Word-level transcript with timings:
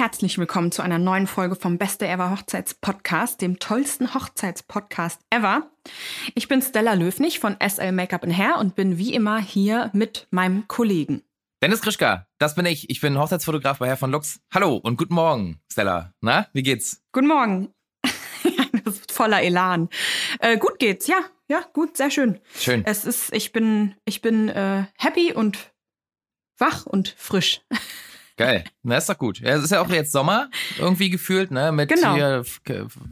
Herzlich 0.00 0.38
willkommen 0.38 0.72
zu 0.72 0.80
einer 0.80 0.98
neuen 0.98 1.26
Folge 1.26 1.56
vom 1.56 1.76
Beste 1.76 2.08
Ever 2.08 2.30
Hochzeitspodcast, 2.30 3.38
dem 3.42 3.58
tollsten 3.58 4.14
Hochzeitspodcast 4.14 5.20
ever. 5.28 5.70
Ich 6.34 6.48
bin 6.48 6.62
Stella 6.62 6.94
Löfnig 6.94 7.38
von 7.38 7.54
SL 7.60 7.92
Makeup 7.92 8.26
Hair 8.26 8.56
und 8.56 8.74
bin 8.74 8.96
wie 8.96 9.12
immer 9.12 9.38
hier 9.38 9.90
mit 9.92 10.26
meinem 10.30 10.66
Kollegen. 10.68 11.20
Dennis 11.62 11.82
Krischka, 11.82 12.26
das 12.38 12.54
bin 12.54 12.64
ich. 12.64 12.88
Ich 12.88 13.02
bin 13.02 13.18
Hochzeitsfotograf 13.18 13.78
bei 13.78 13.88
Herr 13.88 13.98
von 13.98 14.10
Lux. 14.10 14.40
Hallo 14.54 14.76
und 14.76 14.96
guten 14.96 15.12
Morgen, 15.12 15.60
Stella. 15.70 16.14
Na, 16.22 16.48
wie 16.54 16.62
geht's? 16.62 17.02
Guten 17.12 17.26
Morgen. 17.26 17.68
das 18.02 19.00
ist 19.00 19.12
voller 19.12 19.42
Elan. 19.42 19.90
Äh, 20.38 20.56
gut 20.56 20.78
geht's, 20.78 21.08
ja. 21.08 21.18
Ja, 21.46 21.62
gut, 21.74 21.98
sehr 21.98 22.10
schön. 22.10 22.40
Schön. 22.54 22.86
Es 22.86 23.04
ist, 23.04 23.34
ich 23.34 23.52
bin, 23.52 23.94
ich 24.06 24.22
bin 24.22 24.48
äh, 24.48 24.86
happy 24.96 25.34
und 25.34 25.58
wach 26.56 26.86
und 26.86 27.14
frisch. 27.18 27.60
Geil. 28.40 28.64
Na, 28.82 28.96
ist 28.96 29.08
doch 29.08 29.18
gut. 29.18 29.38
Ja, 29.40 29.50
es 29.56 29.64
ist 29.64 29.70
ja 29.70 29.80
auch 29.82 29.88
jetzt 29.90 30.12
Sommer 30.12 30.48
irgendwie 30.78 31.10
gefühlt, 31.10 31.50
ne? 31.50 31.72
Mit 31.72 31.90
Genau. 31.90 32.14
hier 32.14 32.44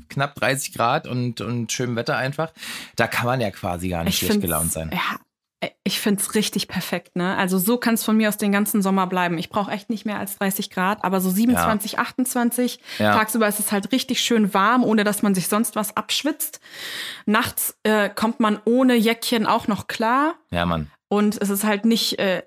knapp 0.08 0.34
30 0.36 0.72
Grad 0.74 1.06
und, 1.06 1.40
und 1.40 1.70
schönem 1.70 1.96
Wetter 1.96 2.16
einfach. 2.16 2.52
Da 2.96 3.06
kann 3.06 3.26
man 3.26 3.40
ja 3.40 3.50
quasi 3.50 3.88
gar 3.90 4.04
nicht 4.04 4.18
schlecht 4.18 4.32
find's- 4.32 4.44
gelaunt 4.46 4.72
sein. 4.72 4.90
Ja, 4.92 5.68
ich 5.84 5.98
find's 6.00 6.34
richtig 6.36 6.68
perfekt, 6.68 7.16
ne? 7.16 7.36
Also 7.36 7.58
so 7.58 7.78
kann 7.78 7.94
es 7.94 8.04
von 8.04 8.16
mir 8.16 8.28
aus 8.28 8.36
den 8.36 8.52
ganzen 8.52 8.80
Sommer 8.80 9.06
bleiben. 9.08 9.38
Ich 9.38 9.50
brauche 9.50 9.70
echt 9.72 9.90
nicht 9.90 10.06
mehr 10.06 10.18
als 10.18 10.38
30 10.38 10.70
Grad, 10.70 11.02
aber 11.04 11.20
so 11.20 11.30
27, 11.30 11.98
28. 11.98 12.78
Ja. 12.98 13.12
Tagsüber 13.14 13.48
ist 13.48 13.58
es 13.58 13.72
halt 13.72 13.90
richtig 13.92 14.20
schön 14.20 14.54
warm, 14.54 14.84
ohne 14.84 15.02
dass 15.04 15.22
man 15.22 15.34
sich 15.34 15.48
sonst 15.48 15.74
was 15.76 15.96
abschwitzt. 15.96 16.60
Nachts 17.26 17.76
äh, 17.82 18.08
kommt 18.08 18.38
man 18.40 18.60
ohne 18.64 18.94
Jäckchen 18.94 19.46
auch 19.46 19.66
noch 19.66 19.88
klar. 19.88 20.36
Ja, 20.50 20.64
Mann. 20.64 20.90
Und 21.08 21.40
es 21.42 21.50
ist 21.50 21.64
halt 21.64 21.84
nicht, 21.84 22.18
äh, 22.18 22.42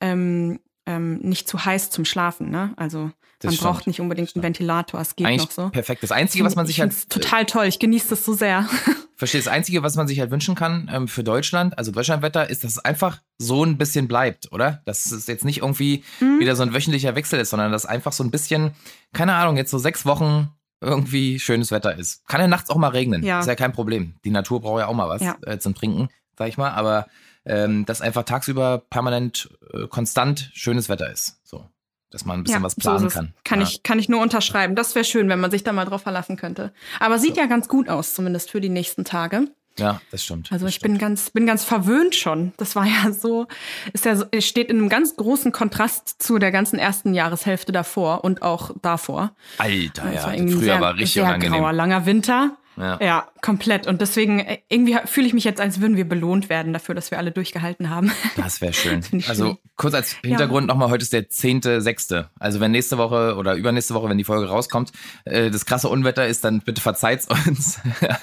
ähm, 0.00 0.58
ähm, 0.86 1.18
nicht 1.18 1.48
zu 1.48 1.64
heiß 1.64 1.90
zum 1.90 2.04
Schlafen, 2.04 2.50
ne? 2.50 2.72
Also 2.76 3.10
Das 3.40 3.48
man 3.50 3.54
stimmt. 3.54 3.70
braucht 3.70 3.86
nicht 3.86 4.00
unbedingt 4.00 4.34
einen 4.34 4.42
Ventilator, 4.42 5.00
es 5.00 5.16
geht 5.16 5.26
Eigentlich 5.26 5.42
noch 5.42 5.50
so. 5.50 5.68
perfekt. 5.70 6.02
Das 6.02 6.12
Einzige, 6.12 6.44
was 6.44 6.54
man 6.56 6.66
sich 6.66 6.76
ich 6.76 6.80
halt 6.80 6.92
find's 6.94 7.08
total 7.08 7.44
toll, 7.46 7.66
ich 7.66 7.78
genieße 7.78 8.08
das 8.10 8.24
so 8.24 8.32
sehr. 8.34 8.68
Verstehe, 9.18 9.40
das 9.40 9.48
Einzige, 9.48 9.82
was 9.82 9.96
man 9.96 10.06
sich 10.06 10.20
halt 10.20 10.30
wünschen 10.30 10.54
kann 10.54 10.90
ähm, 10.92 11.08
für 11.08 11.24
Deutschland, 11.24 11.78
also 11.78 11.90
Deutschlandwetter, 11.90 12.50
ist, 12.50 12.64
dass 12.64 12.72
es 12.72 12.78
einfach 12.78 13.20
so 13.38 13.64
ein 13.64 13.78
bisschen 13.78 14.08
bleibt, 14.08 14.52
oder? 14.52 14.82
Dass 14.84 15.10
es 15.10 15.26
jetzt 15.26 15.44
nicht 15.44 15.58
irgendwie 15.62 16.04
Mhm. 16.20 16.38
wieder 16.38 16.54
so 16.54 16.62
ein 16.62 16.74
wöchentlicher 16.74 17.14
Wechsel 17.14 17.40
ist, 17.40 17.50
sondern 17.50 17.72
dass 17.72 17.86
einfach 17.86 18.12
so 18.12 18.22
ein 18.22 18.30
bisschen, 18.30 18.72
keine 19.14 19.34
Ahnung, 19.34 19.56
jetzt 19.56 19.70
so 19.70 19.78
sechs 19.78 20.04
Wochen 20.04 20.50
irgendwie 20.82 21.38
schönes 21.40 21.70
Wetter 21.70 21.96
ist. 21.96 22.26
Kann 22.28 22.42
ja 22.42 22.46
nachts 22.48 22.68
auch 22.68 22.76
mal 22.76 22.88
regnen, 22.88 23.22
Ja. 23.24 23.40
ist 23.40 23.46
ja 23.46 23.54
kein 23.54 23.72
Problem. 23.72 24.14
Die 24.24 24.30
Natur 24.30 24.60
braucht 24.60 24.80
ja 24.80 24.86
auch 24.86 24.94
mal 24.94 25.08
was 25.08 25.22
Ja. 25.22 25.36
äh, 25.46 25.58
zum 25.58 25.74
Trinken, 25.74 26.08
sag 26.38 26.48
ich 26.48 26.58
mal, 26.58 26.70
aber 26.72 27.06
ähm, 27.46 27.86
dass 27.86 28.00
einfach 28.00 28.24
tagsüber 28.24 28.82
permanent 28.90 29.48
äh, 29.72 29.86
konstant 29.86 30.50
schönes 30.52 30.88
Wetter 30.88 31.10
ist. 31.10 31.40
So. 31.44 31.64
Dass 32.10 32.24
man 32.24 32.40
ein 32.40 32.44
bisschen 32.44 32.62
was 32.62 32.74
planen 32.74 33.08
so 33.08 33.14
kann. 33.14 33.34
Kann, 33.44 33.60
ja. 33.60 33.66
ich, 33.66 33.82
kann 33.82 33.98
ich 33.98 34.08
nur 34.08 34.20
unterschreiben. 34.20 34.74
Das 34.74 34.94
wäre 34.94 35.04
schön, 35.04 35.28
wenn 35.28 35.40
man 35.40 35.50
sich 35.50 35.64
da 35.64 35.72
mal 35.72 35.84
drauf 35.84 36.02
verlassen 36.02 36.36
könnte. 36.36 36.72
Aber 37.00 37.18
sieht 37.18 37.36
ja 37.36 37.46
ganz 37.46 37.68
gut 37.68 37.88
aus, 37.88 38.14
zumindest 38.14 38.50
für 38.50 38.60
die 38.60 38.68
nächsten 38.68 39.04
Tage. 39.04 39.48
Ja, 39.78 40.00
das 40.10 40.24
stimmt. 40.24 40.50
Also 40.52 40.64
das 40.64 40.74
ich 40.74 40.80
bin 40.80 40.98
ganz, 40.98 41.30
bin 41.30 41.46
ganz 41.46 41.64
verwöhnt 41.64 42.14
schon. 42.14 42.52
Das 42.56 42.76
war 42.76 42.86
ja 43.04 43.12
so, 43.12 43.46
ist 43.92 44.04
ja 44.04 44.16
so, 44.16 44.24
es 44.30 44.46
steht 44.46 44.70
in 44.70 44.78
einem 44.78 44.88
ganz 44.88 45.16
großen 45.16 45.52
Kontrast 45.52 46.22
zu 46.22 46.38
der 46.38 46.50
ganzen 46.50 46.78
ersten 46.78 47.14
Jahreshälfte 47.14 47.72
davor 47.72 48.24
und 48.24 48.42
auch 48.42 48.70
davor. 48.82 49.34
Alter, 49.58 50.12
ja. 50.12 50.22
Früher 50.30 50.58
sehr, 50.58 50.80
war 50.80 50.94
richtig 50.94 51.12
sehr 51.12 51.24
unangenehm. 51.24 51.60
grauer, 51.60 51.72
langer 51.72 52.06
Winter. 52.06 52.56
Ja. 52.76 52.98
Ja, 53.00 53.28
komplett. 53.40 53.86
Und 53.86 54.00
deswegen, 54.00 54.40
äh, 54.40 54.58
irgendwie 54.68 54.96
fühle 55.06 55.26
ich 55.26 55.32
mich 55.32 55.44
jetzt, 55.44 55.60
als 55.60 55.80
würden 55.80 55.96
wir 55.96 56.06
belohnt 56.08 56.48
werden 56.48 56.72
dafür, 56.72 56.94
dass 56.94 57.10
wir 57.10 57.18
alle 57.18 57.32
durchgehalten 57.32 57.90
haben. 57.90 58.12
Das 58.36 58.60
wäre 58.60 58.72
schön. 58.72 59.02
ich 59.12 59.28
also 59.28 59.46
schön. 59.46 59.58
kurz 59.76 59.94
als 59.94 60.16
Hintergrund 60.22 60.66
nochmal, 60.66 60.90
heute 60.90 61.02
ist 61.02 61.12
der 61.12 61.28
10.6. 61.28 62.26
Also 62.38 62.60
wenn 62.60 62.70
nächste 62.70 62.98
Woche 62.98 63.36
oder 63.36 63.54
übernächste 63.54 63.94
Woche, 63.94 64.08
wenn 64.08 64.18
die 64.18 64.24
Folge 64.24 64.48
rauskommt, 64.48 64.92
äh, 65.24 65.50
das 65.50 65.64
krasse 65.64 65.88
Unwetter 65.88 66.26
ist, 66.26 66.44
dann 66.44 66.60
bitte 66.60 66.80
verzeiht's 66.80 67.28
uns. 67.46 67.80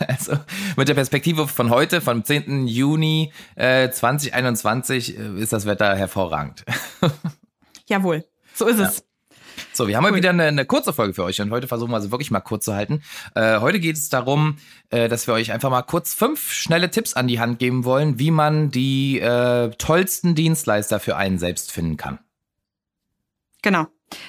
also 0.08 0.34
mit 0.78 0.88
der 0.88 0.94
Perspektive 0.94 1.48
von 1.48 1.70
heute, 1.70 2.00
vom 2.00 2.24
10. 2.24 2.68
Juni 2.68 3.34
äh, 3.56 3.90
2021, 3.90 5.18
äh, 5.18 5.40
ist 5.40 5.52
das 5.52 5.66
Wetter 5.66 5.96
hervorragend. 5.96 6.64
Jawohl, 7.88 8.24
so 8.54 8.68
ist 8.68 8.80
es. 8.80 9.04
So, 9.72 9.88
wir 9.88 9.98
haben 9.98 10.06
heute 10.06 10.16
wieder 10.16 10.30
eine, 10.30 10.44
eine 10.44 10.66
kurze 10.66 10.94
Folge 10.94 11.14
für 11.14 11.24
euch 11.24 11.42
und 11.42 11.52
heute 11.52 11.68
versuchen 11.68 11.92
wir 11.92 12.02
sie 12.02 12.12
wirklich 12.12 12.32
mal 12.32 12.42
kurz 12.42 12.66
zu 12.66 12.76
halten. 12.76 13.02
Äh, 13.36 13.60
heute 13.60 13.80
geht 13.80 13.96
es 13.96 14.10
darum, 14.10 14.58
äh, 14.90 15.10
dass 15.10 15.28
wir 15.28 15.34
euch 15.34 15.52
einfach 15.52 15.70
mal 15.70 15.82
kurz 15.82 16.14
fünf 16.14 16.52
schnelle 16.52 16.92
Tipps 16.92 17.14
an 17.14 17.28
die 17.28 17.40
Hand 17.40 17.60
geben 17.60 17.86
wollen, 17.86 18.20
wie 18.20 18.32
man 18.32 18.70
die 18.70 19.20
äh, 19.20 19.72
tollsten 19.78 20.36
Dienstleister 20.36 21.00
für 21.00 21.18
einen 21.18 21.40
selbst 21.40 21.72
finden 21.72 21.98
kann. 21.98 22.20
Genau. 23.62 23.88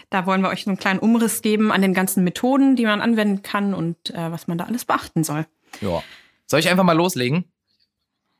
Da 0.09 0.25
wollen 0.25 0.41
wir 0.41 0.49
euch 0.49 0.67
einen 0.67 0.79
kleinen 0.79 0.99
Umriss 0.99 1.43
geben 1.43 1.71
an 1.71 1.83
den 1.83 1.93
ganzen 1.93 2.25
Methoden, 2.25 2.77
die 2.77 2.87
man 2.87 3.03
anwenden 3.03 3.43
kann 3.43 3.75
und 3.75 4.11
äh, 4.11 4.33
was 4.33 4.47
man 4.47 4.57
da 4.57 4.65
alles 4.65 4.87
beachten 4.87 5.25
soll. 5.25 5.47
Ja. 5.83 6.03
Soll 6.47 6.61
ich 6.61 6.69
einfach 6.69 6.85
mal 6.85 6.97
loslegen? 6.97 7.45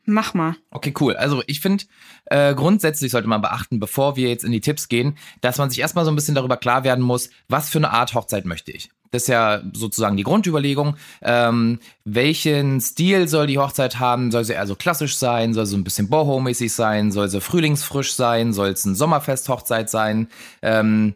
Mach 0.07 0.35
mal. 0.35 0.57
Okay, 0.71 0.93
cool. 1.01 1.17
Also 1.17 1.43
ich 1.47 1.61
finde, 1.61 1.85
äh, 2.27 2.55
grundsätzlich 2.55 3.11
sollte 3.11 3.29
man 3.29 3.41
beachten, 3.41 3.81
bevor 3.81 4.17
wir 4.17 4.29
jetzt 4.29 4.45
in 4.45 4.53
die 4.53 4.61
Tipps 4.61 4.89
gehen, 4.89 5.17
dass 5.41 5.57
man 5.57 5.71
sich 5.71 5.79
erstmal 5.79 6.05
so 6.05 6.11
ein 6.11 6.15
bisschen 6.15 6.35
darüber 6.35 6.59
klar 6.59 6.85
werden 6.85 7.03
muss, 7.03 7.31
was 7.49 7.71
für 7.71 7.79
eine 7.79 7.91
Art 7.91 8.15
Hochzeit 8.15 8.45
möchte 8.45 8.71
ich. 8.71 8.91
Das 9.15 9.23
ist 9.23 9.29
ja 9.29 9.63
sozusagen 9.73 10.17
die 10.17 10.25
Grundüberlegung. 10.25 10.97
Ähm, 11.23 11.79
welchen 12.05 12.81
Stil 12.81 13.29
soll 13.29 13.47
die 13.47 13.59
Hochzeit 13.59 14.01
haben? 14.01 14.33
Soll 14.33 14.45
sie 14.45 14.55
eher 14.55 14.67
so 14.67 14.75
klassisch 14.75 15.17
sein? 15.17 15.55
Soll 15.55 15.67
sie 15.67 15.77
ein 15.77 15.85
bisschen 15.85 16.09
boho-mäßig 16.09 16.73
sein? 16.73 17.13
Soll 17.13 17.29
sie 17.29 17.41
frühlingsfrisch 17.41 18.15
sein? 18.15 18.53
Soll 18.53 18.71
es 18.71 18.85
ein 18.85 18.97
Sommerfest-Hochzeit 18.97 19.89
sein? 19.89 20.29
Ähm, 20.63 21.15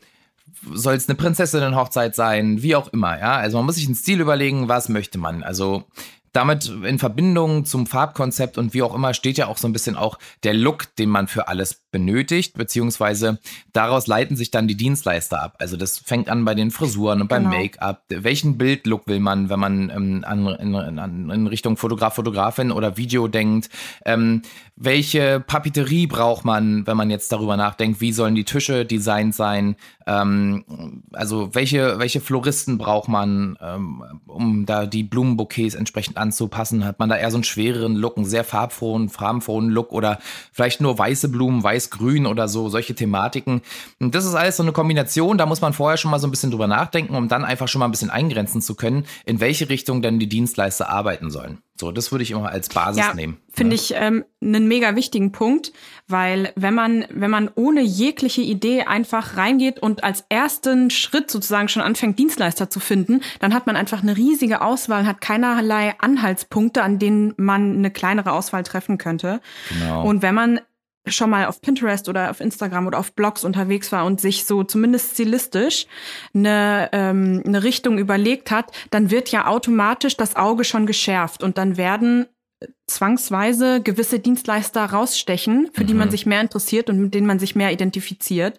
soll 0.72 0.94
es 0.94 1.09
eine 1.09 1.16
Prinzessinnen-Hochzeit 1.16 2.15
sein? 2.15 2.62
Wie 2.62 2.76
auch 2.76 2.88
immer, 2.88 3.19
ja. 3.19 3.37
Also 3.37 3.56
man 3.56 3.66
muss 3.66 3.75
sich 3.75 3.87
einen 3.87 3.97
Stil 3.97 4.20
überlegen, 4.20 4.69
was 4.69 4.88
möchte 4.88 5.19
man. 5.19 5.43
Also 5.43 5.84
damit 6.33 6.66
in 6.84 6.99
Verbindung 6.99 7.65
zum 7.65 7.87
Farbkonzept 7.87 8.59
und 8.59 8.75
wie 8.75 8.83
auch 8.83 8.94
immer 8.94 9.15
steht 9.15 9.39
ja 9.39 9.47
auch 9.47 9.56
so 9.59 9.66
ein 9.66 9.72
bisschen 9.72 9.97
auch 9.97 10.19
der 10.43 10.55
Look, 10.55 10.94
den 10.97 11.09
man 11.09 11.28
für 11.28 11.49
alles 11.49 11.83
benötigt, 11.91 12.55
beziehungsweise 12.55 13.39
daraus 13.72 14.06
leiten 14.06 14.37
sich 14.37 14.50
dann 14.50 14.69
die 14.69 14.77
Dienstleister 14.77 15.43
ab. 15.43 15.56
Also 15.59 15.77
das 15.77 15.99
fängt 15.99 16.28
an 16.28 16.44
bei 16.44 16.55
den 16.55 16.71
Frisuren 16.71 17.22
und 17.22 17.28
beim 17.28 17.44
Genau. 17.44 17.56
Make-up. 17.56 18.05
Welchen 18.09 18.59
Bildlook 18.59 19.06
will 19.06 19.21
man, 19.21 19.49
wenn 19.49 19.61
man 19.61 19.91
ähm, 19.91 20.25
an, 20.27 20.47
in, 20.47 20.75
in, 20.75 21.31
in 21.31 21.47
Richtung 21.47 21.77
Fotograf, 21.77 22.15
Fotografin 22.15 22.71
oder 22.72 22.97
Video 22.97 23.28
denkt? 23.28 23.71
Ähm, 24.05 24.43
welche 24.81 25.41
Papeterie 25.41 26.06
braucht 26.06 26.44
man, 26.44 26.87
wenn 26.87 26.97
man 26.97 27.11
jetzt 27.11 27.33
darüber 27.33 27.56
nachdenkt, 27.56 28.00
wie 28.00 28.12
sollen 28.12 28.37
die 28.37 28.44
Tische 28.44 28.84
designt 28.84 29.34
sein? 29.34 29.75
Ähm, 30.06 31.03
also 31.12 31.53
welche, 31.53 31.99
welche 31.99 32.21
Floristen 32.21 32.78
braucht 32.78 33.09
man, 33.09 33.59
ähm, 33.61 34.05
um 34.28 34.67
da 34.67 34.87
die 34.87 35.03
Blumenbouquets 35.03 35.75
entsprechend 35.75 36.17
anzupassen? 36.17 36.84
Hat 36.84 37.00
man 37.00 37.09
da 37.09 37.17
eher 37.17 37.33
so 37.33 37.38
einen 37.38 37.44
schwereren 37.44 37.97
Look, 37.97 38.17
einen 38.17 38.27
sehr 38.27 38.44
farbfrohen, 38.44 39.09
farbenfrohen 39.09 39.69
Look 39.69 39.93
oder 39.93 40.21
vielleicht 40.53 40.81
nur 40.81 40.97
weiße 40.97 41.28
Blumen, 41.28 41.65
weiß-grün 41.65 42.25
oder 42.27 42.47
so, 42.47 42.69
solche 42.69 42.94
Thematiken. 42.94 43.62
Und 43.99 44.15
das 44.15 44.25
ist 44.25 44.37
alles 44.37 44.59
so 44.59 44.62
eine 44.62 44.72
Kombination, 44.72 45.38
da 45.38 45.47
muss 45.47 45.61
man 45.61 45.73
vorher 45.73 45.97
schon 45.97 46.12
mal 46.12 46.20
so 46.20 46.29
ein 46.29 46.31
bisschen 46.31 46.52
drüber 46.52 46.69
nachdenken, 46.69 47.17
um 47.17 47.26
dann 47.26 47.44
einfach 47.44 47.67
schon 47.67 47.81
mal 47.81 47.87
ein 47.87 47.91
bisschen 47.91 48.11
eingrenzen 48.11 48.62
zu 48.62 48.76
können, 48.76 49.06
in 49.26 49.41
welche 49.41 49.69
Richtung 49.69 50.02
denn 50.02 50.20
die 50.20 50.29
Dienstleister 50.29 50.88
arbeiten 50.88 51.31
sollen. 51.31 51.58
So, 51.80 51.92
das 51.92 52.10
würde 52.10 52.25
ich 52.25 52.30
immer 52.32 52.48
als 52.48 52.69
Basis 52.69 53.04
Ja, 53.04 53.14
nehmen. 53.14 53.38
finde 53.52 53.76
ich 53.76 53.94
ähm, 53.94 54.25
einen 54.42 54.66
mega 54.66 54.96
wichtigen 54.96 55.30
Punkt, 55.32 55.72
weil 56.08 56.52
wenn 56.56 56.75
man, 56.75 57.04
wenn 57.10 57.30
man 57.30 57.50
ohne 57.54 57.82
jegliche 57.82 58.40
Idee 58.40 58.82
einfach 58.82 59.36
reingeht 59.36 59.78
und 59.78 60.02
als 60.02 60.25
ersten 60.28 60.90
Schritt 60.90 61.30
sozusagen 61.30 61.69
schon 61.69 61.82
anfängt, 61.82 62.19
Dienstleister 62.19 62.69
zu 62.69 62.80
finden, 62.80 63.20
dann 63.40 63.54
hat 63.54 63.66
man 63.66 63.76
einfach 63.76 64.02
eine 64.02 64.16
riesige 64.16 64.60
Auswahl, 64.60 65.06
hat 65.06 65.20
keinerlei 65.20 65.94
Anhaltspunkte, 65.98 66.82
an 66.82 66.98
denen 66.98 67.34
man 67.36 67.76
eine 67.76 67.90
kleinere 67.90 68.32
Auswahl 68.32 68.64
treffen 68.64 68.98
könnte. 68.98 69.40
Genau. 69.69 70.04
Und 70.04 70.22
wenn 70.22 70.34
man 70.34 70.60
schon 71.10 71.31
mal 71.31 71.46
auf 71.46 71.60
Pinterest 71.60 72.08
oder 72.08 72.31
auf 72.31 72.40
Instagram 72.40 72.87
oder 72.87 72.99
auf 72.99 73.12
Blogs 73.12 73.44
unterwegs 73.44 73.90
war 73.93 74.05
und 74.06 74.20
sich 74.20 74.44
so 74.44 74.64
zumindest 74.64 75.12
stilistisch 75.14 75.87
eine, 76.34 76.88
ähm, 76.93 77.43
eine 77.46 77.62
Richtung 77.62 77.99
überlegt 77.99 78.50
hat, 78.50 78.72
dann 78.90 79.10
wird 79.10 79.31
ja 79.31 79.46
automatisch 79.46 80.16
das 80.16 80.37
Auge 80.37 80.64
schon 80.64 80.87
geschärft 80.87 81.43
und 81.43 81.58
dann 81.58 81.76
werden 81.76 82.26
zwangsweise 82.88 83.81
gewisse 83.82 84.19
Dienstleister 84.19 84.84
rausstechen, 84.84 85.70
für 85.72 85.84
die 85.84 85.94
man 85.94 86.08
Mhm. 86.08 86.12
sich 86.12 86.26
mehr 86.26 86.40
interessiert 86.40 86.90
und 86.90 86.99
mit 86.99 87.14
denen 87.14 87.26
man 87.26 87.38
sich 87.38 87.54
mehr 87.54 87.72
identifiziert. 87.72 88.58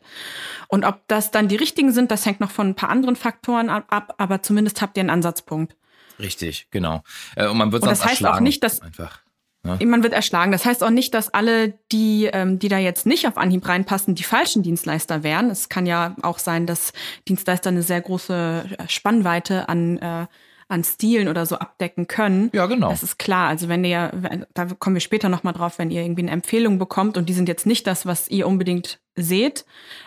Und 0.68 0.86
ob 0.86 1.02
das 1.07 1.31
dann 1.31 1.48
die 1.48 1.56
richtigen 1.57 1.92
sind, 1.92 2.12
das 2.12 2.25
hängt 2.25 2.40
noch 2.40 2.52
von 2.52 2.68
ein 2.69 2.75
paar 2.75 2.90
anderen 2.90 3.16
Faktoren 3.16 3.69
ab, 3.69 3.86
ab 3.90 4.13
aber 4.18 4.42
zumindest 4.42 4.81
habt 4.81 4.95
ihr 4.98 5.02
einen 5.02 5.10
Ansatzpunkt. 5.10 5.75
Richtig, 6.19 6.68
genau. 6.72 7.04
Äh, 7.36 7.48
Und 7.48 7.57
man 7.57 7.72
wird 7.72 7.84
Und 7.84 7.90
sonst 7.90 8.02
das 8.04 8.10
heißt 8.12 8.25
auch 8.25 8.40
nicht, 8.40 8.63
dass- 8.63 8.81
einfach. 8.81 9.22
Man 9.64 10.04
wird 10.04 10.14
erschlagen. 10.14 10.52
Das 10.52 10.66
heißt 10.66 10.84
auch 10.84 10.90
nicht, 10.90 11.14
dass 11.14 11.34
alle, 11.34 11.74
die, 11.92 12.30
ähm, 12.32 12.60
die 12.60 12.70
da 12.70 12.78
jetzt 12.78 13.06
nicht 13.06 13.28
auf 13.28 13.38
Anhieb 13.38 13.68
reinpassen, 13.68 14.16
die 14.16 14.24
falschen 14.24 14.64
Dienstleister 14.64 15.24
wären. 15.24 15.50
Es 15.50 15.68
kann 15.68 15.86
ja 15.86 16.16
auch 16.22 16.40
sein, 16.40 16.66
dass 16.66 16.94
Dienstleister 17.28 17.70
eine 17.70 17.84
sehr 17.84 18.00
große 18.00 18.66
äh, 18.78 18.88
Spannweite 18.88 19.68
an, 19.68 19.98
äh, 19.98 20.28
an 20.70 20.84
Stilen 20.84 21.28
oder 21.28 21.46
so 21.46 21.58
abdecken 21.58 22.08
können. 22.08 22.50
Ja, 22.54 22.68
genau. 22.68 22.90
Das 22.90 23.04
ist 23.04 23.20
klar. 23.20 23.50
Also 23.50 23.68
wenn 23.68 23.84
ihr, 23.84 24.48
da 24.54 24.66
kommen 24.66 24.96
wir 24.96 25.02
später 25.02 25.28
nochmal 25.28 25.54
drauf, 25.54 25.78
wenn 25.78 25.92
ihr 25.92 26.04
irgendwie 26.04 26.22
eine 26.22 26.32
Empfehlung 26.32 26.80
bekommt 26.80 27.18
und 27.18 27.28
die 27.28 27.34
sind 27.34 27.50
jetzt 27.50 27.66
nicht 27.66 27.86
das, 27.86 28.06
was 28.06 28.30
ihr 28.30 28.48
unbedingt 28.48 29.00
seht 29.21 29.66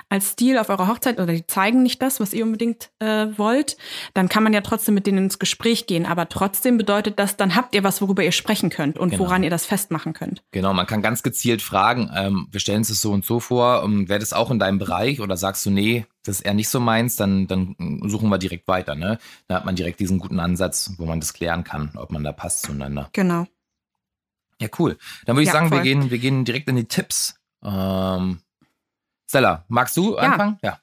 als 0.08 0.32
Stil 0.32 0.58
auf 0.58 0.68
eurer 0.68 0.88
Hochzeit 0.88 1.18
oder 1.18 1.32
die 1.32 1.46
zeigen 1.46 1.82
nicht 1.82 2.02
das, 2.02 2.20
was 2.20 2.34
ihr 2.34 2.44
unbedingt 2.44 2.90
äh, 2.98 3.28
wollt, 3.38 3.78
dann 4.12 4.28
kann 4.28 4.42
man 4.42 4.52
ja 4.52 4.60
trotzdem 4.60 4.92
mit 4.94 5.06
denen 5.06 5.18
ins 5.24 5.38
Gespräch 5.38 5.86
gehen. 5.86 6.04
Aber 6.04 6.28
trotzdem 6.28 6.76
bedeutet 6.76 7.18
das, 7.18 7.36
dann 7.38 7.54
habt 7.54 7.74
ihr 7.74 7.82
was, 7.82 8.02
worüber 8.02 8.22
ihr 8.22 8.32
sprechen 8.32 8.68
könnt 8.68 8.98
und 8.98 9.10
Genau. 9.10 9.24
woran 9.24 9.42
ihr 9.42 9.48
das 9.50 9.64
festmachen 9.64 10.12
könnt. 10.12 10.42
Genau, 10.50 10.74
man 10.74 10.86
kann 10.86 11.00
ganz 11.00 11.22
gezielt 11.22 11.62
fragen, 11.62 12.10
ähm, 12.14 12.46
wir 12.50 12.60
stellen 12.60 12.78
uns 12.78 12.88
das 12.88 13.00
so 13.00 13.10
und 13.12 13.24
so 13.24 13.40
vor, 13.40 13.82
ähm, 13.84 14.08
wäre 14.08 14.20
das 14.20 14.32
auch 14.34 14.50
in 14.50 14.58
deinem 14.58 14.78
Bereich 14.78 15.20
oder 15.20 15.36
sagst 15.38 15.64
du, 15.64 15.70
nee, 15.70 16.04
das 16.24 16.36
ist 16.40 16.42
eher 16.42 16.54
nicht 16.54 16.68
so 16.68 16.78
meins, 16.78 17.16
dann, 17.16 17.46
dann 17.46 17.74
suchen 18.06 18.28
wir 18.28 18.38
direkt 18.38 18.68
weiter. 18.68 18.94
Ne? 18.94 19.18
Da 19.48 19.54
hat 19.56 19.64
man 19.64 19.76
direkt 19.76 19.98
diesen 19.98 20.18
guten 20.18 20.40
Ansatz, 20.40 20.92
wo 20.98 21.06
man 21.06 21.20
das 21.20 21.32
klären 21.32 21.64
kann, 21.64 21.92
ob 21.96 22.12
man 22.12 22.22
da 22.22 22.32
passt 22.32 22.62
zueinander. 22.66 23.08
Genau. 23.12 23.46
Ja, 24.60 24.68
cool. 24.78 24.96
Dann 25.24 25.34
würde 25.36 25.42
ich 25.42 25.46
Ja, 25.48 25.54
sagen, 25.54 25.70
wir 25.72 25.80
gehen, 25.80 26.10
wir 26.10 26.18
gehen 26.18 26.44
direkt 26.44 26.68
in 26.68 26.76
die 26.76 26.84
Tipps. 26.84 27.34
Ähm, 27.64 28.40
Stella, 29.32 29.64
magst 29.68 29.96
du 29.96 30.12
Ja. 30.14 30.18
anfangen? 30.18 30.58
Ja. 30.62 30.78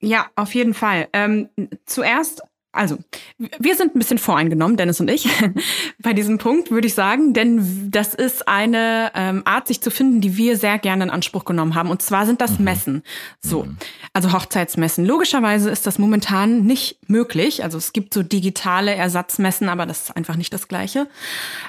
Ja, 0.00 0.26
auf 0.36 0.54
jeden 0.54 0.74
Fall. 0.74 1.08
Ähm, 1.12 1.48
zuerst, 1.86 2.40
also, 2.70 2.98
wir 3.38 3.76
sind 3.76 3.94
ein 3.94 3.98
bisschen 3.98 4.18
voreingenommen, 4.18 4.76
Dennis 4.76 5.00
und 5.00 5.08
ich, 5.08 5.26
bei 6.02 6.12
diesem 6.12 6.36
Punkt, 6.36 6.70
würde 6.70 6.86
ich 6.86 6.94
sagen, 6.94 7.32
denn 7.32 7.90
das 7.90 8.14
ist 8.14 8.46
eine 8.46 9.10
ähm, 9.14 9.42
Art, 9.46 9.68
sich 9.68 9.80
zu 9.80 9.90
finden, 9.90 10.20
die 10.20 10.36
wir 10.36 10.58
sehr 10.58 10.78
gerne 10.78 11.04
in 11.04 11.10
Anspruch 11.10 11.46
genommen 11.46 11.74
haben. 11.74 11.88
Und 11.88 12.02
zwar 12.02 12.26
sind 12.26 12.42
das 12.42 12.58
Messen. 12.58 13.02
So, 13.40 13.66
also 14.12 14.34
Hochzeitsmessen. 14.34 15.06
Logischerweise 15.06 15.70
ist 15.70 15.86
das 15.86 15.98
momentan 15.98 16.64
nicht 16.64 17.08
möglich. 17.08 17.64
Also 17.64 17.78
es 17.78 17.94
gibt 17.94 18.12
so 18.12 18.22
digitale 18.22 18.94
Ersatzmessen, 18.94 19.70
aber 19.70 19.86
das 19.86 20.02
ist 20.02 20.16
einfach 20.16 20.36
nicht 20.36 20.52
das 20.52 20.68
Gleiche. 20.68 21.06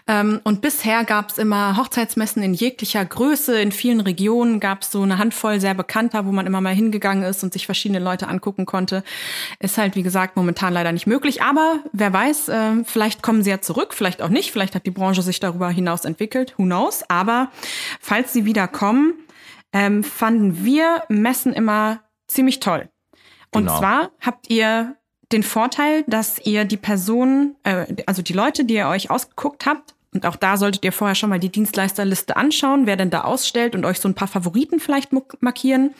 Ähm, 0.05 0.41
und 0.43 0.59
bisher 0.59 1.05
gab 1.05 1.31
es 1.31 1.37
immer 1.37 1.77
Hochzeitsmessen 1.77 2.43
in 2.43 2.53
jeglicher 2.53 3.05
Größe. 3.05 3.59
In 3.61 3.71
vielen 3.71 4.01
Regionen 4.01 4.59
gab 4.59 4.81
es 4.81 4.91
so 4.91 5.01
eine 5.01 5.17
Handvoll 5.17 5.61
sehr 5.61 5.75
bekannter, 5.75 6.25
wo 6.25 6.33
man 6.33 6.45
immer 6.45 6.59
mal 6.59 6.75
hingegangen 6.75 7.23
ist 7.23 7.41
und 7.41 7.53
sich 7.53 7.65
verschiedene 7.65 7.99
Leute 7.99 8.27
angucken 8.27 8.65
konnte. 8.65 9.03
Ist 9.59 9.77
halt, 9.77 9.95
wie 9.95 10.03
gesagt, 10.03 10.35
momentan 10.35 10.73
leider 10.73 10.88
nicht 10.91 11.07
möglich. 11.07 11.41
Aber 11.41 11.79
wer 11.91 12.11
weiß, 12.13 12.49
äh, 12.49 12.83
vielleicht 12.85 13.21
kommen 13.21 13.43
sie 13.43 13.49
ja 13.49 13.61
zurück, 13.61 13.93
vielleicht 13.93 14.21
auch 14.21 14.29
nicht. 14.29 14.51
Vielleicht 14.51 14.75
hat 14.75 14.85
die 14.85 14.91
Branche 14.91 15.21
sich 15.21 15.39
darüber 15.39 15.69
hinaus 15.69 16.05
entwickelt. 16.05 16.53
Who 16.57 16.63
knows? 16.63 17.03
Aber 17.09 17.51
falls 17.99 18.33
sie 18.33 18.45
wieder 18.45 18.67
kommen, 18.67 19.13
ähm, 19.73 20.03
fanden 20.03 20.63
wir 20.65 21.03
Messen 21.09 21.53
immer 21.53 22.01
ziemlich 22.27 22.59
toll. 22.59 22.89
Und 23.53 23.65
Genau. 23.65 23.79
zwar 23.79 24.11
habt 24.21 24.49
ihr 24.49 24.95
den 25.31 25.43
Vorteil, 25.43 26.03
dass 26.07 26.39
ihr 26.39 26.65
die 26.65 26.77
Personen, 26.77 27.55
äh, 27.63 27.85
also 28.05 28.21
die 28.21 28.33
Leute, 28.33 28.65
die 28.65 28.75
ihr 28.75 28.87
euch 28.87 29.11
ausgeguckt 29.11 29.65
habt, 29.65 29.95
und 30.11 30.25
auch 30.25 30.35
da 30.37 30.57
solltet 30.57 30.83
ihr 30.83 30.91
vorher 30.91 31.13
schon 31.13 31.29
mal 31.29 31.39
die 31.39 31.51
Dienstleisterliste 31.51 32.35
anschauen, 32.35 32.87
wer 32.87 32.95
denn 32.95 33.11
da 33.11 33.21
ausstellt 33.21 33.75
und 33.75 33.85
euch 33.85 33.99
so 33.99 34.07
ein 34.09 34.15
paar 34.15 34.27
Favoriten 34.27 34.79
vielleicht 34.79 35.11
markieren. 35.39 35.93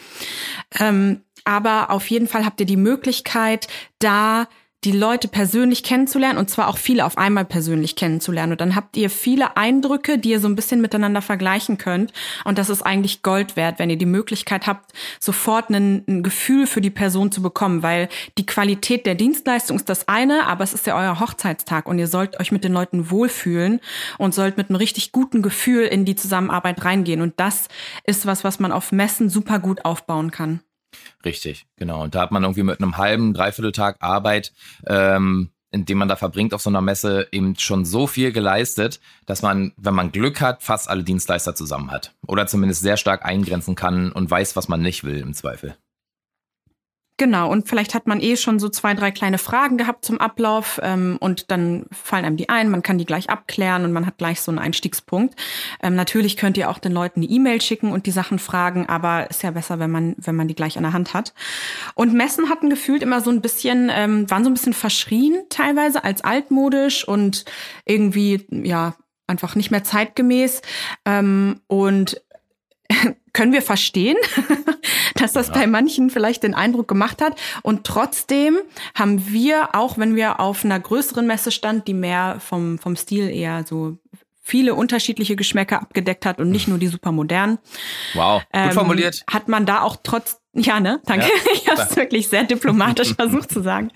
Ähm, 0.79 1.21
aber 1.45 1.91
auf 1.91 2.09
jeden 2.09 2.27
Fall 2.27 2.43
habt 2.43 2.59
ihr 2.59 2.65
die 2.65 2.75
Möglichkeit, 2.75 3.67
da 3.99 4.47
die 4.85 4.93
Leute 4.93 5.27
persönlich 5.27 5.83
kennenzulernen 5.83 6.37
und 6.37 6.49
zwar 6.49 6.69
auch 6.69 6.77
viele 6.77 7.05
auf 7.05 7.17
einmal 7.17 7.43
persönlich 7.43 7.97
kennenzulernen. 7.97 8.53
Und 8.53 8.61
dann 8.61 8.75
habt 8.75 8.95
ihr 8.95 9.09
viele 9.09 9.57
Eindrücke, 9.57 10.17
die 10.17 10.29
ihr 10.29 10.39
so 10.39 10.47
ein 10.47 10.55
bisschen 10.55 10.79
miteinander 10.79 11.21
vergleichen 11.21 11.77
könnt. 11.77 12.13
Und 12.45 12.57
das 12.57 12.69
ist 12.69 12.81
eigentlich 12.81 13.21
Gold 13.21 13.57
wert, 13.57 13.77
wenn 13.77 13.89
ihr 13.89 13.97
die 13.97 14.05
Möglichkeit 14.05 14.67
habt, 14.67 14.93
sofort 15.19 15.69
ein, 15.69 16.05
ein 16.07 16.23
Gefühl 16.23 16.65
für 16.65 16.79
die 16.79 16.89
Person 16.89 17.31
zu 17.31 17.41
bekommen, 17.41 17.83
weil 17.83 18.07
die 18.37 18.45
Qualität 18.45 19.05
der 19.05 19.15
Dienstleistung 19.15 19.75
ist 19.75 19.89
das 19.89 20.07
eine, 20.07 20.47
aber 20.47 20.63
es 20.63 20.73
ist 20.73 20.87
ja 20.87 20.97
euer 20.97 21.19
Hochzeitstag 21.19 21.85
und 21.87 21.99
ihr 21.99 22.07
sollt 22.07 22.39
euch 22.39 22.53
mit 22.53 22.63
den 22.63 22.71
Leuten 22.71 23.11
wohlfühlen 23.11 23.81
und 24.17 24.33
sollt 24.33 24.55
mit 24.55 24.69
einem 24.69 24.77
richtig 24.77 25.11
guten 25.11 25.41
Gefühl 25.41 25.83
in 25.83 26.05
die 26.05 26.15
Zusammenarbeit 26.15 26.85
reingehen. 26.85 27.21
Und 27.21 27.37
das 27.37 27.67
ist 28.05 28.25
was, 28.25 28.45
was 28.45 28.59
man 28.59 28.71
auf 28.71 28.93
Messen 28.93 29.29
super 29.29 29.59
gut 29.59 29.83
aufbauen 29.83 30.31
kann. 30.31 30.61
Richtig, 31.23 31.65
genau. 31.75 32.03
Und 32.03 32.15
da 32.15 32.21
hat 32.21 32.31
man 32.31 32.43
irgendwie 32.43 32.63
mit 32.63 32.81
einem 32.81 32.97
halben, 32.97 33.33
dreiviertel 33.33 33.71
Tag 33.71 33.97
Arbeit, 33.99 34.53
ähm, 34.87 35.49
in 35.71 35.85
dem 35.85 35.99
man 35.99 36.07
da 36.07 36.15
verbringt 36.15 36.53
auf 36.53 36.61
so 36.61 36.69
einer 36.69 36.81
Messe, 36.81 37.27
eben 37.31 37.55
schon 37.57 37.85
so 37.85 38.07
viel 38.07 38.31
geleistet, 38.31 38.99
dass 39.25 39.41
man, 39.41 39.73
wenn 39.77 39.93
man 39.93 40.11
Glück 40.11 40.41
hat, 40.41 40.63
fast 40.63 40.89
alle 40.89 41.03
Dienstleister 41.03 41.53
zusammen 41.53 41.91
hat. 41.91 42.15
Oder 42.25 42.47
zumindest 42.47 42.81
sehr 42.81 42.97
stark 42.97 43.23
eingrenzen 43.23 43.75
kann 43.75 44.11
und 44.11 44.31
weiß, 44.31 44.55
was 44.55 44.67
man 44.67 44.81
nicht 44.81 45.03
will 45.03 45.19
im 45.19 45.33
Zweifel. 45.33 45.75
Genau, 47.19 47.51
und 47.51 47.67
vielleicht 47.67 47.95
hat 47.95 48.07
man 48.07 48.21
eh 48.21 48.37
schon 48.37 48.59
so 48.59 48.69
zwei, 48.69 48.93
drei 48.93 49.11
kleine 49.11 49.39
Fragen 49.39 49.77
gehabt 49.77 50.05
zum 50.05 50.21
Ablauf 50.21 50.79
ähm, 50.81 51.17
und 51.19 51.51
dann 51.51 51.85
fallen 51.91 52.23
einem 52.23 52.37
die 52.37 52.47
ein, 52.47 52.69
man 52.69 52.81
kann 52.81 52.97
die 52.97 53.05
gleich 53.05 53.29
abklären 53.29 53.83
und 53.83 53.91
man 53.91 54.05
hat 54.05 54.17
gleich 54.17 54.39
so 54.39 54.51
einen 54.51 54.57
Einstiegspunkt. 54.57 55.35
Ähm, 55.83 55.95
natürlich 55.95 56.37
könnt 56.37 56.57
ihr 56.57 56.69
auch 56.69 56.77
den 56.77 56.93
Leuten 56.93 57.19
eine 57.19 57.29
E-Mail 57.29 57.59
schicken 57.61 57.91
und 57.91 58.05
die 58.05 58.11
Sachen 58.11 58.39
fragen, 58.39 58.87
aber 58.87 59.29
ist 59.29 59.43
ja 59.43 59.51
besser, 59.51 59.79
wenn 59.79 59.91
man, 59.91 60.15
wenn 60.17 60.37
man 60.37 60.47
die 60.47 60.55
gleich 60.55 60.77
an 60.77 60.83
der 60.83 60.93
Hand 60.93 61.13
hat. 61.13 61.33
Und 61.93 62.13
Messen 62.13 62.49
hatten 62.49 62.69
gefühlt 62.69 63.03
immer 63.03 63.19
so 63.19 63.31
ein 63.31 63.41
bisschen, 63.41 63.91
ähm, 63.93 64.31
waren 64.31 64.45
so 64.45 64.49
ein 64.49 64.53
bisschen 64.53 64.71
verschrien 64.71 65.43
teilweise 65.49 66.05
als 66.05 66.23
altmodisch 66.23 67.05
und 67.05 67.43
irgendwie, 67.83 68.47
ja, 68.49 68.95
einfach 69.27 69.55
nicht 69.55 69.71
mehr 69.71 69.83
zeitgemäß. 69.83 70.61
Ähm, 71.03 71.59
und 71.67 72.21
können 73.33 73.53
wir 73.53 73.61
verstehen, 73.61 74.17
dass 75.15 75.33
das 75.33 75.51
bei 75.51 75.67
manchen 75.67 76.09
vielleicht 76.09 76.43
den 76.43 76.53
Eindruck 76.53 76.87
gemacht 76.87 77.21
hat. 77.21 77.39
Und 77.63 77.85
trotzdem 77.85 78.59
haben 78.95 79.31
wir, 79.31 79.75
auch 79.75 79.97
wenn 79.97 80.15
wir 80.15 80.39
auf 80.39 80.63
einer 80.65 80.79
größeren 80.79 81.25
Messe 81.27 81.51
stand, 81.51 81.87
die 81.87 81.93
mehr 81.93 82.37
vom, 82.39 82.79
vom 82.79 82.95
Stil 82.95 83.29
eher 83.29 83.65
so 83.67 83.97
viele 84.41 84.73
unterschiedliche 84.73 85.35
Geschmäcker 85.35 85.81
abgedeckt 85.81 86.25
hat 86.25 86.39
und 86.39 86.49
nicht 86.49 86.67
nur 86.67 86.79
die 86.79 86.87
super 86.87 87.11
modernen, 87.11 87.59
Wow, 88.15 88.41
gut 88.41 88.49
ähm, 88.53 88.71
formuliert. 88.71 89.23
hat 89.31 89.47
man 89.47 89.65
da 89.65 89.81
auch 89.83 89.97
trotz 90.01 90.38
ja, 90.53 90.79
ne? 90.79 90.99
Danke. 91.05 91.27
Ja. 91.27 91.31
ich 91.53 91.69
habe 91.69 91.81
es 91.81 91.95
wirklich 91.95 92.27
sehr 92.27 92.43
diplomatisch 92.43 93.13
versucht 93.15 93.51
zu 93.51 93.61
sagen. 93.61 93.91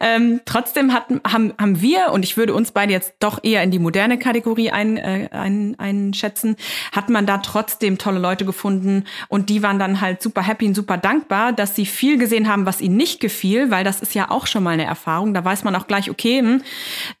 Ähm, 0.00 0.40
trotzdem 0.46 0.92
hatten, 0.92 1.20
haben, 1.30 1.52
haben 1.58 1.80
wir, 1.82 2.10
und 2.12 2.24
ich 2.24 2.36
würde 2.36 2.54
uns 2.54 2.72
beide 2.72 2.92
jetzt 2.92 3.14
doch 3.20 3.38
eher 3.42 3.62
in 3.62 3.70
die 3.70 3.78
moderne 3.78 4.18
Kategorie 4.18 4.70
ein, 4.70 4.96
äh, 4.96 5.28
ein, 5.30 5.74
einschätzen, 5.78 6.56
hat 6.92 7.10
man 7.10 7.26
da 7.26 7.38
trotzdem 7.38 7.98
tolle 7.98 8.18
Leute 8.18 8.44
gefunden 8.44 9.04
und 9.28 9.50
die 9.50 9.62
waren 9.62 9.78
dann 9.78 10.00
halt 10.00 10.22
super 10.22 10.42
happy 10.42 10.66
und 10.66 10.74
super 10.74 10.96
dankbar, 10.96 11.52
dass 11.52 11.76
sie 11.76 11.84
viel 11.86 12.18
gesehen 12.18 12.48
haben, 12.48 12.64
was 12.64 12.80
ihnen 12.80 12.96
nicht 12.96 13.20
gefiel, 13.20 13.70
weil 13.70 13.84
das 13.84 14.00
ist 14.00 14.14
ja 14.14 14.30
auch 14.30 14.46
schon 14.46 14.62
mal 14.62 14.70
eine 14.70 14.84
Erfahrung. 14.84 15.34
Da 15.34 15.44
weiß 15.44 15.64
man 15.64 15.76
auch 15.76 15.86
gleich, 15.86 16.10
okay, 16.10 16.38
hm, 16.38 16.62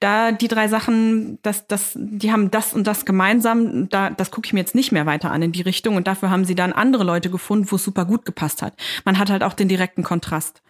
da 0.00 0.32
die 0.32 0.48
drei 0.48 0.68
Sachen, 0.68 1.38
das, 1.42 1.66
das, 1.66 1.92
die 1.94 2.32
haben 2.32 2.50
das 2.50 2.72
und 2.72 2.86
das 2.86 3.04
gemeinsam, 3.04 3.90
da, 3.90 4.10
das 4.10 4.30
gucke 4.30 4.46
ich 4.46 4.52
mir 4.52 4.60
jetzt 4.60 4.74
nicht 4.74 4.90
mehr 4.90 5.04
weiter 5.04 5.30
an 5.30 5.42
in 5.42 5.52
die 5.52 5.62
Richtung 5.62 5.96
und 5.96 6.06
dafür 6.06 6.30
haben 6.30 6.46
sie 6.46 6.54
dann 6.54 6.72
andere 6.72 7.04
Leute 7.04 7.28
gefunden, 7.28 7.70
wo 7.70 7.76
es 7.76 7.84
super 7.84 8.06
gut 8.06 8.24
gepasst 8.24 8.63
hat. 8.64 8.74
Man 9.04 9.18
hat 9.18 9.30
halt 9.30 9.42
auch 9.42 9.52
den 9.52 9.68
direkten 9.68 10.02
Kontrast. 10.02 10.62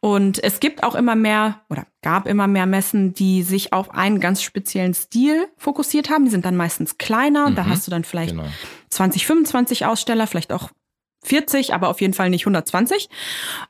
Und 0.00 0.42
es 0.42 0.60
gibt 0.60 0.82
auch 0.82 0.94
immer 0.94 1.16
mehr 1.16 1.60
oder 1.68 1.86
gab 2.02 2.26
immer 2.26 2.46
mehr 2.46 2.66
Messen, 2.66 3.12
die 3.14 3.42
sich 3.42 3.72
auf 3.72 3.90
einen 3.90 4.20
ganz 4.20 4.42
speziellen 4.42 4.94
Stil 4.94 5.48
fokussiert 5.56 6.10
haben. 6.10 6.24
Die 6.24 6.30
sind 6.30 6.44
dann 6.44 6.56
meistens 6.56 6.98
kleiner. 6.98 7.50
Da 7.50 7.66
hast 7.66 7.86
du 7.86 7.90
dann 7.90 8.04
vielleicht 8.04 8.30
Genau. 8.30 8.48
20, 8.90 9.26
25 9.26 9.86
Aussteller, 9.86 10.26
vielleicht 10.26 10.52
auch 10.52 10.70
40, 11.22 11.74
aber 11.74 11.88
auf 11.88 12.00
jeden 12.00 12.14
Fall 12.14 12.30
nicht 12.30 12.42
120. 12.42 13.08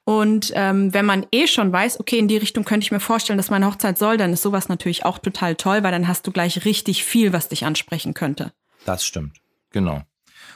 Und 0.05 0.53
ähm, 0.55 0.95
wenn 0.95 1.05
man 1.05 1.27
eh 1.33 1.47
schon 1.47 1.73
weiß, 1.73 1.99
okay, 1.99 2.19
in 2.19 2.29
die 2.29 2.37
Richtung 2.37 2.65
könnte 2.65 2.85
ich 2.85 2.93
mir 2.93 3.01
vorstellen, 3.01 3.39
dass 3.39 3.51
meine 3.51 3.67
Hochzeit 3.67 3.99
soll, 3.99 4.17
dann 4.17 4.33
ist 4.33 4.43
sowas 4.43 4.69
natürlich 4.69 5.05
auch 5.05 5.19
total 5.19 5.57
toll, 5.57 5.83
weil 5.83 5.93
dann 5.93 6.07
hast 6.07 6.27
du 6.27 6.31
gleich 6.31 6.65
richtig 6.65 7.05
viel, 7.05 7.33
was 7.33 7.49
dich 7.49 7.65
ansprechen 7.65 8.15
könnte. 8.15 8.53
Das 8.85 9.05
stimmt. 9.05 9.39
Genau. 9.73 10.03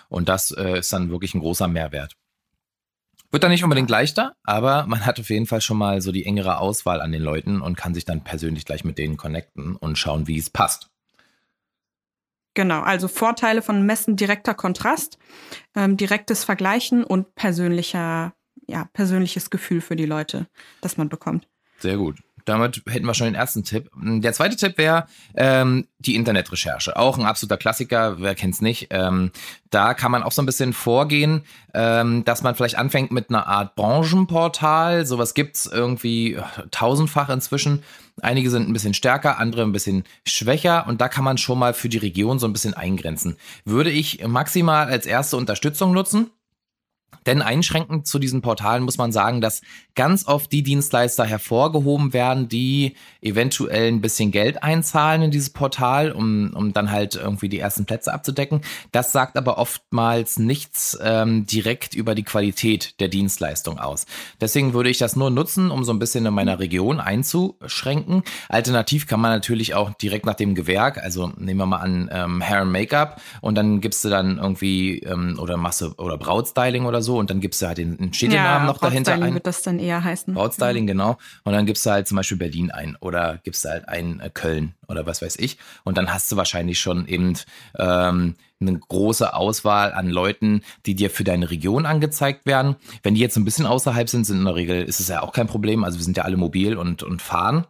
Und 0.08 0.28
das 0.28 0.52
äh, 0.52 0.78
ist 0.78 0.92
dann 0.92 1.10
wirklich 1.10 1.34
ein 1.34 1.40
großer 1.40 1.66
Mehrwert. 1.66 2.14
Wird 3.34 3.42
dann 3.42 3.50
nicht 3.50 3.64
unbedingt 3.64 3.90
leichter, 3.90 4.36
aber 4.44 4.86
man 4.86 5.04
hat 5.04 5.18
auf 5.18 5.28
jeden 5.28 5.46
Fall 5.46 5.60
schon 5.60 5.76
mal 5.76 6.00
so 6.00 6.12
die 6.12 6.24
engere 6.24 6.58
Auswahl 6.58 7.00
an 7.00 7.10
den 7.10 7.20
Leuten 7.20 7.62
und 7.62 7.76
kann 7.76 7.92
sich 7.92 8.04
dann 8.04 8.22
persönlich 8.22 8.64
gleich 8.64 8.84
mit 8.84 8.96
denen 8.96 9.16
connecten 9.16 9.74
und 9.74 9.98
schauen, 9.98 10.28
wie 10.28 10.38
es 10.38 10.50
passt. 10.50 10.92
Genau, 12.54 12.82
also 12.82 13.08
Vorteile 13.08 13.60
von 13.60 13.84
Messen 13.84 14.14
direkter 14.14 14.54
Kontrast, 14.54 15.18
ähm, 15.74 15.96
direktes 15.96 16.44
Vergleichen 16.44 17.02
und 17.02 17.34
persönlicher, 17.34 18.34
ja, 18.68 18.88
persönliches 18.92 19.50
Gefühl 19.50 19.80
für 19.80 19.96
die 19.96 20.06
Leute, 20.06 20.46
das 20.80 20.96
man 20.96 21.08
bekommt. 21.08 21.48
Sehr 21.80 21.96
gut. 21.96 22.22
Damit 22.44 22.82
hätten 22.88 23.06
wir 23.06 23.14
schon 23.14 23.26
den 23.26 23.34
ersten 23.34 23.64
Tipp. 23.64 23.90
Der 23.96 24.32
zweite 24.32 24.56
Tipp 24.56 24.76
wäre 24.76 25.06
ähm, 25.34 25.86
die 25.98 26.14
Internetrecherche. 26.14 26.96
Auch 26.96 27.18
ein 27.18 27.24
absoluter 27.24 27.56
Klassiker, 27.56 28.20
wer 28.20 28.34
kennt's 28.34 28.60
nicht. 28.60 28.88
Ähm, 28.90 29.30
da 29.70 29.94
kann 29.94 30.12
man 30.12 30.22
auch 30.22 30.32
so 30.32 30.42
ein 30.42 30.46
bisschen 30.46 30.72
vorgehen, 30.72 31.42
ähm, 31.72 32.24
dass 32.24 32.42
man 32.42 32.54
vielleicht 32.54 32.76
anfängt 32.76 33.10
mit 33.12 33.30
einer 33.30 33.46
Art 33.46 33.74
Branchenportal. 33.76 35.06
Sowas 35.06 35.34
gibt's 35.34 35.66
irgendwie 35.66 36.34
äh, 36.34 36.42
tausendfach 36.70 37.30
inzwischen. 37.30 37.82
Einige 38.20 38.50
sind 38.50 38.68
ein 38.68 38.72
bisschen 38.72 38.94
stärker, 38.94 39.38
andere 39.38 39.62
ein 39.62 39.72
bisschen 39.72 40.04
schwächer 40.26 40.86
und 40.86 41.00
da 41.00 41.08
kann 41.08 41.24
man 41.24 41.38
schon 41.38 41.58
mal 41.58 41.74
für 41.74 41.88
die 41.88 41.98
Region 41.98 42.38
so 42.38 42.46
ein 42.46 42.52
bisschen 42.52 42.74
eingrenzen. 42.74 43.36
Würde 43.64 43.90
ich 43.90 44.24
maximal 44.26 44.86
als 44.86 45.06
erste 45.06 45.36
Unterstützung 45.36 45.92
nutzen. 45.92 46.30
Denn 47.26 47.42
einschränkend 47.42 48.06
zu 48.06 48.18
diesen 48.18 48.42
Portalen 48.42 48.82
muss 48.82 48.98
man 48.98 49.12
sagen, 49.12 49.40
dass 49.40 49.62
ganz 49.94 50.26
oft 50.26 50.52
die 50.52 50.62
Dienstleister 50.62 51.24
hervorgehoben 51.24 52.12
werden, 52.12 52.48
die 52.48 52.94
eventuell 53.20 53.88
ein 53.88 54.00
bisschen 54.00 54.30
Geld 54.30 54.62
einzahlen 54.62 55.22
in 55.22 55.30
dieses 55.30 55.50
Portal, 55.50 56.12
um, 56.12 56.52
um 56.54 56.72
dann 56.72 56.90
halt 56.90 57.14
irgendwie 57.14 57.48
die 57.48 57.58
ersten 57.58 57.86
Plätze 57.86 58.12
abzudecken. 58.12 58.60
Das 58.92 59.12
sagt 59.12 59.36
aber 59.36 59.58
oftmals 59.58 60.38
nichts 60.38 60.98
ähm, 61.02 61.46
direkt 61.46 61.94
über 61.94 62.14
die 62.14 62.24
Qualität 62.24 63.00
der 63.00 63.08
Dienstleistung 63.08 63.78
aus. 63.78 64.06
Deswegen 64.40 64.74
würde 64.74 64.90
ich 64.90 64.98
das 64.98 65.16
nur 65.16 65.30
nutzen, 65.30 65.70
um 65.70 65.84
so 65.84 65.92
ein 65.92 65.98
bisschen 65.98 66.26
in 66.26 66.34
meiner 66.34 66.58
Region 66.58 67.00
einzuschränken. 67.00 68.22
Alternativ 68.48 69.06
kann 69.06 69.20
man 69.20 69.30
natürlich 69.30 69.74
auch 69.74 69.94
direkt 69.94 70.26
nach 70.26 70.34
dem 70.34 70.54
Gewerk, 70.54 70.98
also 70.98 71.32
nehmen 71.36 71.60
wir 71.60 71.66
mal 71.66 71.78
an 71.78 72.10
ähm, 72.12 72.42
Hair 72.42 72.62
and 72.62 72.72
Make-up 72.72 73.20
und 73.40 73.54
dann 73.54 73.80
gibst 73.80 74.04
du 74.04 74.08
dann 74.08 74.38
irgendwie 74.38 74.98
ähm, 75.00 75.38
oder 75.38 75.56
du 75.56 75.94
oder 75.98 76.18
Brautstyling 76.18 76.84
oder 76.84 77.02
so 77.02 77.13
und 77.18 77.30
dann 77.30 77.40
gibst 77.40 77.60
du 77.62 77.66
halt 77.66 77.78
den, 77.78 78.12
Städtenamen 78.12 78.66
ja, 78.66 78.66
noch 78.66 78.78
dahinter 78.78 79.14
ein. 79.14 79.34
wird 79.34 79.46
das 79.46 79.62
dann 79.62 79.78
eher 79.78 80.02
heißen. 80.02 80.34
Brautstyling, 80.34 80.86
genau. 80.86 81.18
Und 81.44 81.52
dann 81.52 81.66
gibst 81.66 81.84
du 81.86 81.90
halt 81.90 82.08
zum 82.08 82.16
Beispiel 82.16 82.38
Berlin 82.38 82.70
ein 82.70 82.96
oder 83.00 83.40
gibst 83.42 83.64
du 83.64 83.70
halt 83.70 83.88
ein 83.88 84.20
äh, 84.20 84.30
Köln 84.32 84.74
oder 84.88 85.06
was 85.06 85.22
weiß 85.22 85.36
ich. 85.36 85.58
Und 85.84 85.98
dann 85.98 86.12
hast 86.12 86.30
du 86.30 86.36
wahrscheinlich 86.36 86.78
schon 86.78 87.06
eben 87.06 87.34
ähm, 87.78 88.34
eine 88.60 88.78
große 88.78 89.34
Auswahl 89.34 89.92
an 89.92 90.08
Leuten, 90.08 90.62
die 90.86 90.94
dir 90.94 91.10
für 91.10 91.24
deine 91.24 91.50
Region 91.50 91.86
angezeigt 91.86 92.46
werden. 92.46 92.76
Wenn 93.02 93.14
die 93.14 93.20
jetzt 93.20 93.36
ein 93.36 93.44
bisschen 93.44 93.66
außerhalb 93.66 94.08
sind, 94.08 94.24
sind 94.24 94.38
in 94.38 94.44
der 94.44 94.54
Regel, 94.54 94.82
ist 94.82 95.00
es 95.00 95.08
ja 95.08 95.22
auch 95.22 95.32
kein 95.32 95.46
Problem. 95.46 95.84
Also 95.84 95.98
wir 95.98 96.04
sind 96.04 96.16
ja 96.16 96.24
alle 96.24 96.36
mobil 96.36 96.76
und, 96.76 97.02
und 97.02 97.22
fahren 97.22 97.66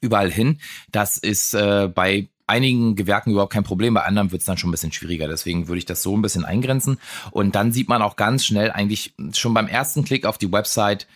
überall 0.00 0.30
hin. 0.30 0.58
Das 0.90 1.18
ist 1.18 1.54
äh, 1.54 1.88
bei 1.92 2.28
einigen 2.46 2.96
Gewerken 2.96 3.30
überhaupt 3.30 3.52
kein 3.52 3.64
Problem, 3.64 3.94
bei 3.94 4.04
anderen 4.04 4.32
wird 4.32 4.40
es 4.40 4.46
dann 4.46 4.56
schon 4.56 4.68
ein 4.68 4.72
bisschen 4.72 4.92
schwieriger. 4.92 5.28
Deswegen 5.28 5.68
würde 5.68 5.78
ich 5.78 5.86
das 5.86 6.02
so 6.02 6.16
ein 6.16 6.22
bisschen 6.22 6.44
eingrenzen. 6.44 6.98
Und 7.30 7.54
dann 7.54 7.72
sieht 7.72 7.88
man 7.88 8.02
auch 8.02 8.16
ganz 8.16 8.44
schnell 8.44 8.70
eigentlich 8.70 9.14
schon 9.32 9.54
beim 9.54 9.68
ersten 9.68 10.04
Klick 10.04 10.26
auf 10.26 10.38
die 10.38 10.52
Website, 10.52 11.06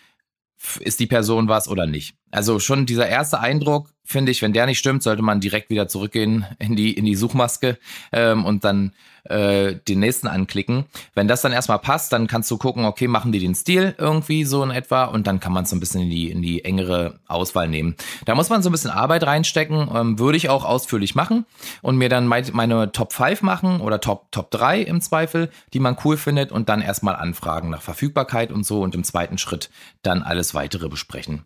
ist 0.81 1.01
die 1.01 1.07
Person 1.07 1.49
was 1.49 1.69
oder 1.69 1.87
nicht. 1.87 2.17
Also 2.31 2.59
schon 2.59 2.87
dieser 2.87 3.09
erste 3.09 3.41
Eindruck, 3.41 3.93
finde 4.05 4.33
ich, 4.33 4.43
wenn 4.43 4.53
der 4.53 4.67
nicht 4.67 4.79
stimmt, 4.79 5.03
sollte 5.03 5.23
man 5.23 5.41
direkt 5.41 5.71
wieder 5.71 5.89
zurückgehen 5.89 6.47
in 6.59 6.77
die, 6.77 6.93
in 6.93 7.05
die 7.05 7.15
Suchmaske 7.15 7.79
ähm, 8.13 8.45
und 8.45 8.65
dann 8.65 8.93
äh, 9.31 9.79
den 9.89 10.01
nächsten 10.01 10.27
anklicken. 10.27 10.85
Wenn 11.15 11.29
das 11.29 11.43
dann 11.43 11.53
erstmal 11.53 11.79
passt, 11.79 12.13
dann 12.13 12.27
kannst 12.27 12.51
du 12.51 12.59
gucken, 12.59 12.85
okay, 12.85 13.09
machen 13.09 13.33
die 13.33 13.39
den 13.39 13.55
Stil 13.55 13.95
irgendwie 13.99 14.45
so 14.45 14.63
in 14.63 14.71
etwa 14.71 15.05
und 15.05 15.27
dann 15.27 15.41
kann 15.41 15.53
man 15.53 15.65
es 15.65 15.71
so 15.71 15.77
ein 15.77 15.81
bisschen 15.81 16.03
in 16.03 16.11
die, 16.11 16.31
in 16.31 16.43
die 16.43 16.65
engere 16.65 17.19
Auswahl 17.27 17.69
nehmen. 17.69 17.97
Da 18.25 18.35
muss 18.35 18.51
man 18.51 18.63
so 18.63 18.69
ein 18.69 18.73
bisschen 18.73 18.91
Arbeit 18.91 19.25
reinstecken, 19.25 19.89
ähm, 19.95 20.19
würde 20.19 20.37
ich 20.37 20.49
auch 20.49 20.65
ausführlich 20.65 21.15
machen 21.15 21.47
und 21.83 21.97
mir 21.97 22.09
dann 22.09 22.27
meine, 22.27 22.51
meine 22.53 22.93
Top 22.93 23.13
5 23.13 23.43
machen 23.43 23.81
oder 23.81 24.01
Top, 24.01 24.31
Top 24.33 24.51
3 24.51 24.83
im 24.83 25.01
Zweifel, 25.01 25.51
die 25.73 25.81
man 25.81 25.97
cool 26.05 26.17
findet 26.17 26.53
und 26.53 26.69
dann 26.69 26.83
erstmal 26.83 27.17
anfragen 27.17 27.71
nach 27.71 27.83
Verfügbarkeit 27.83 28.53
und 28.53 28.65
so 28.65 28.83
und 28.83 28.95
im 28.95 29.05
zweiten 29.05 29.39
Schritt 29.39 29.71
dann 30.03 30.23
alles 30.23 30.55
weitere 30.55 30.89
besprechen. 30.89 31.45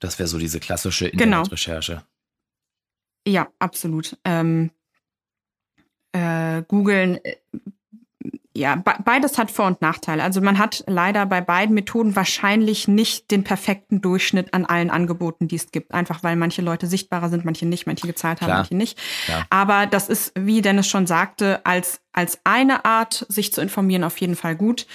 Das 0.00 0.18
wäre 0.18 0.28
so 0.28 0.38
diese 0.38 0.60
klassische 0.60 1.10
genau. 1.10 1.38
Internetrecherche. 1.38 1.92
Genau. 1.92 2.04
Ja, 3.26 3.48
absolut. 3.58 4.16
Ähm, 4.24 4.70
äh, 6.18 6.62
googeln, 6.66 7.18
äh, 7.24 7.36
ja, 8.56 8.74
be 8.74 8.92
beides 9.04 9.38
hat 9.38 9.52
Vor- 9.52 9.68
und 9.68 9.80
Nachteile. 9.82 10.22
Also 10.24 10.40
man 10.40 10.58
hat 10.58 10.82
leider 10.88 11.26
bei 11.26 11.40
beiden 11.40 11.74
Methoden 11.76 12.16
wahrscheinlich 12.16 12.88
nicht 12.88 13.30
den 13.30 13.44
perfekten 13.44 14.00
Durchschnitt 14.00 14.52
an 14.52 14.64
allen 14.64 14.90
Angeboten, 14.90 15.46
die 15.46 15.54
es 15.54 15.70
gibt. 15.70 15.94
Einfach 15.94 16.24
weil 16.24 16.34
manche 16.34 16.60
Leute 16.60 16.88
sichtbarer 16.88 17.28
sind, 17.28 17.44
manche 17.44 17.66
nicht, 17.66 17.86
manche 17.86 18.08
gezahlt 18.08 18.40
haben, 18.40 18.48
Klar. 18.48 18.58
manche 18.58 18.74
nicht. 18.74 18.98
Klar. 19.26 19.46
Aber 19.50 19.86
das 19.86 20.08
ist, 20.08 20.32
wie 20.34 20.60
Dennis 20.60 20.88
schon 20.88 21.06
sagte, 21.06 21.64
als, 21.64 22.00
als 22.12 22.40
eine 22.42 22.84
Art, 22.84 23.26
sich 23.28 23.52
zu 23.52 23.60
informieren, 23.60 24.02
auf 24.02 24.18
jeden 24.18 24.34
Fall 24.34 24.56
gut. 24.56 24.88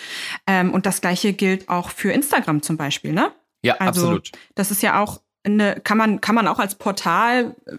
Ähm, 0.46 0.74
und 0.74 0.86
das 0.86 1.00
gleiche 1.00 1.32
gilt 1.32 1.70
auch 1.70 1.90
für 1.90 2.12
Instagram 2.12 2.64
zum 2.64 2.76
Beispiel, 2.76 3.14
ne? 3.14 3.32
Ja, 3.62 3.76
also, 3.76 4.02
absolut. 4.02 4.32
Das 4.56 4.72
ist 4.72 4.84
ja 4.84 5.00
auch 5.00 5.22
eine, 5.46 5.80
kann 5.80 5.98
man, 5.98 6.20
kann 6.20 6.36
man 6.36 6.48
auch 6.48 6.60
als 6.60 6.76
Portal 6.76 7.56
äh, 7.66 7.78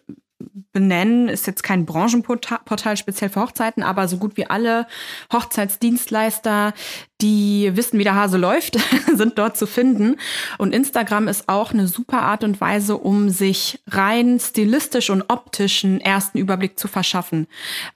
benennen, 0.72 1.28
ist 1.28 1.46
jetzt 1.46 1.62
kein 1.62 1.86
Branchenportal 1.86 2.96
speziell 2.96 3.30
für 3.30 3.40
Hochzeiten, 3.40 3.82
aber 3.82 4.08
so 4.08 4.18
gut 4.18 4.36
wie 4.36 4.46
alle 4.46 4.86
Hochzeitsdienstleister, 5.32 6.74
die 7.20 7.70
wissen, 7.74 7.98
wie 7.98 8.04
der 8.04 8.14
Hase 8.14 8.36
läuft, 8.36 8.78
sind 9.14 9.38
dort 9.38 9.56
zu 9.56 9.66
finden. 9.66 10.16
Und 10.58 10.74
Instagram 10.74 11.28
ist 11.28 11.48
auch 11.48 11.72
eine 11.72 11.86
super 11.86 12.22
Art 12.22 12.44
und 12.44 12.60
Weise, 12.60 12.96
um 12.98 13.28
sich 13.30 13.80
rein 13.88 14.38
stilistisch 14.40 15.10
und 15.10 15.24
optisch 15.28 15.84
einen 15.84 16.00
ersten 16.00 16.38
Überblick 16.38 16.78
zu 16.78 16.88
verschaffen. 16.88 17.46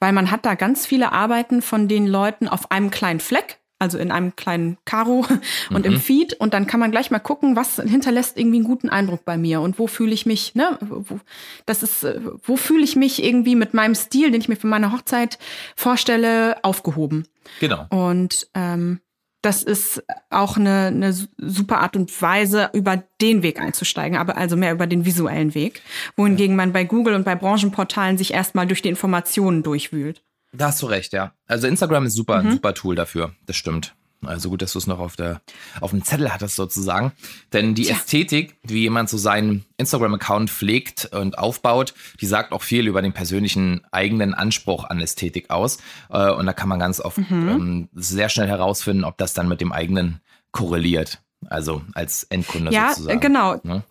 Weil 0.00 0.12
man 0.12 0.31
hat 0.31 0.47
da 0.47 0.55
ganz 0.55 0.87
viele 0.87 1.12
Arbeiten 1.12 1.62
von 1.62 1.88
den 1.88 2.07
Leuten 2.07 2.49
auf 2.49 2.71
einem 2.71 2.90
kleinen 2.90 3.21
Fleck 3.21 3.58
also 3.78 3.99
in 3.99 4.11
einem 4.11 4.35
kleinen 4.37 4.78
Karo 4.85 5.26
und 5.70 5.87
mhm. 5.87 5.92
im 5.92 6.00
Feed 6.00 6.35
und 6.35 6.54
dann 6.54 6.66
kann 6.66 6.80
man 6.80 6.90
gleich 6.90 7.11
mal 7.11 7.18
gucken, 7.18 7.56
was 7.56 7.76
hinterlässt 7.76 8.37
irgendwie 8.37 8.58
einen 8.58 8.66
guten 8.66 8.88
Eindruck 8.88 9.25
bei 9.25 9.37
mir 9.37 9.61
und 9.61 9.78
wo 9.78 9.87
fühle 9.87 10.12
ich 10.12 10.26
mich, 10.26 10.54
ne, 10.54 10.78
wo, 10.80 11.20
das 11.66 11.82
ist, 11.82 12.06
wo 12.44 12.56
fühle 12.56 12.85
ich 12.85 12.97
mich 12.97 13.23
irgendwie 13.23 13.54
mit 13.54 13.75
meinem 13.75 13.94
Stil, 13.94 14.30
den 14.30 14.40
ich 14.40 14.49
mir 14.49 14.56
für 14.56 14.66
meine 14.66 14.92
Hochzeit 14.92 15.38
vorstelle, 15.76 16.62
aufgehoben. 16.64 17.26
Genau. 17.61 17.87
Und 17.90 18.49
ähm, 18.54 19.00
das 19.42 19.62
ist 19.62 20.02
auch 20.30 20.56
eine, 20.56 20.87
eine 20.87 21.12
super 21.12 21.78
Art 21.78 21.94
und 21.94 22.20
Weise, 22.20 22.70
über 22.73 23.02
den 23.20 23.42
Weg 23.42 23.61
einzusteigen, 23.61 24.18
aber 24.18 24.37
also 24.37 24.56
mehr 24.56 24.73
über 24.73 24.87
den 24.87 25.04
visuellen 25.04 25.54
Weg. 25.54 25.80
Wohingegen 26.16 26.56
man 26.56 26.73
bei 26.73 26.85
Google 26.85 27.14
und 27.14 27.25
bei 27.25 27.37
Branchenportalen 27.37 28.18
sich 28.18 28.35
erstmal 28.35 28.66
durch 28.66 28.82
die 28.82 28.88
Informationen 28.88 29.62
durchwühlt. 29.62 30.23
Da 30.52 30.67
hast 30.69 30.83
du 30.83 30.87
recht, 30.87 31.12
ja. 31.12 31.33
Also 31.47 31.67
Instagram 31.67 32.07
ist 32.07 32.14
super, 32.14 32.40
mhm. 32.40 32.49
ein 32.49 32.52
super 32.55 32.75
Tool 32.75 32.95
dafür. 32.95 33.33
Das 33.47 33.57
stimmt. 33.57 33.95
Also 34.25 34.50
gut, 34.50 34.62
dass 34.62 34.73
du 34.73 34.78
es 34.78 34.88
noch 34.88 34.99
auf, 34.99 35.14
der, 35.14 35.40
auf 35.81 35.90
dem 35.90 36.02
Zettel 36.02 36.33
hattest 36.33 36.57
sozusagen. 36.57 37.12
Denn 37.52 37.75
die 37.75 37.85
Tja. 37.85 37.95
Ästhetik, 37.95 38.57
wie 38.64 38.81
jemand 38.81 39.09
so 39.09 39.17
seinen 39.17 39.64
Instagram-Account 39.76 40.50
pflegt 40.50 41.11
und 41.12 41.38
aufbaut, 41.38 41.95
die 42.21 42.26
sagt 42.26 42.52
auch 42.52 42.62
viel 42.62 42.88
über 42.88 43.00
den 43.00 43.12
persönlichen 43.12 43.83
eigenen 43.93 44.35
Anspruch 44.35 44.85
an 44.85 45.00
Ästhetik 45.00 45.50
aus. 45.50 45.78
Äh, 46.11 46.31
und 46.33 46.47
da 46.47 46.52
kann 46.52 46.69
man 46.69 46.81
ganz 46.81 47.00
oft 47.00 47.19
mhm. 47.19 47.49
ähm, 47.49 47.88
sehr 47.95 48.28
schnell 48.28 48.49
herausfinden, 48.49 49.05
ob 49.05 49.19
das 49.19 49.35
dann 49.35 49.49
mit 49.49 49.61
dem 49.61 49.71
eigenen 49.71 50.21
korreliert. 50.50 51.21
Also 51.47 51.83
als 51.95 52.25
Endkunde 52.25 52.73
ja, 52.73 52.88
sozusagen. 52.88 53.19
Ja, 53.19 53.21
genau. 53.21 53.61
Ne? 53.62 53.85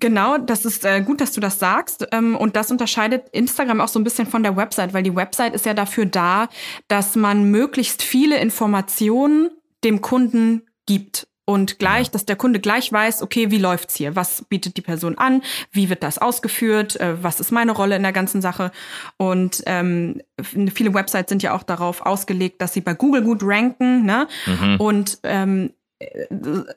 Genau, 0.00 0.38
das 0.38 0.64
ist 0.64 0.84
äh, 0.84 1.02
gut, 1.02 1.20
dass 1.20 1.32
du 1.32 1.40
das 1.40 1.58
sagst. 1.58 2.06
Ähm, 2.12 2.36
und 2.36 2.56
das 2.56 2.70
unterscheidet 2.70 3.28
Instagram 3.32 3.80
auch 3.80 3.88
so 3.88 3.98
ein 3.98 4.04
bisschen 4.04 4.26
von 4.26 4.42
der 4.42 4.56
Website, 4.56 4.94
weil 4.94 5.02
die 5.02 5.14
Website 5.14 5.54
ist 5.54 5.66
ja 5.66 5.74
dafür 5.74 6.06
da, 6.06 6.48
dass 6.88 7.16
man 7.16 7.50
möglichst 7.50 8.02
viele 8.02 8.38
Informationen 8.38 9.50
dem 9.84 10.00
Kunden 10.00 10.62
gibt. 10.86 11.26
Und 11.46 11.78
gleich, 11.78 12.10
dass 12.10 12.24
der 12.24 12.36
Kunde 12.36 12.58
gleich 12.58 12.90
weiß, 12.90 13.20
okay, 13.20 13.50
wie 13.50 13.58
läuft's 13.58 13.96
hier? 13.96 14.16
Was 14.16 14.46
bietet 14.48 14.78
die 14.78 14.82
Person 14.82 15.18
an? 15.18 15.42
Wie 15.70 15.90
wird 15.90 16.02
das 16.02 16.16
ausgeführt? 16.16 16.98
Äh, 16.98 17.22
was 17.22 17.38
ist 17.38 17.52
meine 17.52 17.72
Rolle 17.72 17.96
in 17.96 18.02
der 18.02 18.12
ganzen 18.12 18.40
Sache? 18.40 18.72
Und 19.18 19.62
ähm, 19.66 20.22
viele 20.40 20.94
Websites 20.94 21.28
sind 21.28 21.42
ja 21.42 21.54
auch 21.54 21.62
darauf 21.62 22.00
ausgelegt, 22.00 22.62
dass 22.62 22.72
sie 22.72 22.80
bei 22.80 22.94
Google 22.94 23.22
gut 23.22 23.40
ranken. 23.42 24.06
Ne? 24.06 24.26
Mhm. 24.46 24.76
Und 24.80 25.18
ähm, 25.22 25.74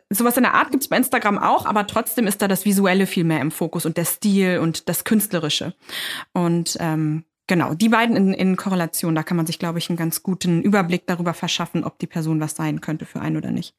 sowas 0.09 0.37
in 0.37 0.43
der 0.43 0.53
Art 0.53 0.71
gibt 0.71 0.83
es 0.83 0.89
bei 0.89 0.97
Instagram 0.97 1.37
auch, 1.37 1.65
aber 1.65 1.87
trotzdem 1.87 2.27
ist 2.27 2.41
da 2.41 2.47
das 2.47 2.65
Visuelle 2.65 3.07
viel 3.07 3.23
mehr 3.23 3.41
im 3.41 3.51
Fokus 3.51 3.85
und 3.85 3.97
der 3.97 4.05
Stil 4.05 4.59
und 4.59 4.89
das 4.89 5.03
Künstlerische. 5.03 5.73
Und 6.33 6.77
ähm, 6.79 7.23
genau, 7.47 7.73
die 7.73 7.89
beiden 7.89 8.15
in, 8.15 8.33
in 8.33 8.55
Korrelation, 8.57 9.15
da 9.15 9.23
kann 9.23 9.37
man 9.37 9.45
sich, 9.45 9.59
glaube 9.59 9.79
ich, 9.79 9.89
einen 9.89 9.97
ganz 9.97 10.23
guten 10.23 10.61
Überblick 10.61 11.07
darüber 11.07 11.33
verschaffen, 11.33 11.83
ob 11.83 11.99
die 11.99 12.07
Person 12.07 12.39
was 12.39 12.55
sein 12.55 12.81
könnte 12.81 13.05
für 13.05 13.21
einen 13.21 13.37
oder 13.37 13.51
nicht. 13.51 13.75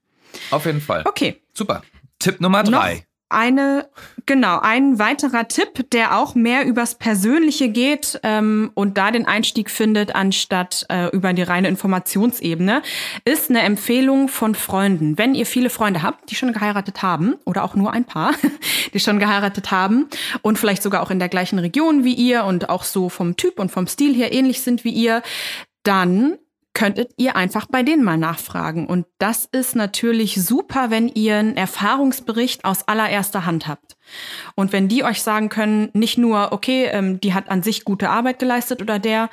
Auf 0.51 0.67
jeden 0.67 0.81
Fall. 0.81 1.03
Okay. 1.07 1.43
Super. 1.55 1.83
Tipp 2.19 2.41
Nummer 2.41 2.63
drei. 2.63 2.95
Noch 2.95 3.03
eine, 3.29 3.89
genau, 4.27 4.59
ein 4.61 4.99
weiterer 4.99 5.49
Tipp, 5.49 5.91
der 5.91 6.17
auch 6.17 6.35
mehr 6.35 6.67
übers 6.67 6.95
Persönliche 6.95 7.69
geht 7.69 8.19
ähm, 8.23 8.71
und 8.75 8.97
da 8.97 9.11
den 9.11 9.27
Einstieg 9.27 9.71
findet, 9.71 10.15
anstatt 10.15 10.87
äh, 10.89 11.09
über 11.09 11.33
die 11.33 11.43
reine 11.43 11.69
Informationsebene, 11.69 12.83
ist 13.25 13.51
eine 13.51 13.61
Empfehlung 13.61 14.29
von 14.29 14.55
Freunden. 14.55 15.19
Wenn 15.19 15.35
ihr 15.35 15.47
viele 15.47 15.71
Freunde 15.71 16.03
habt, 16.03 16.31
die 16.31 16.35
schon 16.35 16.53
geheiratet 16.53 17.03
haben, 17.03 17.35
oder 17.45 17.65
auch 17.65 17.75
nur 17.75 17.93
ein 17.93 18.05
paar, 18.05 18.33
die 18.95 19.01
schon 19.01 19.19
geheiratet 19.19 19.71
haben 19.71 20.09
und 20.43 20.59
vielleicht 20.59 20.83
sogar 20.83 21.03
auch 21.03 21.11
in 21.11 21.19
der 21.19 21.29
gleichen 21.29 21.59
Region 21.59 22.05
wie 22.05 22.15
ihr 22.15 22.45
und 22.45 22.71
auch 22.71 22.85
so 22.85 23.09
vom 23.09 23.37
Typ 23.37 23.59
und 23.59 23.71
vom 23.71 23.87
Stil 23.87 24.15
her 24.15 24.33
ähnlich 24.33 24.63
sind 24.63 24.85
wie 24.85 24.91
ihr, 24.91 25.23
dann 25.83 26.39
könntet 26.79 27.11
ihr 27.17 27.35
einfach 27.35 27.67
bei 27.67 27.83
denen 27.83 28.05
mal 28.05 28.17
nachfragen. 28.17 28.87
Und 28.87 29.05
das 29.19 29.47
ist 29.51 29.75
natürlich 29.75 30.37
super, 30.37 30.91
wenn 30.91 31.09
ihr 31.09 31.35
einen 31.35 31.57
Erfahrungsbericht 31.57 32.65
aus 32.65 32.87
allererster 32.87 33.45
Hand 33.45 33.67
habt. 33.67 33.97
Und 34.55 34.73
wenn 34.73 34.89
die 34.89 35.05
euch 35.05 35.23
sagen 35.23 35.49
können, 35.49 35.91
nicht 35.93 36.19
nur, 36.19 36.53
okay, 36.53 36.89
ähm, 36.93 37.21
die 37.21 37.35
hat 37.35 37.49
an 37.51 37.63
sich 37.63 37.85
gute 37.85 38.11
Arbeit 38.11 38.39
geleistet 38.39 38.83
oder 38.83 38.99
der 38.99 39.31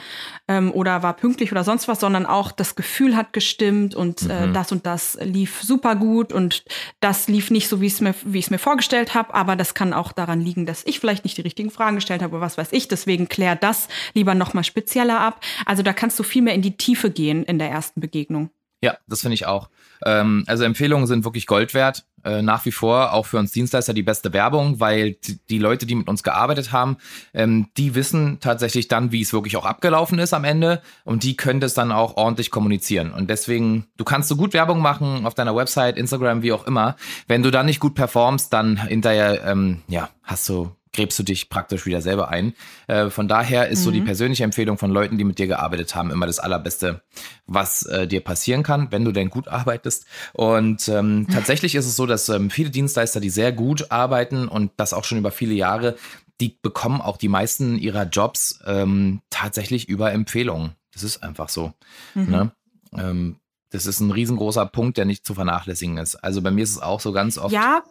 ähm, 0.47 0.71
oder 0.71 1.03
war 1.03 1.13
pünktlich 1.13 1.51
oder 1.51 1.63
sonst 1.63 1.87
was, 1.87 1.99
sondern 1.99 2.25
auch 2.25 2.51
das 2.51 2.75
Gefühl 2.75 3.15
hat 3.15 3.33
gestimmt 3.33 3.95
und 3.95 4.29
äh, 4.29 4.47
mhm. 4.47 4.53
das 4.53 4.71
und 4.71 4.85
das 4.85 5.17
lief 5.21 5.61
super 5.61 5.95
gut 5.95 6.33
und 6.33 6.63
das 6.99 7.27
lief 7.27 7.51
nicht 7.51 7.67
so, 7.67 7.81
wie 7.81 7.87
ich 7.87 7.93
es 7.93 8.01
mir, 8.01 8.15
wie 8.23 8.45
mir 8.49 8.59
vorgestellt 8.59 9.13
habe, 9.13 9.33
aber 9.33 9.55
das 9.55 9.73
kann 9.73 9.93
auch 9.93 10.11
daran 10.11 10.41
liegen, 10.41 10.65
dass 10.65 10.83
ich 10.85 10.99
vielleicht 10.99 11.23
nicht 11.23 11.37
die 11.37 11.41
richtigen 11.41 11.71
Fragen 11.71 11.95
gestellt 11.95 12.21
habe 12.21 12.35
oder 12.35 12.45
was 12.45 12.57
weiß 12.57 12.69
ich. 12.71 12.87
Deswegen 12.87 13.27
klär 13.27 13.55
das 13.55 13.87
lieber 14.13 14.35
nochmal 14.35 14.63
spezieller 14.63 15.19
ab. 15.19 15.41
Also 15.65 15.83
da 15.83 15.93
kannst 15.93 16.19
du 16.19 16.23
viel 16.23 16.41
mehr 16.41 16.53
in 16.53 16.61
die 16.61 16.77
Tiefe 16.77 17.09
gehen 17.09 17.43
in 17.43 17.59
der 17.59 17.69
ersten 17.69 18.01
Begegnung. 18.01 18.49
Ja, 18.81 18.97
das 19.07 19.21
finde 19.21 19.35
ich 19.35 19.45
auch. 19.45 19.69
Ähm, 20.05 20.43
also 20.47 20.63
Empfehlungen 20.63 21.07
sind 21.07 21.23
wirklich 21.23 21.47
Gold 21.47 21.73
wert. 21.73 22.05
Äh, 22.25 22.41
nach 22.41 22.65
wie 22.65 22.71
vor 22.71 23.13
auch 23.13 23.27
für 23.27 23.37
uns 23.37 23.51
Dienstleister 23.51 23.93
die 23.93 24.01
beste 24.01 24.33
Werbung, 24.33 24.79
weil 24.79 25.15
die, 25.47 25.59
Leute, 25.59 25.85
die 25.85 25.93
mit 25.93 26.07
uns 26.07 26.23
gearbeitet 26.23 26.71
haben, 26.71 26.97
ähm, 27.35 27.67
die 27.77 27.93
wissen 27.93 28.39
tatsächlich 28.39 28.87
dann, 28.87 29.11
wie 29.11 29.21
es 29.21 29.31
wirklich 29.31 29.57
auch 29.57 29.65
abgelaufen 29.65 30.17
ist 30.17 30.33
am 30.33 30.43
Ende 30.43 30.81
und 31.03 31.21
die 31.21 31.37
können 31.37 31.59
das 31.59 31.75
dann 31.75 31.91
auch 31.91 32.17
ordentlich 32.17 32.49
kommunizieren. 32.49 33.13
Und 33.13 33.29
deswegen, 33.29 33.85
du 33.97 34.03
kannst 34.03 34.27
so 34.27 34.35
gut 34.35 34.53
Werbung 34.53 34.81
machen 34.81 35.27
auf 35.27 35.35
deiner 35.35 35.55
Website, 35.55 35.97
Instagram, 35.97 36.41
wie 36.41 36.51
auch 36.51 36.65
immer. 36.65 36.95
Wenn 37.27 37.43
du 37.43 37.51
dann 37.51 37.67
nicht 37.67 37.79
gut 37.79 37.93
performst, 37.93 38.51
dann 38.51 38.87
hinterher, 38.87 39.43
ähm, 39.45 39.83
ja, 39.87 40.09
hast 40.23 40.49
du 40.49 40.71
gräbst 40.95 41.19
du 41.19 41.23
dich 41.23 41.49
praktisch 41.49 41.85
wieder 41.85 42.01
selber 42.01 42.29
ein. 42.29 42.53
Äh, 42.87 43.09
von 43.09 43.27
daher 43.27 43.67
ist 43.67 43.79
mhm. 43.79 43.83
so 43.83 43.91
die 43.91 44.01
mhm. 44.01 44.05
persönliche 44.05 44.43
Empfehlung 44.43 44.77
von 44.77 44.91
Leuten, 44.91 45.17
die 45.17 45.23
mit 45.23 45.39
dir 45.39 45.47
gearbeitet 45.47 45.95
haben, 45.95 46.11
immer 46.11 46.25
das 46.25 46.39
Allerbeste, 46.39 47.01
was 47.45 47.83
äh, 47.83 48.07
dir 48.07 48.21
passieren 48.21 48.63
kann, 48.63 48.91
wenn 48.91 49.05
du 49.05 49.11
denn 49.11 49.29
gut 49.29 49.47
arbeitest. 49.47 50.05
Und 50.33 50.87
ähm, 50.87 51.27
tatsächlich 51.31 51.75
ist 51.75 51.85
es 51.85 51.95
so, 51.95 52.05
dass 52.05 52.29
ähm, 52.29 52.49
viele 52.49 52.69
Dienstleister, 52.69 53.19
die 53.19 53.29
sehr 53.29 53.51
gut 53.51 53.91
arbeiten 53.91 54.47
und 54.47 54.71
das 54.77 54.93
auch 54.93 55.03
schon 55.03 55.17
über 55.17 55.31
viele 55.31 55.53
Jahre, 55.53 55.95
die 56.41 56.57
bekommen 56.61 57.01
auch 57.01 57.17
die 57.17 57.29
meisten 57.29 57.77
ihrer 57.77 58.03
Jobs 58.03 58.59
ähm, 58.65 59.21
tatsächlich 59.29 59.87
über 59.87 60.11
Empfehlungen. 60.11 60.75
Das 60.93 61.03
ist 61.03 61.23
einfach 61.23 61.49
so. 61.49 61.73
Mhm. 62.13 62.29
Ne? 62.29 62.51
Ähm, 62.97 63.35
das 63.75 63.85
ist 63.85 63.99
ein 63.99 64.11
riesengroßer 64.11 64.65
Punkt, 64.67 64.97
der 64.97 65.05
nicht 65.05 65.25
zu 65.25 65.33
vernachlässigen 65.33 65.97
ist. 65.97 66.15
Also 66.15 66.41
bei 66.41 66.51
mir 66.51 66.63
ist 66.63 66.71
es 66.71 66.81
auch 66.81 67.01
so 67.01 67.11
ganz 67.11 67.37
oft. 67.37 67.53
Ja, 67.53 67.83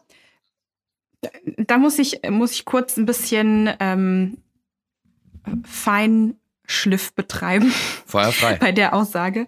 da 1.58 1.78
muss 1.78 1.98
ich, 1.98 2.20
muss 2.30 2.52
ich 2.52 2.64
kurz 2.64 2.96
ein 2.96 3.06
bisschen 3.06 3.70
ähm, 3.80 4.38
Feinschliff 5.64 7.12
betreiben. 7.14 7.72
Feuerfrei. 8.06 8.56
bei 8.60 8.72
der 8.72 8.94
Aussage. 8.94 9.46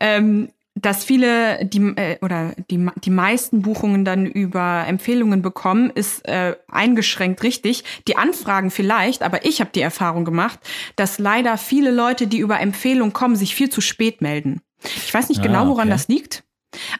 Ähm, 0.00 0.48
dass 0.78 1.04
viele 1.04 1.64
die 1.64 1.80
äh, 1.96 2.18
oder 2.20 2.52
die 2.70 2.86
die 3.02 3.10
meisten 3.10 3.62
Buchungen 3.62 4.04
dann 4.04 4.26
über 4.26 4.84
Empfehlungen 4.86 5.40
bekommen, 5.40 5.90
ist 5.90 6.28
äh, 6.28 6.54
eingeschränkt 6.68 7.42
richtig. 7.42 7.84
Die 8.06 8.16
Anfragen 8.16 8.70
vielleicht, 8.70 9.22
aber 9.22 9.46
ich 9.46 9.60
habe 9.60 9.70
die 9.74 9.80
Erfahrung 9.80 10.24
gemacht, 10.26 10.60
dass 10.96 11.18
leider 11.18 11.56
viele 11.56 11.90
Leute, 11.90 12.26
die 12.26 12.38
über 12.38 12.60
Empfehlungen 12.60 13.14
kommen, 13.14 13.36
sich 13.36 13.54
viel 13.54 13.70
zu 13.70 13.80
spät 13.80 14.20
melden. 14.20 14.60
Ich 14.84 15.12
weiß 15.12 15.30
nicht 15.30 15.40
ah, 15.40 15.44
genau, 15.44 15.68
woran 15.68 15.88
okay. 15.88 15.96
das 15.96 16.08
liegt. 16.08 16.44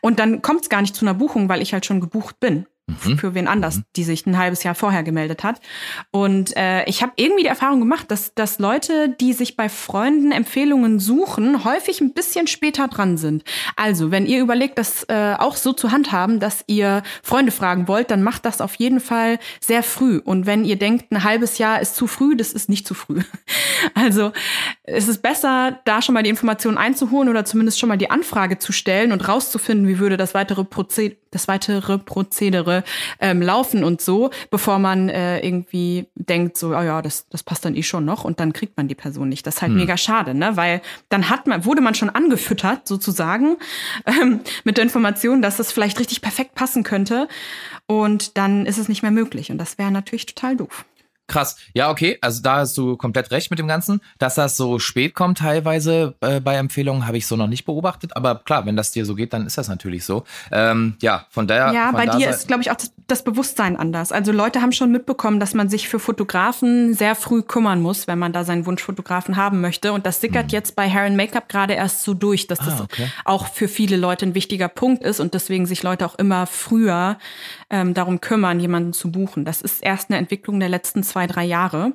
Und 0.00 0.18
dann 0.18 0.40
kommt 0.40 0.62
es 0.62 0.68
gar 0.70 0.80
nicht 0.80 0.96
zu 0.96 1.04
einer 1.04 1.14
Buchung, 1.14 1.50
weil 1.50 1.60
ich 1.60 1.74
halt 1.74 1.84
schon 1.84 2.00
gebucht 2.00 2.40
bin 2.40 2.66
mhm. 2.86 3.18
für 3.18 3.34
wen 3.34 3.48
anders, 3.48 3.78
mhm. 3.78 3.84
die 3.96 4.04
sich 4.04 4.26
ein 4.26 4.38
halbes 4.38 4.62
Jahr 4.62 4.74
vorher 4.74 5.02
gemeldet 5.02 5.44
hat. 5.44 5.60
Und 6.10 6.56
äh, 6.56 6.84
ich 6.84 7.02
habe 7.02 7.12
irgendwie 7.16 7.42
die 7.42 7.48
Erfahrung 7.48 7.80
gemacht, 7.80 8.10
dass, 8.10 8.34
dass 8.34 8.58
Leute, 8.58 9.08
die 9.20 9.32
sich 9.32 9.56
bei 9.56 9.68
Freunden 9.68 10.32
Empfehlungen 10.32 11.00
suchen, 11.00 11.64
häufig 11.64 12.00
ein 12.00 12.12
bisschen 12.12 12.46
später 12.46 12.88
dran 12.88 13.16
sind. 13.16 13.44
Also, 13.76 14.10
wenn 14.10 14.26
ihr 14.26 14.40
überlegt, 14.40 14.78
das 14.78 15.04
äh, 15.04 15.34
auch 15.38 15.56
so 15.56 15.72
zu 15.72 15.92
handhaben, 15.92 16.40
dass 16.40 16.64
ihr 16.66 17.02
Freunde 17.22 17.52
fragen 17.52 17.88
wollt, 17.88 18.10
dann 18.10 18.22
macht 18.22 18.44
das 18.44 18.60
auf 18.60 18.74
jeden 18.76 19.00
Fall 19.00 19.38
sehr 19.60 19.82
früh. 19.82 20.18
Und 20.18 20.46
wenn 20.46 20.64
ihr 20.64 20.76
denkt, 20.76 21.10
ein 21.12 21.24
halbes 21.24 21.58
Jahr 21.58 21.80
ist 21.80 21.96
zu 21.96 22.06
früh, 22.06 22.36
das 22.36 22.52
ist 22.52 22.68
nicht 22.68 22.86
zu 22.86 22.94
früh. 22.94 23.22
Also 23.94 24.32
es 24.82 25.06
ist 25.06 25.22
besser, 25.22 25.80
da 25.84 26.02
schon 26.02 26.14
mal 26.14 26.22
die 26.22 26.30
Informationen 26.30 26.76
einzuholen 26.76 27.28
oder 27.28 27.44
zumindest 27.44 27.78
schon 27.78 27.88
mal 27.88 27.96
die 27.96 28.10
Anfrage 28.10 28.58
zu 28.58 28.72
stellen 28.72 29.12
und 29.12 29.26
rauszufinden, 29.28 29.86
wie 29.86 29.98
würde 29.98 30.16
das 30.16 30.34
weitere 30.34 30.64
Prozedere 30.64 31.16
das 31.36 31.48
weitere 31.48 31.98
Prozedere 31.98 32.75
ähm, 33.20 33.42
laufen 33.42 33.84
und 33.84 34.00
so, 34.00 34.30
bevor 34.50 34.78
man 34.78 35.08
äh, 35.08 35.40
irgendwie 35.40 36.06
denkt, 36.14 36.56
so, 36.56 36.68
oh 36.68 36.82
ja, 36.82 37.02
das, 37.02 37.28
das 37.28 37.42
passt 37.42 37.64
dann 37.64 37.74
eh 37.76 37.82
schon 37.82 38.04
noch 38.04 38.24
und 38.24 38.40
dann 38.40 38.52
kriegt 38.52 38.76
man 38.76 38.88
die 38.88 38.94
Person 38.94 39.28
nicht. 39.28 39.46
Das 39.46 39.56
ist 39.56 39.62
halt 39.62 39.72
hm. 39.72 39.78
mega 39.78 39.96
schade, 39.96 40.34
ne? 40.34 40.56
Weil 40.56 40.80
dann 41.08 41.30
hat 41.30 41.46
man, 41.46 41.64
wurde 41.64 41.80
man 41.80 41.94
schon 41.94 42.10
angefüttert, 42.10 42.86
sozusagen, 42.86 43.56
ähm, 44.06 44.40
mit 44.64 44.76
der 44.76 44.84
Information, 44.84 45.42
dass 45.42 45.56
das 45.56 45.72
vielleicht 45.72 45.98
richtig 46.00 46.20
perfekt 46.22 46.54
passen 46.54 46.82
könnte. 46.82 47.28
Und 47.86 48.36
dann 48.36 48.66
ist 48.66 48.78
es 48.78 48.88
nicht 48.88 49.02
mehr 49.02 49.12
möglich. 49.12 49.50
Und 49.50 49.58
das 49.58 49.78
wäre 49.78 49.90
natürlich 49.90 50.26
total 50.26 50.56
doof. 50.56 50.84
Krass. 51.28 51.56
Ja, 51.74 51.90
okay. 51.90 52.18
Also 52.20 52.40
da 52.40 52.58
hast 52.58 52.78
du 52.78 52.96
komplett 52.96 53.32
recht 53.32 53.50
mit 53.50 53.58
dem 53.58 53.66
Ganzen. 53.66 54.00
Dass 54.18 54.36
das 54.36 54.56
so 54.56 54.78
spät 54.78 55.14
kommt 55.14 55.38
teilweise 55.38 56.14
äh, 56.20 56.40
bei 56.40 56.54
Empfehlungen, 56.54 57.06
habe 57.06 57.16
ich 57.16 57.26
so 57.26 57.36
noch 57.36 57.48
nicht 57.48 57.64
beobachtet. 57.64 58.16
Aber 58.16 58.36
klar, 58.36 58.64
wenn 58.64 58.76
das 58.76 58.92
dir 58.92 59.04
so 59.04 59.14
geht, 59.14 59.32
dann 59.32 59.44
ist 59.46 59.58
das 59.58 59.68
natürlich 59.68 60.04
so. 60.04 60.24
Ähm, 60.52 60.96
ja, 61.00 61.26
von 61.30 61.48
daher. 61.48 61.72
Ja, 61.72 61.86
von 61.86 61.94
bei 61.96 62.06
dir 62.06 62.30
ist, 62.30 62.46
glaube 62.46 62.62
ich, 62.62 62.70
auch 62.70 62.76
das, 62.76 62.92
das, 63.08 63.24
Bewusstsein 63.24 63.76
anders. 63.76 64.12
Also 64.12 64.30
Leute 64.30 64.62
haben 64.62 64.70
schon 64.70 64.92
mitbekommen, 64.92 65.40
dass 65.40 65.52
man 65.52 65.68
sich 65.68 65.88
für 65.88 65.98
Fotografen 65.98 66.94
sehr 66.94 67.16
früh 67.16 67.42
kümmern 67.42 67.82
muss, 67.82 68.06
wenn 68.06 68.18
man 68.18 68.32
da 68.32 68.44
seinen 68.44 68.64
Wunschfotografen 68.66 69.36
haben 69.36 69.60
möchte. 69.60 69.92
Und 69.92 70.06
das 70.06 70.20
sickert 70.20 70.44
hm. 70.44 70.50
jetzt 70.50 70.76
bei 70.76 70.88
Hair 70.88 71.06
and 71.06 71.16
Make-up 71.16 71.48
gerade 71.48 71.74
erst 71.74 72.04
so 72.04 72.14
durch, 72.14 72.46
dass 72.46 72.60
das 72.60 72.80
ah, 72.80 72.84
okay. 72.84 73.10
auch 73.24 73.48
für 73.48 73.66
viele 73.66 73.96
Leute 73.96 74.26
ein 74.26 74.34
wichtiger 74.34 74.68
Punkt 74.68 75.02
ist 75.02 75.18
und 75.18 75.34
deswegen 75.34 75.66
sich 75.66 75.82
Leute 75.82 76.06
auch 76.06 76.14
immer 76.14 76.46
früher 76.46 77.18
ähm, 77.70 77.94
darum 77.94 78.20
kümmern, 78.20 78.60
jemanden 78.60 78.92
zu 78.92 79.10
buchen. 79.10 79.44
Das 79.44 79.60
ist 79.60 79.82
erst 79.82 80.10
eine 80.10 80.18
Entwicklung 80.18 80.60
der 80.60 80.68
letzten 80.68 81.02
zwei, 81.02 81.26
drei 81.26 81.44
Jahre. 81.44 81.92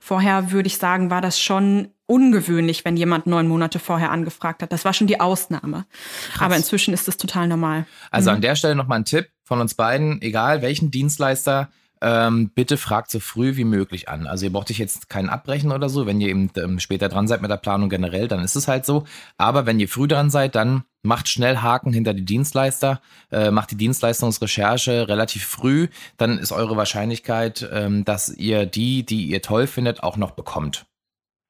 Vorher 0.00 0.50
würde 0.50 0.66
ich 0.66 0.78
sagen, 0.78 1.10
war 1.10 1.20
das 1.20 1.40
schon 1.40 1.88
ungewöhnlich, 2.06 2.84
wenn 2.84 2.96
jemand 2.96 3.26
neun 3.26 3.48
Monate 3.48 3.78
vorher 3.78 4.10
angefragt 4.10 4.62
hat. 4.62 4.72
Das 4.72 4.84
war 4.84 4.92
schon 4.92 5.06
die 5.06 5.20
Ausnahme. 5.20 5.86
Krass. 6.32 6.42
Aber 6.42 6.56
inzwischen 6.56 6.92
ist 6.92 7.08
es 7.08 7.16
total 7.16 7.48
normal. 7.48 7.86
Also 8.10 8.30
mhm. 8.30 8.36
an 8.36 8.42
der 8.42 8.56
Stelle 8.56 8.74
nochmal 8.74 8.98
ein 8.98 9.04
Tipp 9.04 9.28
von 9.44 9.60
uns 9.60 9.74
beiden, 9.74 10.20
egal 10.20 10.62
welchen 10.62 10.90
Dienstleister 10.90 11.70
ähm, 12.02 12.50
bitte 12.54 12.76
fragt 12.76 13.10
so 13.10 13.20
früh 13.20 13.56
wie 13.56 13.64
möglich 13.64 14.08
an. 14.08 14.26
Also 14.26 14.44
ihr 14.44 14.52
braucht 14.52 14.70
euch 14.70 14.78
jetzt 14.78 15.08
keinen 15.08 15.28
abbrechen 15.28 15.70
oder 15.70 15.88
so. 15.88 16.04
Wenn 16.04 16.20
ihr 16.20 16.28
eben 16.28 16.50
ähm, 16.56 16.80
später 16.80 17.08
dran 17.08 17.28
seid 17.28 17.42
mit 17.42 17.50
der 17.50 17.56
Planung 17.56 17.88
generell, 17.88 18.26
dann 18.26 18.42
ist 18.42 18.56
es 18.56 18.66
halt 18.66 18.84
so. 18.84 19.04
Aber 19.38 19.66
wenn 19.66 19.78
ihr 19.78 19.88
früh 19.88 20.08
dran 20.08 20.28
seid, 20.28 20.56
dann 20.56 20.82
macht 21.02 21.28
schnell 21.28 21.58
Haken 21.58 21.92
hinter 21.92 22.12
die 22.12 22.24
Dienstleister, 22.24 23.00
äh, 23.30 23.50
macht 23.52 23.70
die 23.70 23.76
Dienstleistungsrecherche 23.76 25.08
relativ 25.08 25.44
früh, 25.46 25.88
dann 26.16 26.38
ist 26.38 26.52
eure 26.52 26.76
Wahrscheinlichkeit, 26.76 27.68
ähm, 27.72 28.04
dass 28.04 28.28
ihr 28.28 28.66
die, 28.66 29.04
die 29.04 29.26
ihr 29.26 29.42
toll 29.42 29.66
findet, 29.66 30.02
auch 30.02 30.16
noch 30.16 30.32
bekommt. 30.32 30.86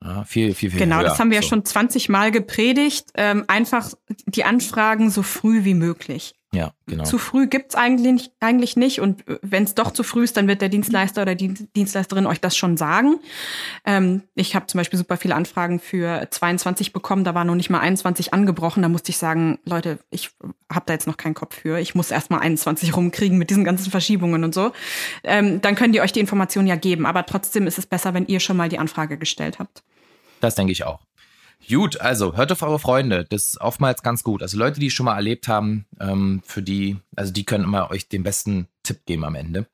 Ja, 0.04 0.24
viel, 0.24 0.54
viel, 0.54 0.70
viel 0.70 0.80
Genau, 0.80 0.96
höher. 0.96 1.04
das 1.04 1.18
haben 1.18 1.30
wir 1.30 1.38
so. 1.38 1.44
ja 1.44 1.48
schon 1.48 1.64
20 1.64 2.08
Mal 2.08 2.30
gepredigt. 2.30 3.10
Ähm, 3.14 3.44
einfach 3.46 3.90
die 4.26 4.44
Anfragen 4.44 5.10
so 5.10 5.22
früh 5.22 5.64
wie 5.64 5.74
möglich. 5.74 6.34
Ja, 6.54 6.74
genau. 6.86 7.04
Zu 7.04 7.16
früh 7.16 7.46
gibt's 7.46 7.74
eigentlich, 7.74 8.30
eigentlich 8.38 8.76
nicht. 8.76 9.00
Und 9.00 9.24
wenn 9.40 9.64
es 9.64 9.74
doch 9.74 9.90
zu 9.90 10.02
früh 10.02 10.24
ist, 10.24 10.36
dann 10.36 10.48
wird 10.48 10.60
der 10.60 10.68
Dienstleister 10.68 11.22
oder 11.22 11.34
die 11.34 11.54
Dienstleisterin 11.54 12.26
euch 12.26 12.42
das 12.42 12.58
schon 12.58 12.76
sagen. 12.76 13.20
Ähm, 13.86 14.22
ich 14.34 14.54
habe 14.54 14.66
zum 14.66 14.76
Beispiel 14.76 14.98
super 14.98 15.16
viele 15.16 15.34
Anfragen 15.34 15.80
für 15.80 16.28
22 16.30 16.92
bekommen. 16.92 17.24
Da 17.24 17.34
war 17.34 17.46
noch 17.46 17.54
nicht 17.54 17.70
mal 17.70 17.80
21 17.80 18.34
angebrochen. 18.34 18.82
Da 18.82 18.90
musste 18.90 19.10
ich 19.10 19.16
sagen, 19.16 19.60
Leute, 19.64 19.98
ich 20.10 20.30
habe 20.70 20.84
da 20.84 20.92
jetzt 20.92 21.06
noch 21.06 21.16
keinen 21.16 21.34
Kopf 21.34 21.58
für. 21.58 21.78
Ich 21.78 21.94
muss 21.94 22.10
erst 22.10 22.30
mal 22.30 22.40
21 22.40 22.94
rumkriegen 22.94 23.38
mit 23.38 23.48
diesen 23.48 23.64
ganzen 23.64 23.90
Verschiebungen 23.90 24.44
und 24.44 24.54
so. 24.54 24.72
Ähm, 25.24 25.62
dann 25.62 25.74
könnt 25.74 25.94
ihr 25.94 26.02
euch 26.02 26.12
die 26.12 26.20
Informationen 26.20 26.68
ja 26.68 26.76
geben. 26.76 27.06
Aber 27.06 27.24
trotzdem 27.24 27.66
ist 27.66 27.78
es 27.78 27.86
besser, 27.86 28.12
wenn 28.12 28.26
ihr 28.26 28.40
schon 28.40 28.58
mal 28.58 28.68
die 28.68 28.78
Anfrage 28.78 29.16
gestellt 29.16 29.58
habt. 29.58 29.82
Das 30.40 30.54
denke 30.54 30.72
ich 30.72 30.84
auch. 30.84 31.00
Gut, 31.68 32.00
also 32.00 32.36
hört 32.36 32.52
auf 32.52 32.62
eure 32.62 32.78
Freunde. 32.78 33.24
Das 33.28 33.46
ist 33.46 33.60
oftmals 33.60 34.02
ganz 34.02 34.22
gut. 34.22 34.42
Also 34.42 34.58
Leute, 34.58 34.80
die 34.80 34.90
schon 34.90 35.06
mal 35.06 35.16
erlebt 35.16 35.48
haben, 35.48 35.86
ähm, 36.00 36.42
für 36.44 36.62
die, 36.62 36.98
also 37.16 37.32
die 37.32 37.44
können 37.44 37.64
immer 37.64 37.90
euch 37.90 38.08
den 38.08 38.22
besten 38.22 38.68
Tipp 38.82 39.04
geben 39.06 39.24
am 39.24 39.34
Ende. 39.34 39.66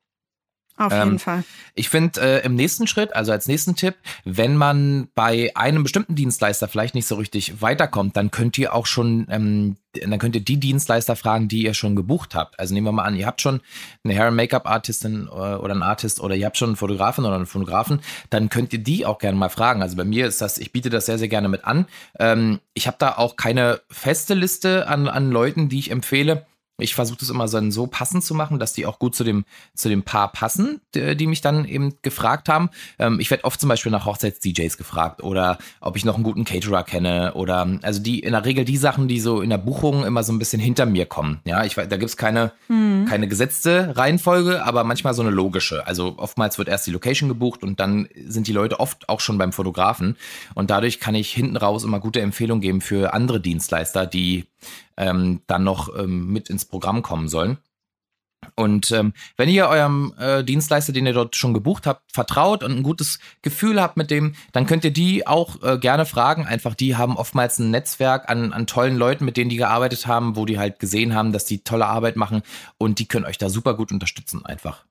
Auf 0.79 0.93
jeden 0.93 1.13
ähm, 1.13 1.19
Fall. 1.19 1.45
Ich 1.75 1.89
finde 1.89 2.21
äh, 2.21 2.45
im 2.47 2.55
nächsten 2.55 2.87
Schritt, 2.87 3.15
also 3.15 3.33
als 3.33 3.49
nächsten 3.49 3.75
Tipp, 3.75 3.97
wenn 4.25 4.57
man 4.57 5.09
bei 5.15 5.51
einem 5.55 5.83
bestimmten 5.83 6.15
Dienstleister 6.15 6.69
vielleicht 6.69 6.95
nicht 6.95 7.07
so 7.07 7.17
richtig 7.17 7.61
weiterkommt, 7.61 8.17
dann 8.17 8.31
könnt 8.31 8.57
ihr 8.59 8.73
auch 8.73 8.87
schon, 8.87 9.27
ähm, 9.29 9.77
dann 9.93 10.19
könnt 10.21 10.37
ihr 10.37 10.41
die 10.41 10.59
Dienstleister 10.59 11.17
fragen, 11.17 11.49
die 11.49 11.65
ihr 11.65 11.75
schon 11.75 11.97
gebucht 11.97 12.37
habt. 12.37 12.61
Also 12.61 12.75
nehmen 12.75 12.87
wir 12.87 12.93
mal 12.93 13.03
an, 13.03 13.17
ihr 13.17 13.27
habt 13.27 13.41
schon 13.41 13.61
eine 14.05 14.15
Hair- 14.15 14.29
and 14.29 14.37
Make-up-Artistin 14.37 15.27
äh, 15.27 15.31
oder 15.31 15.73
einen 15.73 15.83
Artist 15.83 16.21
oder 16.21 16.37
ihr 16.37 16.47
habt 16.47 16.57
schon 16.57 16.71
einen 16.71 16.77
Fotografen 16.77 17.25
oder 17.25 17.35
einen 17.35 17.47
Fotografen, 17.47 18.01
dann 18.31 18.49
könnt 18.49 18.73
ihr 18.73 18.79
die 18.79 19.05
auch 19.05 19.19
gerne 19.19 19.37
mal 19.37 19.49
fragen. 19.49 19.83
Also 19.83 19.97
bei 19.97 20.05
mir 20.05 20.29
ist 20.29 20.41
das, 20.41 20.59
ich 20.59 20.71
biete 20.71 20.91
das 20.91 21.07
sehr, 21.07 21.19
sehr 21.19 21.29
gerne 21.29 21.49
mit 21.49 21.65
an. 21.65 21.87
Ähm, 22.21 22.61
ich 22.75 22.87
habe 22.87 22.97
da 23.01 23.17
auch 23.17 23.35
keine 23.35 23.81
feste 23.91 24.35
Liste 24.35 24.87
an, 24.87 25.09
an 25.09 25.33
Leuten, 25.33 25.69
die 25.69 25.81
ich 25.81 25.91
empfehle. 25.91 26.47
Ich 26.81 26.95
versuche 26.95 27.19
das 27.19 27.31
immer 27.31 27.49
so, 27.49 27.87
passend 27.89 28.23
zu 28.23 28.35
machen, 28.35 28.61
dass 28.61 28.73
die 28.73 28.87
auch 28.87 29.01
gut 29.01 29.17
zu 29.17 29.25
dem, 29.25 29.45
zu 29.75 29.89
dem 29.89 30.05
Paar 30.05 30.31
passen, 30.31 30.81
die, 30.95 31.17
die 31.17 31.27
mich 31.27 31.41
dann 31.41 31.65
eben 31.65 31.95
gefragt 32.03 32.49
haben. 32.49 32.71
Ähm, 33.01 33.19
ich 33.19 33.31
werde 33.31 33.43
oft 33.45 33.59
zum 33.61 33.69
Beispiel 33.69 33.91
nach 33.91 34.07
Hochzeits-DJs 34.07 34.77
gefragt 34.77 35.23
oder 35.25 35.59
ob 35.81 35.97
ich 35.97 36.05
noch 36.05 36.15
einen 36.15 36.23
guten 36.23 36.45
Caterer 36.45 36.85
kenne 36.85 37.35
oder 37.35 37.67
also 37.83 38.01
die 38.01 38.21
in 38.21 38.31
der 38.31 38.45
Regel 38.45 38.65
die 38.65 38.77
Sachen, 38.77 39.09
die 39.09 39.19
so 39.19 39.41
in 39.41 39.51
der 39.51 39.59
Buchung 39.59 40.05
immer 40.05 40.23
so 40.23 40.33
ein 40.33 40.39
bisschen 40.39 40.61
hinter 40.61 40.87
mir 40.87 41.07
kommen. 41.07 41.41
Ja, 41.45 41.65
ich 41.65 41.75
da 41.75 41.97
gibt's 41.97 42.17
keine, 42.17 42.53
mhm. 42.69 43.07
keine 43.07 43.27
gesetzte 43.27 43.97
Reihenfolge, 43.97 44.65
aber 44.65 44.85
manchmal 44.85 45.15
so 45.15 45.23
eine 45.23 45.33
logische. 45.33 45.85
Also 45.85 46.15
oftmals 46.17 46.59
wird 46.59 46.69
erst 46.69 46.87
die 46.87 46.93
Location 46.93 47.29
gebucht 47.29 47.65
und 47.65 47.81
dann 47.81 48.09
sind 48.27 48.47
die 48.47 48.53
Leute 48.53 48.79
oft 48.79 49.09
auch 49.09 49.19
schon 49.19 49.37
beim 49.37 49.53
Fotografen. 49.53 50.17
Und 50.55 50.71
dadurch 50.71 51.01
kann 51.01 51.17
ich 51.17 51.33
hinten 51.33 51.57
raus 51.57 51.83
immer 51.83 51.99
gute 51.99 52.21
Empfehlungen 52.21 52.61
geben 52.61 52.81
für 52.81 53.15
andere 53.15 53.41
Dienstleister, 53.41 54.07
die 54.07 54.47
ähm, 54.97 55.43
dann 55.47 55.65
noch 55.65 55.97
ähm, 55.97 56.33
mit 56.33 56.51
ins 56.51 56.65
Programm 56.65 57.03
kommen 57.03 57.29
sollen. 57.29 57.59
Und 58.55 58.93
ähm, 58.93 59.13
wenn 59.37 59.49
ihr 59.49 59.69
eurem 59.69 60.15
äh, 60.19 60.43
Dienstleister, 60.45 60.93
den 60.93 61.07
ihr 61.07 61.13
dort 61.13 61.37
schon 61.37 61.55
gebucht 61.55 61.87
habt, 61.87 62.13
vertraut 62.13 62.63
und 62.63 62.73
ein 62.73 62.83
gutes 62.83 63.19
Gefühl 63.43 63.81
habt 63.81 63.97
mit 63.97 64.11
dem, 64.11 64.35
dann 64.53 64.67
könnt 64.67 64.85
ihr 64.85 64.93
die 64.93 65.27
auch 65.27 65.63
äh, 65.63 65.79
gerne 65.79 66.07
fragen. 66.07 66.47
Einfach, 66.47 66.75
die 66.75 66.97
haben 66.97 67.17
oftmals 67.17 67.59
ein 67.59 67.71
Netzwerk 67.71 68.29
an, 68.29 68.53
an 68.53 68.67
tollen 68.67 68.97
Leuten, 68.97 69.25
mit 69.25 69.37
denen 69.37 69.51
die 69.51 69.57
gearbeitet 69.57 70.07
haben, 70.07 70.37
wo 70.37 70.45
die 70.45 70.59
halt 70.59 70.79
gesehen 70.79 71.15
haben, 71.15 71.33
dass 71.33 71.45
die 71.45 71.63
tolle 71.65 71.87
Arbeit 71.87 72.17
machen 72.17 72.43
und 72.79 72.99
die 72.99 73.07
können 73.07 73.27
euch 73.27 73.39
da 73.39 73.49
super 73.49 73.75
gut 73.75 73.93
unterstützen 73.93 74.45
einfach. 74.45 74.85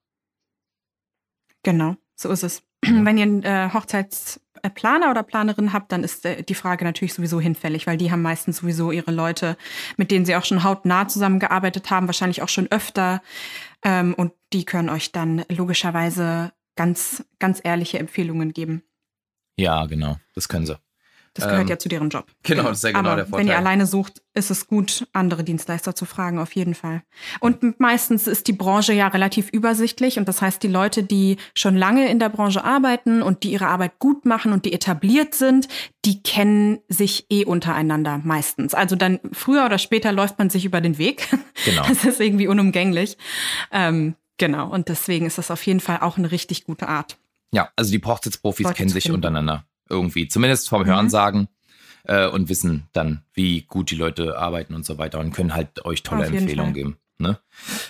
Genau, 1.64 1.96
so 2.16 2.30
ist 2.30 2.44
es. 2.44 2.64
Wenn 2.82 3.18
ihr 3.18 3.24
einen 3.24 3.44
äh, 3.44 3.70
Hochzeitsplaner 4.58 5.12
oder 5.12 5.24
Planerin 5.24 5.74
habt, 5.74 5.92
dann 5.92 6.04
ist 6.04 6.26
äh, 6.26 6.44
die 6.44 6.56
Frage 6.56 6.84
natürlich 6.84 7.14
sowieso 7.14 7.40
hinfällig, 7.40 7.88
weil 7.88 7.98
die 7.98 8.12
haben 8.12 8.22
meistens 8.22 8.58
sowieso 8.58 8.92
ihre 8.92 9.12
Leute, 9.12 9.58
mit 9.98 10.12
denen 10.12 10.26
sie 10.26 10.36
auch 10.36 10.46
schon 10.46 10.64
hautnah 10.64 11.08
zusammengearbeitet 11.08 11.90
haben, 11.90 12.08
wahrscheinlich 12.08 12.42
auch 12.42 12.50
schon 12.50 12.68
öfter. 12.72 13.22
Ähm, 13.84 14.14
und 14.14 14.34
die 14.54 14.66
können 14.66 14.90
euch 14.90 15.12
dann 15.12 15.44
logischerweise 15.50 16.52
ganz, 16.76 17.26
ganz 17.40 17.60
ehrliche 17.64 18.00
Empfehlungen 18.00 18.54
geben. 18.54 18.84
Ja, 19.58 19.86
genau, 19.86 20.18
das 20.36 20.48
können 20.48 20.66
sie. 20.66 20.78
Das 21.38 21.46
gehört 21.46 21.62
Ähm, 21.64 21.68
ja 21.70 21.80
zu 21.80 21.88
deren 21.90 22.10
Job. 22.10 22.26
Genau, 22.44 22.64
das 22.64 22.80
ist 22.80 22.84
ja 22.84 22.90
genau 22.92 23.10
Aber 23.10 23.16
der 23.16 23.26
Vorteil. 23.28 23.46
wenn 23.46 23.52
ihr 23.52 23.58
alleine 23.58 23.86
sucht, 23.86 24.22
ist 24.34 24.52
es 24.52 24.68
gut, 24.68 25.08
andere 25.14 25.44
Dienstleister 25.44 25.96
zu 25.96 26.06
fragen, 26.06 26.40
auf 26.40 26.54
jeden 26.54 26.76
Fall. 26.76 27.04
Und 27.40 27.80
meistens 27.80 28.28
ist 28.28 28.48
die 28.48 28.54
Branche 28.54 28.94
ja 28.94 29.08
relativ 29.08 29.50
übersichtlich 29.50 30.18
und 30.18 30.28
das 30.28 30.42
heißt, 30.42 30.62
die 30.64 30.68
Leute, 30.68 31.04
die 31.04 31.38
schon 31.54 31.76
lange 31.76 32.10
in 32.10 32.20
der 32.20 32.30
Branche 32.30 32.64
arbeiten 32.64 33.22
und 33.22 33.44
die 33.44 33.52
ihre 33.52 33.68
Arbeit 33.68 34.00
gut 34.00 34.26
machen 34.26 34.52
und 34.52 34.66
die 34.66 34.74
etabliert 34.74 35.36
sind, 35.36 35.68
die 36.06 36.22
kennen 36.24 36.80
sich 36.88 37.26
eh 37.30 37.46
untereinander 37.46 38.20
meistens. 38.24 38.74
Also 38.74 38.96
dann 38.96 39.20
früher 39.32 39.66
oder 39.66 39.78
später 39.78 40.12
läuft 40.12 40.40
man 40.40 40.50
sich 40.50 40.66
über 40.66 40.82
den 40.82 40.98
Weg. 40.98 41.28
Genau. 41.66 41.84
Das 41.88 42.06
ist 42.06 42.20
irgendwie 42.20 42.48
unumgänglich. 42.48 43.18
Ähm, 43.72 44.16
genau. 44.38 44.70
Und 44.70 44.90
deswegen 44.90 45.26
ist 45.26 45.38
das 45.38 45.52
auf 45.52 45.66
jeden 45.66 45.80
Fall 45.80 46.00
auch 46.00 46.18
eine 46.18 46.32
richtig 46.32 46.66
gute 46.66 46.88
Art. 46.88 47.18
Ja, 47.52 47.70
also 47.76 47.92
die 47.92 48.02
Hochzeitsprofis 48.04 48.74
kennen 48.74 48.90
sich 48.90 49.10
untereinander 49.10 49.66
irgendwie, 49.90 50.28
zumindest 50.28 50.70
vom 50.70 50.82
Mhm. 50.84 50.88
Hörensagen 50.88 51.48
äh, 52.04 52.28
und 52.28 52.50
wissen 52.50 52.88
dann, 52.94 53.24
wie 53.34 53.62
gut 53.64 53.92
die 53.92 53.96
Leute 53.96 54.38
arbeiten 54.38 54.74
und 54.76 54.86
so 54.86 54.98
weiter 54.98 55.20
und 55.20 55.34
können 55.34 55.54
halt 55.54 55.84
euch 55.86 56.04
tolle 56.04 56.26
Empfehlungen 56.26 56.74
Fall. 56.74 56.74
geben. 56.74 56.98
Ne? 57.20 57.40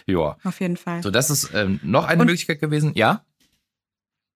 Ja, 0.06 0.38
Auf 0.44 0.60
jeden 0.62 0.78
Fall. 0.78 1.04
so 1.04 1.12
das 1.12 1.30
ist 1.30 1.52
ähm, 1.54 1.80
noch 1.84 2.06
eine 2.06 2.22
Und- 2.22 2.28
Möglichkeit 2.28 2.60
gewesen. 2.62 2.94
Ja, 2.96 3.24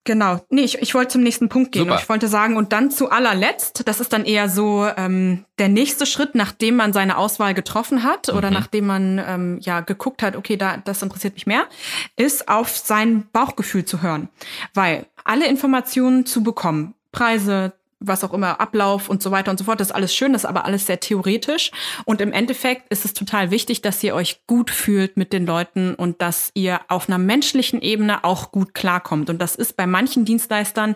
Genau. 0.03 0.43
Nee, 0.49 0.61
ich, 0.63 0.79
ich 0.81 0.95
wollte 0.95 1.09
zum 1.11 1.21
nächsten 1.21 1.47
Punkt 1.47 1.73
gehen. 1.73 1.87
Ich 1.93 2.09
wollte 2.09 2.27
sagen, 2.27 2.57
und 2.57 2.73
dann 2.73 2.89
zu 2.89 3.11
allerletzt, 3.11 3.87
das 3.87 3.99
ist 3.99 4.11
dann 4.13 4.25
eher 4.25 4.49
so 4.49 4.87
ähm, 4.97 5.45
der 5.59 5.69
nächste 5.69 6.07
Schritt, 6.07 6.33
nachdem 6.33 6.75
man 6.75 6.91
seine 6.91 7.17
Auswahl 7.17 7.53
getroffen 7.53 8.01
hat 8.03 8.29
oder 8.29 8.47
Mhm. 8.49 8.53
nachdem 8.55 8.87
man 8.87 9.21
ähm, 9.23 9.59
ja 9.61 9.81
geguckt 9.81 10.23
hat, 10.23 10.35
okay, 10.35 10.57
da, 10.57 10.77
das 10.77 11.03
interessiert 11.03 11.35
mich 11.35 11.45
mehr, 11.45 11.67
ist 12.15 12.47
auf 12.49 12.75
sein 12.75 13.27
Bauchgefühl 13.31 13.85
zu 13.85 14.01
hören. 14.01 14.29
Weil 14.73 15.05
alle 15.23 15.47
Informationen 15.47 16.25
zu 16.25 16.41
bekommen, 16.41 16.95
Preise, 17.11 17.73
was 18.01 18.23
auch 18.23 18.33
immer, 18.33 18.59
Ablauf 18.59 19.09
und 19.09 19.21
so 19.21 19.31
weiter 19.31 19.51
und 19.51 19.57
so 19.57 19.63
fort, 19.63 19.79
das 19.79 19.89
ist 19.89 19.95
alles 19.95 20.13
schön, 20.13 20.33
das 20.33 20.43
ist 20.43 20.49
aber 20.49 20.65
alles 20.65 20.87
sehr 20.87 20.99
theoretisch. 20.99 21.71
Und 22.05 22.19
im 22.19 22.33
Endeffekt 22.33 22.91
ist 22.91 23.05
es 23.05 23.13
total 23.13 23.51
wichtig, 23.51 23.81
dass 23.81 24.03
ihr 24.03 24.15
euch 24.15 24.45
gut 24.47 24.71
fühlt 24.71 25.17
mit 25.17 25.31
den 25.31 25.45
Leuten 25.45 25.93
und 25.93 26.21
dass 26.21 26.51
ihr 26.55 26.81
auf 26.87 27.07
einer 27.07 27.19
menschlichen 27.19 27.79
Ebene 27.81 28.23
auch 28.23 28.51
gut 28.51 28.73
klarkommt. 28.73 29.29
Und 29.29 29.39
das 29.39 29.55
ist 29.55 29.77
bei 29.77 29.85
manchen 29.85 30.25
Dienstleistern 30.25 30.95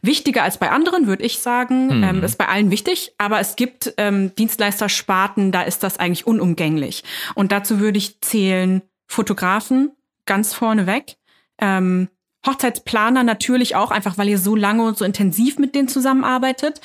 wichtiger 0.00 0.42
als 0.42 0.56
bei 0.56 0.70
anderen, 0.70 1.06
würde 1.06 1.24
ich 1.24 1.38
sagen. 1.38 1.98
Mhm. 1.98 2.04
Ähm, 2.04 2.24
ist 2.24 2.38
bei 2.38 2.48
allen 2.48 2.70
wichtig, 2.70 3.12
aber 3.18 3.40
es 3.40 3.56
gibt 3.56 3.92
ähm, 3.98 4.34
Dienstleistersparten, 4.34 5.52
da 5.52 5.62
ist 5.62 5.82
das 5.82 5.98
eigentlich 5.98 6.26
unumgänglich. 6.26 7.04
Und 7.34 7.52
dazu 7.52 7.78
würde 7.78 7.98
ich 7.98 8.20
zählen 8.22 8.82
Fotografen 9.06 9.92
ganz 10.24 10.54
vorneweg. 10.54 11.16
Ähm, 11.60 12.08
Hochzeitsplaner 12.46 13.24
natürlich 13.24 13.74
auch, 13.74 13.90
einfach 13.90 14.16
weil 14.16 14.28
ihr 14.28 14.38
so 14.38 14.54
lange 14.54 14.84
und 14.84 14.96
so 14.96 15.04
intensiv 15.04 15.58
mit 15.58 15.74
denen 15.74 15.88
zusammenarbeitet. 15.88 16.80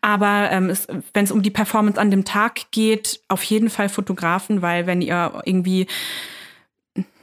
Aber 0.00 0.50
ähm, 0.50 0.72
wenn 1.14 1.24
es 1.24 1.32
um 1.32 1.42
die 1.42 1.50
Performance 1.50 2.00
an 2.00 2.10
dem 2.10 2.24
Tag 2.24 2.70
geht, 2.70 3.20
auf 3.28 3.42
jeden 3.44 3.70
Fall 3.70 3.88
Fotografen, 3.88 4.62
weil 4.62 4.86
wenn 4.86 5.00
ihr 5.00 5.42
irgendwie 5.44 5.86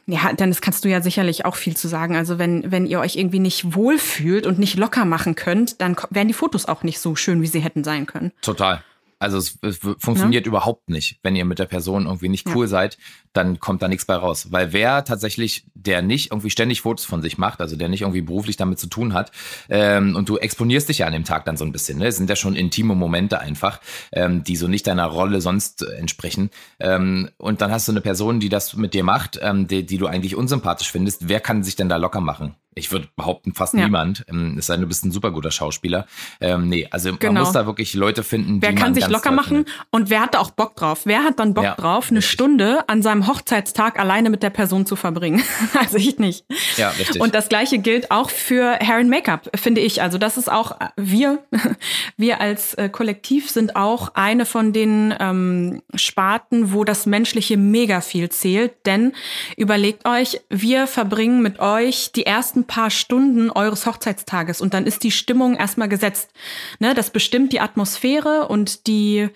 ja, 0.07 0.31
dann 0.33 0.49
das 0.49 0.61
kannst 0.61 0.85
du 0.85 0.89
ja 0.89 1.01
sicherlich 1.01 1.45
auch 1.45 1.55
viel 1.55 1.75
zu 1.75 1.87
sagen. 1.87 2.15
Also 2.15 2.37
wenn, 2.37 2.71
wenn 2.71 2.85
ihr 2.85 2.99
euch 2.99 3.15
irgendwie 3.15 3.39
nicht 3.39 3.73
wohlfühlt 3.73 4.45
und 4.45 4.59
nicht 4.59 4.77
locker 4.77 5.03
machen 5.03 5.35
könnt, 5.35 5.81
dann 5.81 5.95
wären 6.11 6.27
die 6.27 6.33
Fotos 6.33 6.67
auch 6.67 6.83
nicht 6.83 6.99
so 6.99 7.15
schön, 7.15 7.41
wie 7.41 7.47
sie 7.47 7.59
hätten 7.59 7.83
sein 7.83 8.05
können. 8.05 8.31
total. 8.41 8.83
Also 9.17 9.37
es, 9.37 9.57
es 9.61 9.77
funktioniert 9.77 10.45
überhaupt 10.45 10.89
nicht, 10.89 11.19
wenn 11.23 11.35
ihr 11.35 11.45
mit 11.45 11.59
der 11.59 11.65
Person 11.65 12.05
irgendwie 12.05 12.29
nicht 12.29 12.47
Ja. 12.47 12.53
cool 12.55 12.67
seid, 12.67 12.97
dann 13.33 13.59
kommt 13.59 13.81
da 13.81 13.87
nichts 13.87 14.05
bei 14.05 14.15
raus. 14.15 14.51
Weil 14.51 14.73
wer 14.73 15.05
tatsächlich, 15.05 15.65
der 15.73 16.01
nicht 16.01 16.31
irgendwie 16.31 16.49
ständig 16.49 16.81
Fotos 16.81 17.05
von 17.05 17.21
sich 17.21 17.37
macht, 17.37 17.61
also 17.61 17.75
der 17.75 17.87
nicht 17.89 18.01
irgendwie 18.01 18.21
beruflich 18.21 18.57
damit 18.57 18.79
zu 18.79 18.87
tun 18.87 19.13
hat, 19.13 19.31
ähm, 19.69 20.15
und 20.15 20.27
du 20.27 20.37
exponierst 20.37 20.89
dich 20.89 20.99
ja 20.99 21.07
an 21.07 21.13
dem 21.13 21.23
Tag 21.23 21.45
dann 21.45 21.57
so 21.57 21.65
ein 21.65 21.71
bisschen, 21.71 21.97
ne? 21.97 22.07
Es 22.07 22.17
sind 22.17 22.29
ja 22.29 22.35
schon 22.35 22.55
intime 22.55 22.95
Momente 22.95 23.39
einfach, 23.39 23.79
ähm, 24.11 24.43
die 24.43 24.55
so 24.55 24.67
nicht 24.67 24.87
deiner 24.87 25.05
Rolle 25.05 25.41
sonst 25.41 25.81
entsprechen. 25.83 26.49
Ähm, 26.79 27.29
und 27.37 27.61
dann 27.61 27.71
hast 27.71 27.87
du 27.87 27.93
eine 27.93 28.01
Person, 28.01 28.39
die 28.39 28.49
das 28.49 28.75
mit 28.75 28.93
dir 28.93 29.03
macht, 29.03 29.39
ähm, 29.41 29.67
die, 29.67 29.85
die 29.85 29.97
du 29.97 30.07
eigentlich 30.07 30.35
unsympathisch 30.35 30.91
findest. 30.91 31.29
Wer 31.29 31.39
kann 31.39 31.63
sich 31.63 31.75
denn 31.75 31.89
da 31.89 31.97
locker 31.97 32.21
machen? 32.21 32.55
Ich 32.77 32.91
würde 32.91 33.07
behaupten, 33.15 33.53
fast 33.53 33.73
Ja. 33.73 33.85
niemand. 33.85 34.25
Ähm, 34.29 34.57
es 34.59 34.67
sei 34.67 34.73
denn, 34.75 34.81
du 34.81 34.87
bist 34.87 35.05
ein 35.05 35.11
super 35.11 35.31
guter 35.31 35.49
Schauspieler. 35.51 36.05
Ähm, 36.41 36.67
nee, 36.67 36.87
also 36.91 37.09
man 37.11 37.19
Genau. 37.19 37.39
muss 37.39 37.53
da 37.53 37.65
wirklich 37.65 37.93
Leute 37.93 38.21
finden, 38.23 38.61
Wer 38.61 38.69
die 38.71 38.75
kann 38.75 38.91
man 38.91 38.95
sich 38.95 39.07
locker 39.07 39.31
machen 39.31 39.65
findet. 39.65 39.73
und 39.91 40.09
wer 40.09 40.21
hat 40.21 40.33
da 40.33 40.39
auch 40.39 40.51
Bock 40.51 40.75
drauf? 40.75 41.01
Wer 41.05 41.23
hat 41.23 41.39
dann 41.39 41.53
Bock 41.53 41.63
Ja, 41.63 41.75
drauf, 41.75 42.09
eine 42.09 42.17
richtig. 42.19 42.33
Stunde 42.33 42.87
an 42.89 43.01
seinem 43.01 43.27
Hochzeitstag 43.27 43.97
alleine 43.97 44.29
mit 44.29 44.43
der 44.43 44.49
Person 44.49 44.85
zu 44.85 44.95
verbringen? 44.97 45.41
also 45.79 45.97
ich 45.97 46.19
nicht. 46.19 46.45
Ja, 46.77 46.89
richtig. 46.89 47.21
Und 47.21 47.33
das 47.33 47.47
gleiche 47.49 47.77
gilt 47.79 48.11
auch 48.11 48.29
für 48.29 48.77
Hair 48.81 48.97
and 48.97 49.09
Make-up, 49.09 49.49
finde 49.55 49.79
ich. 49.81 50.01
Also 50.01 50.17
das 50.17 50.35
ist 50.35 50.51
auch 50.51 50.79
äh, 50.81 50.87
wir, 50.97 51.39
wir 52.17 52.41
als 52.41 52.73
äh, 52.73 52.89
Kollektiv 52.89 53.49
sind 53.49 53.75
auch 53.77 54.15
eine 54.15 54.45
von 54.45 54.73
den 54.73 55.13
ähm, 55.19 55.81
Sparten, 55.95 56.73
wo 56.73 56.83
das 56.83 57.05
Menschliche 57.05 57.55
mega 57.57 58.01
viel 58.01 58.27
zählt. 58.29 58.73
Denn 58.85 59.13
überlegt 59.55 60.05
euch, 60.05 60.41
wir 60.49 60.87
verbringen 60.87 61.41
mit 61.41 61.59
euch 61.59 62.11
die 62.13 62.25
ersten 62.25 62.64
paar 62.65 62.89
Stunden 62.89 63.49
eures 63.49 63.85
Hochzeitstages 63.85 64.61
und 64.61 64.73
dann 64.73 64.85
ist 64.85 65.03
die 65.03 65.11
Stimmung 65.11 65.55
erstmal 65.55 65.89
gesetzt. 65.89 66.31
Ne, 66.79 66.93
das 66.93 67.09
bestimmt 67.09 67.53
die 67.53 67.59
Atmosphäre 67.59 68.47
und 68.47 68.87
die 68.87 69.29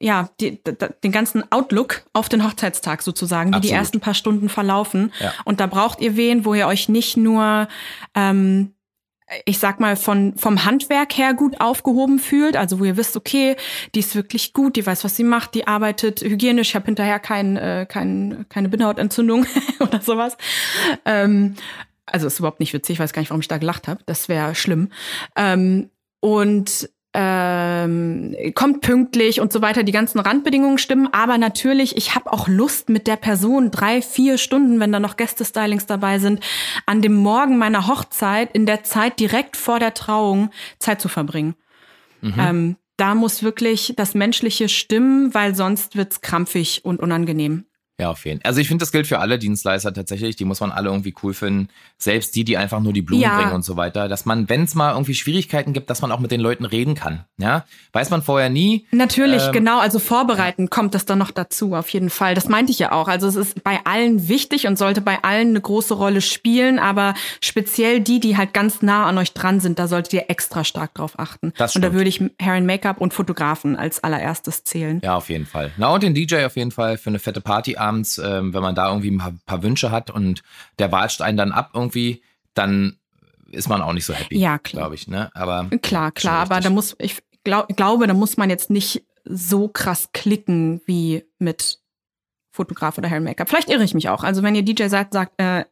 ja, 0.00 0.30
die, 0.40 0.60
den 1.02 1.12
ganzen 1.12 1.50
Outlook 1.50 2.02
auf 2.12 2.28
den 2.28 2.44
Hochzeitstag 2.44 3.02
sozusagen, 3.02 3.50
wie 3.50 3.60
die 3.60 3.68
Absolut. 3.68 3.78
ersten 3.78 4.00
paar 4.00 4.14
Stunden 4.14 4.48
verlaufen. 4.48 5.12
Ja. 5.20 5.32
Und 5.44 5.60
da 5.60 5.66
braucht 5.66 6.00
ihr 6.00 6.16
wen, 6.16 6.44
wo 6.44 6.54
ihr 6.54 6.66
euch 6.66 6.88
nicht 6.88 7.16
nur, 7.16 7.68
ähm, 8.14 8.74
ich 9.44 9.58
sag 9.58 9.80
mal, 9.80 9.96
von, 9.96 10.36
vom 10.36 10.64
Handwerk 10.64 11.18
her 11.18 11.34
gut 11.34 11.60
aufgehoben 11.60 12.18
fühlt, 12.18 12.56
also 12.56 12.78
wo 12.78 12.84
ihr 12.84 12.96
wisst, 12.96 13.16
okay, 13.16 13.56
die 13.94 14.00
ist 14.00 14.14
wirklich 14.14 14.52
gut, 14.52 14.76
die 14.76 14.86
weiß, 14.86 15.04
was 15.04 15.16
sie 15.16 15.24
macht, 15.24 15.54
die 15.54 15.66
arbeitet 15.66 16.22
hygienisch, 16.22 16.70
ich 16.70 16.74
habe 16.76 16.86
hinterher 16.86 17.18
kein, 17.18 17.56
äh, 17.56 17.86
kein, 17.88 18.46
keine 18.48 18.68
Bindehautentzündung 18.68 19.46
oder 19.80 20.00
sowas. 20.00 20.36
Ähm, 21.04 21.56
also 22.12 22.26
ist 22.26 22.38
überhaupt 22.38 22.60
nicht 22.60 22.72
witzig, 22.72 22.94
ich 22.94 23.00
weiß 23.00 23.12
gar 23.12 23.20
nicht, 23.20 23.30
warum 23.30 23.40
ich 23.40 23.48
da 23.48 23.58
gelacht 23.58 23.88
habe. 23.88 24.00
Das 24.06 24.28
wäre 24.28 24.54
schlimm. 24.54 24.90
Ähm, 25.36 25.90
und 26.20 26.90
ähm, 27.14 28.36
kommt 28.54 28.82
pünktlich 28.82 29.40
und 29.40 29.52
so 29.52 29.62
weiter, 29.62 29.82
die 29.82 29.92
ganzen 29.92 30.18
Randbedingungen 30.20 30.78
stimmen, 30.78 31.08
aber 31.12 31.38
natürlich, 31.38 31.96
ich 31.96 32.14
habe 32.14 32.32
auch 32.32 32.48
Lust 32.48 32.90
mit 32.90 33.06
der 33.06 33.16
Person 33.16 33.70
drei, 33.70 34.02
vier 34.02 34.36
Stunden, 34.36 34.78
wenn 34.78 34.92
da 34.92 35.00
noch 35.00 35.16
Gästestylings 35.16 35.86
dabei 35.86 36.18
sind, 36.18 36.44
an 36.86 37.00
dem 37.00 37.14
Morgen 37.14 37.56
meiner 37.56 37.86
Hochzeit, 37.86 38.52
in 38.52 38.66
der 38.66 38.84
Zeit 38.84 39.20
direkt 39.20 39.56
vor 39.56 39.78
der 39.78 39.94
Trauung, 39.94 40.50
Zeit 40.78 41.00
zu 41.00 41.08
verbringen. 41.08 41.54
Ähm, 42.22 42.76
da 42.96 43.14
muss 43.14 43.42
wirklich 43.42 43.94
das 43.96 44.14
Menschliche 44.14 44.68
stimmen, 44.68 45.32
weil 45.32 45.54
sonst 45.54 45.96
wird's 45.96 46.20
krampfig 46.20 46.84
und 46.84 47.00
unangenehm. 47.00 47.64
Ja, 48.00 48.10
auf 48.10 48.24
jeden 48.24 48.40
Fall. 48.40 48.48
Also 48.48 48.60
ich 48.60 48.68
finde, 48.68 48.82
das 48.82 48.92
gilt 48.92 49.06
für 49.06 49.18
alle 49.18 49.38
Dienstleister 49.38 49.92
tatsächlich. 49.92 50.36
Die 50.36 50.44
muss 50.44 50.60
man 50.60 50.70
alle 50.70 50.88
irgendwie 50.88 51.14
cool 51.22 51.34
finden. 51.34 51.68
Selbst 51.96 52.36
die, 52.36 52.44
die 52.44 52.56
einfach 52.56 52.80
nur 52.80 52.92
die 52.92 53.02
Blumen 53.02 53.22
Ja. 53.22 53.36
bringen 53.36 53.52
und 53.52 53.62
so 53.62 53.76
weiter. 53.76 54.08
Dass 54.08 54.24
man, 54.24 54.48
wenn 54.48 54.62
es 54.62 54.74
mal 54.76 54.92
irgendwie 54.92 55.14
Schwierigkeiten 55.14 55.72
gibt, 55.72 55.90
dass 55.90 56.00
man 56.00 56.12
auch 56.12 56.20
mit 56.20 56.30
den 56.30 56.40
Leuten 56.40 56.64
reden 56.64 56.94
kann. 56.94 57.24
Ja, 57.38 57.64
weiß 57.92 58.10
man 58.10 58.22
vorher 58.22 58.50
nie. 58.50 58.86
Natürlich, 58.92 59.42
Ähm, 59.46 59.52
genau. 59.52 59.80
Also 59.80 59.98
vorbereiten 59.98 60.70
kommt 60.70 60.94
das 60.94 61.06
dann 61.06 61.18
noch 61.18 61.30
dazu, 61.32 61.74
auf 61.74 61.88
jeden 61.90 62.10
Fall. 62.10 62.34
Das 62.36 62.48
meinte 62.48 62.70
ich 62.70 62.78
ja 62.78 62.92
auch. 62.92 63.08
Also 63.08 63.26
es 63.26 63.34
ist 63.36 63.64
bei 63.64 63.80
allen 63.84 64.28
wichtig 64.28 64.66
und 64.68 64.78
sollte 64.78 65.00
bei 65.00 65.22
allen 65.24 65.48
eine 65.48 65.60
große 65.60 65.94
Rolle 65.94 66.20
spielen, 66.20 66.78
aber 66.78 67.14
speziell 67.40 68.00
die, 68.00 68.20
die 68.20 68.36
halt 68.36 68.52
ganz 68.54 68.82
nah 68.82 69.06
an 69.06 69.18
euch 69.18 69.32
dran 69.32 69.58
sind, 69.60 69.78
da 69.78 69.88
solltet 69.88 70.12
ihr 70.12 70.24
extra 70.28 70.62
stark 70.64 70.94
drauf 70.94 71.18
achten. 71.18 71.52
Das 71.56 71.74
und 71.74 71.82
da 71.82 71.88
stimmt. 71.88 71.98
würde 71.98 72.08
ich 72.08 72.20
Hair 72.40 72.54
and 72.54 72.66
Make-up 72.66 73.00
und 73.00 73.12
Fotografen 73.14 73.74
als 73.76 74.04
allererstes 74.04 74.64
zählen. 74.64 75.00
Ja, 75.02 75.16
auf 75.16 75.28
jeden 75.30 75.46
Fall. 75.46 75.72
Na 75.76 75.88
und 75.88 76.02
den 76.02 76.14
DJ 76.14 76.44
auf 76.44 76.56
jeden 76.56 76.70
Fall 76.70 76.96
für 76.98 77.10
eine 77.10 77.18
fette 77.18 77.40
Party 77.40 77.76
abends, 77.88 78.18
ähm, 78.18 78.54
wenn 78.54 78.62
man 78.62 78.74
da 78.74 78.88
irgendwie 78.88 79.10
ein 79.10 79.18
paar, 79.18 79.34
paar 79.46 79.62
Wünsche 79.62 79.90
hat 79.90 80.10
und 80.10 80.42
der 80.78 80.92
watscht 80.92 81.22
einen 81.22 81.38
dann 81.38 81.52
ab 81.52 81.70
irgendwie, 81.74 82.22
dann 82.54 82.98
ist 83.50 83.68
man 83.68 83.80
auch 83.80 83.92
nicht 83.92 84.04
so 84.04 84.12
happy. 84.12 84.38
Ja, 84.38 84.58
klar. 84.58 84.82
Glaube 84.82 84.94
ich, 84.94 85.08
ne? 85.08 85.30
Aber 85.34 85.68
Klar, 85.82 86.12
klar, 86.12 86.42
aber 86.42 86.60
da 86.60 86.70
muss, 86.70 86.96
ich 86.98 87.22
glaub, 87.44 87.68
glaube, 87.76 88.06
da 88.06 88.14
muss 88.14 88.36
man 88.36 88.50
jetzt 88.50 88.70
nicht 88.70 89.04
so 89.24 89.68
krass 89.68 90.10
klicken 90.12 90.80
wie 90.86 91.24
mit 91.38 91.78
Fotograf 92.50 92.98
oder 92.98 93.08
Hair 93.08 93.20
Make-up. 93.20 93.48
Vielleicht 93.48 93.70
irre 93.70 93.84
ich 93.84 93.94
mich 93.94 94.08
auch. 94.08 94.24
Also 94.24 94.42
wenn 94.42 94.54
ihr 94.54 94.62
DJ 94.62 94.88
sagt, 94.88 95.12
sagt, 95.12 95.40
äh, 95.40 95.64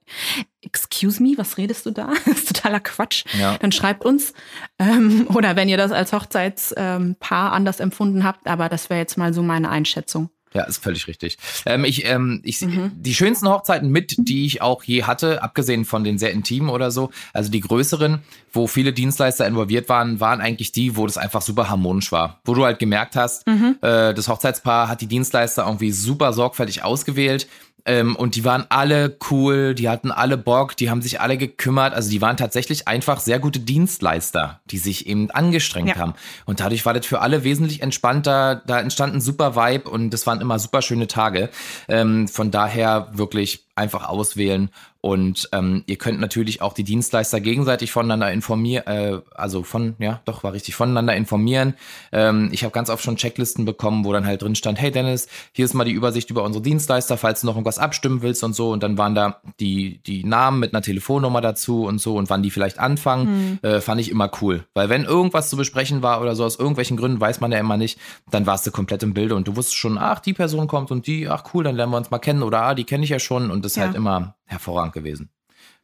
excuse 0.63 1.21
me, 1.21 1.35
was 1.37 1.59
redest 1.59 1.85
du 1.85 1.91
da? 1.91 2.13
das 2.27 2.39
ist 2.39 2.49
totaler 2.55 2.81
Quatsch. 2.81 3.25
Ja. 3.39 3.59
Dann 3.59 3.73
schreibt 3.73 4.05
uns. 4.05 4.33
Ähm, 4.79 5.27
oder 5.35 5.57
wenn 5.57 5.69
ihr 5.69 5.79
das 5.79 5.91
als 5.91 6.13
Hochzeitspaar 6.13 6.97
ähm, 6.97 7.17
anders 7.53 7.81
empfunden 7.81 8.23
habt. 8.23 8.47
Aber 8.47 8.69
das 8.69 8.89
wäre 8.89 9.01
jetzt 9.01 9.19
mal 9.19 9.35
so 9.35 9.43
meine 9.43 9.69
Einschätzung. 9.69 10.31
Ja, 10.57 10.65
ist 10.65 10.83
völlig 10.83 11.07
richtig. 11.07 11.37
Ähm, 11.67 11.85
ich, 11.85 12.07
ähm, 12.07 12.41
ich, 12.43 12.63
mhm. 12.63 12.93
Die 12.95 13.15
schönsten 13.15 13.47
Hochzeiten 13.47 13.91
mit, 13.91 14.15
die 14.17 14.47
ich 14.47 14.63
auch 14.63 14.83
je 14.85 15.03
hatte, 15.03 15.43
abgesehen 15.43 15.85
von 15.85 16.03
den 16.03 16.17
sehr 16.17 16.31
intimen 16.31 16.71
oder 16.71 16.91
so, 16.91 17.11
also 17.35 17.51
die 17.51 17.61
größeren, 17.61 18.21
wo 18.55 18.67
viele 18.67 18.95
Dienstleister 18.95 19.47
involviert 19.47 19.91
waren, 19.91 20.19
waren 20.19 20.41
eigentlich 20.41 20.73
die, 20.73 20.97
wo 20.97 21.07
das 21.07 21.19
einfach 21.19 21.43
super 21.43 21.69
harmonisch 21.69 22.11
war. 22.11 22.41
Wo 22.47 22.55
du 22.55 22.65
halt 22.65 22.79
gemerkt 22.79 23.17
hast, 23.17 23.47
mhm. 23.47 23.77
äh, 23.83 24.15
das 24.15 24.29
Hochzeitspaar 24.29 24.89
hat 24.89 25.03
die 25.03 25.09
Dienstleister 25.09 25.67
irgendwie 25.67 25.93
super 25.93 26.33
sorgfältig 26.33 26.83
ausgewählt 26.83 27.49
ähm, 27.87 28.17
und 28.17 28.35
die 28.35 28.45
waren 28.45 28.67
alle 28.69 29.17
cool, 29.31 29.75
die 29.75 29.89
hatten 29.89 30.11
alle 30.11 30.37
Bock, 30.37 30.77
die 30.77 30.91
haben 30.91 31.03
sich 31.03 31.21
alle 31.21 31.39
gekümmert. 31.39 31.95
Also 31.95 32.11
die 32.11 32.21
waren 32.21 32.37
tatsächlich 32.37 32.89
einfach 32.89 33.21
sehr 33.21 33.39
gute 33.39 33.61
Dienstleister, 33.61 34.61
die 34.67 34.79
sich 34.79 35.07
eben 35.07 35.31
angestrengt 35.31 35.91
ja. 35.91 35.97
haben. 35.97 36.15
Und 36.45 36.59
dadurch 36.59 36.85
war 36.85 36.95
das 36.95 37.07
für 37.07 37.21
alle 37.21 37.45
wesentlich 37.45 37.83
entspannter. 37.83 38.63
Da 38.67 38.81
entstand 38.81 39.15
ein 39.15 39.21
super 39.21 39.55
Vibe 39.55 39.89
und 39.89 40.11
das 40.11 40.27
waren 40.27 40.41
immer 40.41 40.59
super 40.59 40.83
schöne 40.83 41.07
Tage. 41.07 41.49
Ähm, 41.89 42.27
von 42.27 42.51
daher 42.51 43.09
wirklich 43.13 43.65
einfach 43.77 44.09
auswählen 44.09 44.71
und 45.07 45.49
ähm, 45.53 45.85
ihr 45.87 45.99
könnt 45.99 46.19
natürlich 46.19 46.63
auch 46.63 46.73
die 46.73 46.83
Dienstleister 46.83 47.41
gegenseitig 47.41 47.93
voneinander 47.93 48.33
informieren, 48.33 48.89
äh, 48.89 49.21
also 49.37 49.63
von, 49.63 49.95
ja, 50.01 50.21
doch, 50.25 50.43
war 50.43 50.53
richtig, 50.53 50.75
voneinander 50.75 51.15
informieren. 51.15 51.75
Ähm, 52.11 52.49
ich 52.51 52.65
habe 52.65 52.73
ganz 52.73 52.91
oft 52.91 53.05
schon 53.05 53.15
Checklisten 53.15 53.65
bekommen, 53.65 54.05
wo 54.05 54.13
dann 54.13 54.27
halt 54.27 54.43
drin 54.43 54.57
stand, 54.57 54.81
hey 54.81 54.91
Dennis, 54.91 55.29
hier 55.53 55.65
ist 55.65 55.75
mal 55.75 55.85
die 55.85 55.93
Übersicht 55.93 56.29
über 56.31 56.43
unsere 56.43 56.61
Dienstleister, 56.61 57.17
falls 57.17 57.43
du 57.43 57.47
noch 57.47 57.55
irgendwas 57.55 57.79
abstimmen 57.79 58.23
willst 58.23 58.43
und 58.43 58.57
so. 58.57 58.73
Und 58.73 58.83
dann 58.83 58.99
waren 58.99 59.15
da 59.15 59.41
die, 59.61 60.01
die 60.05 60.25
Namen 60.25 60.59
mit 60.59 60.75
einer 60.75 60.83
Telefonnummer 60.83 61.41
dazu 61.41 61.85
und 61.85 62.01
so 62.01 62.17
und 62.17 62.29
wann 62.29 62.43
die 62.43 62.51
vielleicht 62.51 62.81
anfangen. 62.81 63.59
Mhm. 63.63 63.69
Äh, 63.69 63.81
fand 63.81 64.01
ich 64.01 64.11
immer 64.11 64.29
cool. 64.43 64.65
Weil 64.75 64.89
wenn 64.89 65.05
irgendwas 65.05 65.49
zu 65.49 65.57
besprechen 65.57 66.03
war 66.03 66.21
oder 66.21 66.35
so, 66.35 66.45
aus 66.45 66.59
irgendwelchen 66.59 66.97
Gründen 66.97 67.21
weiß 67.21 67.39
man 67.39 67.53
ja 67.53 67.61
immer 67.61 67.77
nicht, 67.77 68.01
dann 68.33 68.47
warst 68.47 68.67
du 68.67 68.73
komplett 68.73 69.05
im 69.05 69.15
Bilde 69.15 69.37
und 69.37 69.47
du 69.47 69.55
wusstest 69.55 69.77
schon, 69.77 69.99
ach, 69.99 70.19
die 70.19 70.33
Person 70.33 70.67
kommt 70.67 70.91
und 70.91 71.07
die, 71.07 71.29
ach 71.29 71.45
cool, 71.55 71.63
dann 71.63 71.77
lernen 71.77 71.93
wir 71.93 71.99
uns 71.99 72.11
mal 72.11 72.19
kennen 72.19 72.43
oder 72.43 72.63
ah, 72.63 72.75
die 72.75 72.83
kenne 72.83 73.05
ich 73.05 73.11
ja 73.11 73.21
schon 73.21 73.53
und 73.53 73.65
das 73.65 73.75
ist 73.75 73.77
ja. 73.77 73.85
halt 73.85 73.95
immer 73.95 74.35
hervorragend 74.47 74.96
gewesen. 74.97 75.31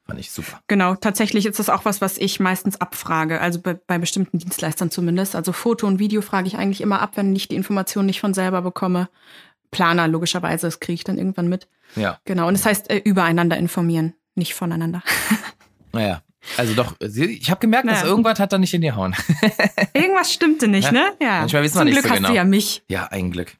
Fand 0.04 0.18
ich 0.18 0.32
super. 0.32 0.60
Genau, 0.66 0.96
tatsächlich 0.96 1.46
ist 1.46 1.60
das 1.60 1.68
auch 1.68 1.84
was, 1.84 2.00
was 2.00 2.18
ich 2.18 2.40
meistens 2.40 2.80
abfrage, 2.80 3.40
also 3.40 3.60
bei, 3.60 3.74
bei, 3.74 3.98
bestimmten 3.98 4.38
Dienstleistern 4.38 4.90
zumindest. 4.90 5.36
Also 5.36 5.52
Foto 5.52 5.86
und 5.86 6.00
Video 6.00 6.22
frage 6.22 6.48
ich 6.48 6.56
eigentlich 6.56 6.80
immer 6.80 7.00
ab, 7.00 7.12
wenn 7.14 7.34
ich 7.36 7.46
die 7.46 7.54
Informationen 7.54 8.06
nicht 8.06 8.20
von 8.20 8.34
selber 8.34 8.62
bekomme. 8.62 9.08
Planer, 9.70 10.08
logischerweise, 10.08 10.66
das 10.66 10.80
kriege 10.80 10.94
ich 10.94 11.04
dann 11.04 11.18
irgendwann 11.18 11.48
mit. 11.48 11.68
Ja. 11.94 12.18
Genau, 12.24 12.48
und 12.48 12.54
das 12.54 12.66
heißt, 12.66 12.90
äh, 12.90 12.98
übereinander 12.98 13.56
informieren, 13.56 14.14
nicht 14.34 14.54
voneinander. 14.54 15.02
Naja, 15.94 16.22
also 16.56 16.74
doch, 16.74 16.96
ich 17.00 17.50
habe 17.50 17.60
gemerkt, 17.60 17.84
naja. 17.84 18.00
dass 18.00 18.08
irgendwas 18.08 18.40
hat 18.40 18.52
da 18.52 18.58
nicht 18.58 18.74
in 18.74 18.80
dir 18.80 18.96
hauen. 18.96 19.14
Irgendwas 19.92 20.32
stimmte 20.32 20.68
nicht, 20.68 20.86
ja. 20.86 20.92
ne? 20.92 21.12
Ja. 21.20 21.40
Manchmal 21.40 21.62
wissen 21.62 21.78
wir 21.78 21.84
nicht 21.84 21.94
Glück 21.94 22.06
so 22.06 22.14
genau. 22.14 22.28
hast 22.28 22.32
du 22.32 22.36
ja 22.36 22.44
mich. 22.44 22.82
Ja, 22.88 23.08
ein 23.08 23.30
Glück. 23.30 23.56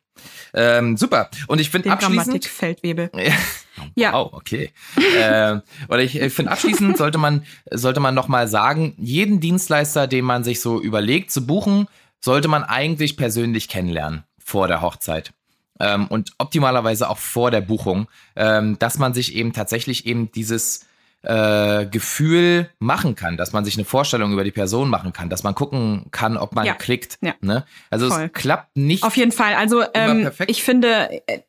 Ähm, 0.54 0.96
super. 0.96 1.30
Und 1.46 1.60
ich 1.60 1.70
finde 1.70 1.90
abschließend. 1.90 2.26
Grammatikfeldwebel. 2.26 3.10
ja. 3.94 4.12
Wow, 4.12 4.32
okay. 4.32 4.70
äh, 4.96 5.60
oder 5.88 6.02
ich, 6.02 6.20
ich 6.20 6.32
finde 6.32 6.52
abschließend 6.52 6.96
sollte 6.96 7.18
man 7.18 7.44
sollte 7.70 8.00
man 8.00 8.14
noch 8.14 8.28
mal 8.28 8.48
sagen, 8.48 8.94
jeden 8.98 9.40
Dienstleister, 9.40 10.06
den 10.06 10.24
man 10.24 10.44
sich 10.44 10.60
so 10.60 10.80
überlegt 10.80 11.30
zu 11.30 11.46
buchen, 11.46 11.88
sollte 12.20 12.48
man 12.48 12.64
eigentlich 12.64 13.16
persönlich 13.16 13.68
kennenlernen 13.68 14.24
vor 14.38 14.68
der 14.68 14.82
Hochzeit. 14.82 15.32
Ähm, 15.80 16.06
und 16.06 16.32
optimalerweise 16.38 17.08
auch 17.08 17.18
vor 17.18 17.50
der 17.50 17.60
Buchung, 17.60 18.08
ähm, 18.36 18.78
dass 18.78 18.98
man 18.98 19.14
sich 19.14 19.34
eben 19.34 19.52
tatsächlich 19.52 20.06
eben 20.06 20.30
dieses 20.32 20.86
äh, 21.22 21.86
Gefühl 21.86 22.68
machen 22.78 23.14
kann, 23.14 23.36
dass 23.36 23.52
man 23.52 23.64
sich 23.64 23.76
eine 23.76 23.84
Vorstellung 23.84 24.32
über 24.32 24.44
die 24.44 24.50
Person 24.50 24.88
machen 24.88 25.12
kann, 25.12 25.28
dass 25.28 25.42
man 25.42 25.54
gucken 25.54 26.06
kann, 26.10 26.36
ob 26.36 26.54
man 26.54 26.66
ja. 26.66 26.74
klickt. 26.74 27.18
Ja. 27.20 27.34
Ne? 27.40 27.64
Also 27.90 28.10
Voll. 28.10 28.24
es 28.24 28.32
klappt 28.32 28.76
nicht. 28.76 29.04
Auf 29.04 29.16
jeden 29.16 29.32
Fall. 29.32 29.54
Also 29.54 29.84
ähm, 29.94 30.30
ich 30.46 30.62
finde, 30.62 31.22
äh, 31.26 31.40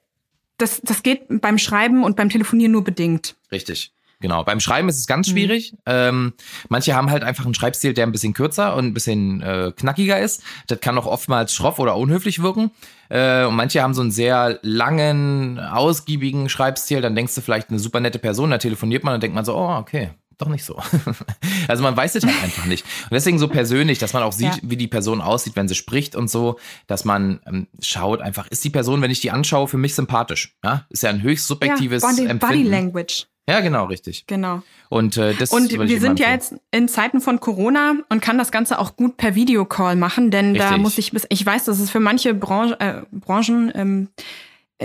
das, 0.58 0.82
das 0.82 1.04
geht 1.04 1.24
beim 1.30 1.58
Schreiben 1.58 2.04
und 2.04 2.16
beim 2.16 2.30
Telefonieren 2.30 2.72
nur 2.72 2.84
bedingt. 2.84 3.36
Richtig. 3.52 3.94
Genau. 4.24 4.46
Beim 4.46 4.62
Schreiben 4.62 4.88
ist 4.88 5.00
es 5.00 5.06
ganz 5.06 5.28
mhm. 5.28 5.32
schwierig. 5.34 5.74
Mhm. 5.74 5.78
Ähm, 5.86 6.34
manche 6.70 6.96
haben 6.96 7.12
halt 7.12 7.24
einfach 7.24 7.44
einen 7.44 7.54
Schreibstil, 7.54 7.94
der 7.94 8.08
ein 8.08 8.14
bisschen 8.14 8.34
kürzer 8.34 8.74
und 8.74 8.86
ein 8.86 8.94
bisschen 8.94 9.42
äh, 9.42 9.74
knackiger 9.76 10.18
ist. 10.18 10.44
Das 10.68 10.80
kann 10.80 10.98
auch 10.98 11.06
oftmals 11.06 11.54
schroff 11.54 11.78
oder 11.78 11.98
unhöflich 11.98 12.42
wirken. 12.42 12.72
Äh, 13.10 13.44
und 13.44 13.56
manche 13.56 13.82
haben 13.82 13.94
so 13.94 14.00
einen 14.00 14.12
sehr 14.12 14.60
langen, 14.62 15.60
ausgiebigen 15.60 16.48
Schreibstil. 16.48 17.02
Dann 17.02 17.16
denkst 17.16 17.36
du 17.36 17.42
vielleicht 17.42 17.70
eine 17.70 17.80
super 17.80 18.00
nette 18.00 18.18
Person, 18.18 18.50
da 18.50 18.60
telefoniert 18.60 19.04
man 19.04 19.16
und 19.16 19.22
denkt 19.22 19.36
man 19.36 19.44
so, 19.44 19.58
oh, 19.58 19.76
okay, 19.76 20.12
doch 20.38 20.48
nicht 20.48 20.64
so. 20.64 20.82
also 21.68 21.84
man 21.84 21.98
weiß 21.98 22.16
es 22.16 22.26
halt 22.26 22.44
einfach 22.44 22.66
nicht. 22.66 22.86
Und 23.04 23.12
deswegen 23.12 23.40
so 23.40 23.50
persönlich, 23.50 24.00
dass 24.00 24.14
man 24.14 24.24
auch 24.24 24.32
sieht, 24.32 24.56
ja. 24.56 24.60
wie 24.62 24.78
die 24.78 24.88
Person 24.88 25.20
aussieht, 25.20 25.58
wenn 25.58 25.68
sie 25.68 25.76
spricht 25.76 26.16
und 26.16 26.30
so, 26.30 26.60
dass 26.88 27.04
man 27.04 27.42
ähm, 27.46 27.68
schaut 27.82 28.22
einfach, 28.22 28.48
ist 28.48 28.64
die 28.64 28.70
Person, 28.70 29.02
wenn 29.02 29.12
ich 29.12 29.20
die 29.20 29.32
anschaue, 29.32 29.68
für 29.68 29.78
mich 29.78 29.96
sympathisch? 29.96 30.58
Ja, 30.64 30.86
ist 30.90 31.04
ja 31.04 31.10
ein 31.10 31.22
höchst 31.22 31.48
subjektives 31.48 32.04
ja, 32.04 32.10
Body, 32.10 32.22
Empfinden. 32.22 32.40
Body 32.40 32.64
Language. 32.64 33.28
Ja, 33.48 33.60
genau, 33.60 33.86
richtig. 33.86 34.26
Genau. 34.28 34.62
Und 34.90 35.18
äh, 35.18 35.34
das 35.34 35.52
Und 35.52 35.72
wir 35.72 36.00
sind 36.00 36.20
ja 36.20 36.32
jetzt 36.32 36.56
in 36.72 36.88
Zeiten 36.88 37.20
von 37.20 37.42
Corona 37.42 37.96
und 38.08 38.22
kann 38.22 38.38
das 38.38 38.52
Ganze 38.52 38.80
auch 38.80 38.96
gut 38.96 39.18
per 39.18 39.36
Videocall 39.36 39.98
machen, 39.98 40.32
denn 40.32 40.52
richtig. 40.52 40.70
da 40.70 40.78
muss 40.78 40.98
ich 40.98 41.12
bis 41.12 41.26
ich 41.30 41.46
weiß, 41.46 41.66
dass 41.66 41.80
es 41.80 41.90
für 41.90 42.00
manche 42.00 42.34
Branche, 42.34 42.80
äh, 42.80 43.02
Branchen 43.12 43.72
ähm, 43.76 44.08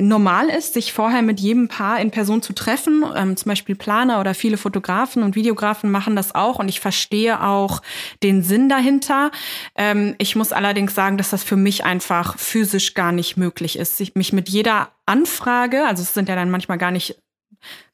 normal 0.00 0.48
ist, 0.48 0.74
sich 0.74 0.92
vorher 0.92 1.22
mit 1.22 1.40
jedem 1.40 1.68
Paar 1.68 2.00
in 2.00 2.10
Person 2.10 2.42
zu 2.42 2.52
treffen. 2.52 3.04
Ähm, 3.16 3.36
zum 3.36 3.50
Beispiel 3.50 3.76
Planer 3.76 4.20
oder 4.20 4.34
viele 4.34 4.56
Fotografen 4.56 5.22
und 5.22 5.36
Videografen 5.36 5.90
machen 5.90 6.16
das 6.16 6.34
auch 6.34 6.58
und 6.58 6.68
ich 6.68 6.80
verstehe 6.80 7.42
auch 7.42 7.80
den 8.22 8.42
Sinn 8.42 8.68
dahinter. 8.68 9.30
Ähm, 9.76 10.14
ich 10.18 10.36
muss 10.36 10.52
allerdings 10.52 10.94
sagen, 10.94 11.16
dass 11.16 11.30
das 11.30 11.44
für 11.44 11.56
mich 11.56 11.84
einfach 11.84 12.38
physisch 12.38 12.94
gar 12.94 13.12
nicht 13.12 13.36
möglich 13.36 13.78
ist, 13.78 13.96
sich 13.96 14.14
mich 14.14 14.32
mit 14.32 14.48
jeder 14.48 14.90
Anfrage, 15.06 15.86
also 15.86 16.02
es 16.02 16.12
sind 16.12 16.28
ja 16.28 16.34
dann 16.34 16.50
manchmal 16.50 16.78
gar 16.78 16.90
nicht 16.90 17.16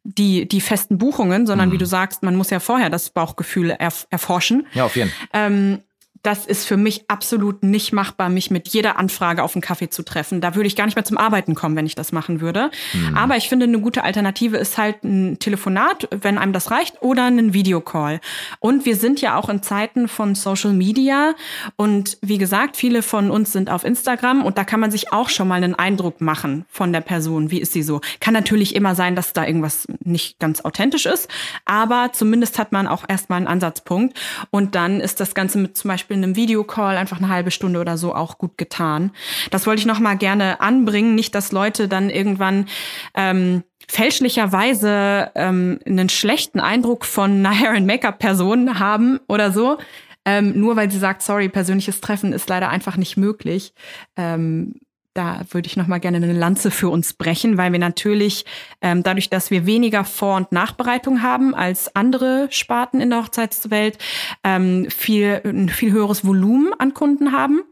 die, 0.05 0.47
die 0.47 0.61
festen 0.61 0.99
Buchungen, 0.99 1.47
sondern 1.47 1.71
mhm. 1.71 1.73
wie 1.73 1.79
du 1.79 1.87
sagst, 1.87 2.23
man 2.23 2.37
muss 2.37 2.51
ja 2.51 2.61
vorher 2.61 2.91
das 2.91 3.11
Bauchgefühl 3.11 3.71
erf 3.71 4.07
erforschen. 4.11 4.67
Ja, 4.75 4.85
auf 4.85 4.97
jeden 4.97 5.11
Fall. 5.11 5.29
Ähm, 5.33 5.83
das 6.25 6.47
ist 6.47 6.67
für 6.67 6.79
mich 6.79 7.05
absolut 7.07 7.63
nicht 7.63 7.93
machbar, 7.93 8.31
mich 8.31 8.51
mit 8.51 8.69
jeder 8.69 8.99
Anfrage 8.99 9.43
auf 9.43 9.55
einen 9.55 9.61
Kaffee 9.63 9.91
zu 9.91 10.03
treffen. 10.03 10.41
Da 10.41 10.55
würde 10.55 10.67
ich 10.67 10.75
gar 10.75 10.87
nicht 10.87 10.97
mehr 10.97 11.05
zum 11.05 11.19
Arbeiten 11.19 11.55
kommen, 11.55 11.77
wenn 11.77 11.85
ich 11.85 11.95
das 11.95 12.13
machen 12.13 12.41
würde. 12.41 12.71
Mhm. 12.95 13.15
Aber 13.15 13.37
ich 13.37 13.51
finde, 13.51 13.67
eine 13.67 13.79
gute 13.79 14.05
Alternative 14.05 14.57
ist 14.57 14.79
halt 14.79 15.05
ein 15.05 15.39
Telefonat, 15.39 16.09
wenn 16.11 16.39
einem 16.39 16.55
das 16.55 16.71
reicht, 16.71 17.03
oder 17.03 17.27
ein 17.27 17.53
Videocall. 17.53 18.21
Und 18.59 18.87
wir 18.87 18.97
sind 18.97 19.21
ja 19.21 19.37
auch 19.37 19.51
in 19.51 19.63
Zeiten 19.63 20.09
von 20.09 20.35
Social 20.35 20.73
Media. 20.73 21.35
Und 21.77 22.17
wie 22.23 22.39
gesagt, 22.39 22.79
viele 22.79 23.03
von 23.03 23.31
uns 23.31 23.53
sind 23.53 23.69
auf 23.69 23.85
Instagram 23.85 24.47
und 24.47 24.57
da 24.57 24.65
kann 24.65 24.81
man 24.81 24.91
sich 24.91 25.13
auch 25.13 25.29
schon 25.29 25.47
mal 25.47 25.63
einen 25.63 25.75
Eindruck 25.75 26.23
machen 26.23 26.65
von 26.71 26.91
der 26.95 27.03
Person. 27.03 27.51
Wie 27.51 27.61
ist 27.61 27.75
sie 27.75 27.83
so? 27.83 28.01
Kann 28.21 28.33
natürlich 28.33 28.75
immer 28.75 28.95
sein, 28.95 29.15
dass 29.15 29.35
da 29.35 29.47
irgendwas 29.47 29.87
nicht 30.03 30.39
ganz 30.39 30.63
authentisch 30.63 31.05
ist, 31.05 31.29
aber 31.67 32.11
zumindest 32.15 32.59
hat 32.59 32.73
man 32.73 32.87
auch 32.87 33.05
erstmal 33.07 33.37
einen 33.37 33.47
Ansatzpunkt. 33.47 34.19
Und 34.51 34.75
dann 34.75 35.01
ist 35.01 35.21
das 35.21 35.35
Ganze 35.35 35.59
mit 35.59 35.77
zum 35.77 35.91
Beispiel 35.91 36.14
in 36.15 36.25
einem 36.25 36.37
Videocall 36.37 36.97
einfach 36.97 37.19
eine 37.19 37.29
halbe 37.29 37.51
Stunde 37.51 37.81
oder 37.81 37.99
so 37.99 38.15
auch 38.15 38.39
gut 38.39 38.57
getan. 38.57 39.11
Das 39.51 39.67
wollte 39.67 39.81
ich 39.81 39.87
noch 39.87 40.01
mal 40.01 40.17
gerne 40.17 40.61
anbringen, 40.61 41.15
nicht, 41.15 41.35
dass 41.35 41.53
Leute 41.53 41.89
dann 41.89 42.09
irgendwann 42.09 42.67
ähm, 43.15 43.65
fälschlicherweise 43.89 45.31
ähm, 45.35 45.79
einen 45.87 46.09
schlechten 46.09 46.61
Eindruck 46.61 47.05
von 47.05 47.31
einer 47.45 47.59
Hair 47.59 47.73
and 47.73 47.87
Make-up 47.87 48.19
Person 48.19 48.79
haben 48.79 49.21
oder 49.29 49.53
so. 49.53 49.79
Ähm, 50.25 50.59
nur 50.59 50.77
weil 50.77 50.91
sie 50.91 50.99
sagt, 50.99 51.21
sorry, 51.21 51.51
persönliches 51.51 52.01
Treffen 52.01 52.33
ist 52.33 52.49
leider 52.49 52.71
einfach 52.71 52.97
nicht 52.97 53.19
möglich. 53.19 53.75
Ähm, 54.17 54.81
da 55.15 55.43
würde 55.51 55.67
ich 55.67 55.77
noch 55.77 55.87
mal 55.87 56.01
gerne 56.01 56.17
eine 56.17 56.33
Lanze 56.33 56.71
für 56.71 56.89
uns 56.89 57.13
brechen, 57.13 57.57
weil 57.57 57.73
wir 57.73 57.79
natürlich 57.79 58.45
ähm, 58.83 59.05
dadurch, 59.05 59.31
dass 59.31 59.51
wir 59.51 59.65
weniger 59.65 60.05
Vor- 60.05 60.37
und 60.37 60.53
Nachbereitung 60.53 61.23
haben 61.23 61.55
als 61.55 61.95
andere 61.95 62.49
Sparten 62.51 63.01
in 63.01 63.11
der 63.11 63.23
Hochzeitswelt, 63.23 63.99
ähm, 64.43 64.91
viel 64.91 65.41
ein 65.45 65.69
viel 65.69 65.93
höheres 65.93 66.27
Volumen 66.27 66.73
an 66.79 66.95
Kunden 66.95 67.33
haben. 67.33 67.63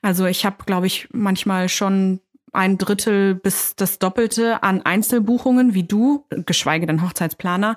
Also 0.00 0.26
ich 0.26 0.46
habe, 0.46 0.64
glaube 0.64 0.86
ich, 0.86 1.08
manchmal 1.12 1.68
schon 1.68 2.20
ein 2.52 2.78
Drittel 2.78 3.34
bis 3.34 3.74
das 3.76 3.98
Doppelte 3.98 4.62
an 4.62 4.82
Einzelbuchungen 4.82 5.74
wie 5.74 5.82
du, 5.82 6.24
geschweige 6.30 6.86
denn 6.86 7.02
Hochzeitsplaner. 7.02 7.76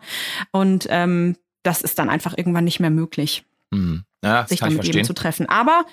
Und 0.52 0.88
ähm, 0.90 1.36
das 1.64 1.82
ist 1.82 2.00
dann 2.00 2.10
einfach 2.10 2.38
irgendwann 2.38 2.64
nicht 2.64 2.80
mehr 2.80 2.90
möglich, 2.90 3.44
mhm. 3.72 4.04
ja, 4.24 4.48
sich 4.48 4.60
damit 4.60 4.88
eben 4.88 5.04
zu 5.04 5.14
treffen. 5.14 5.50
Aber 5.50 5.86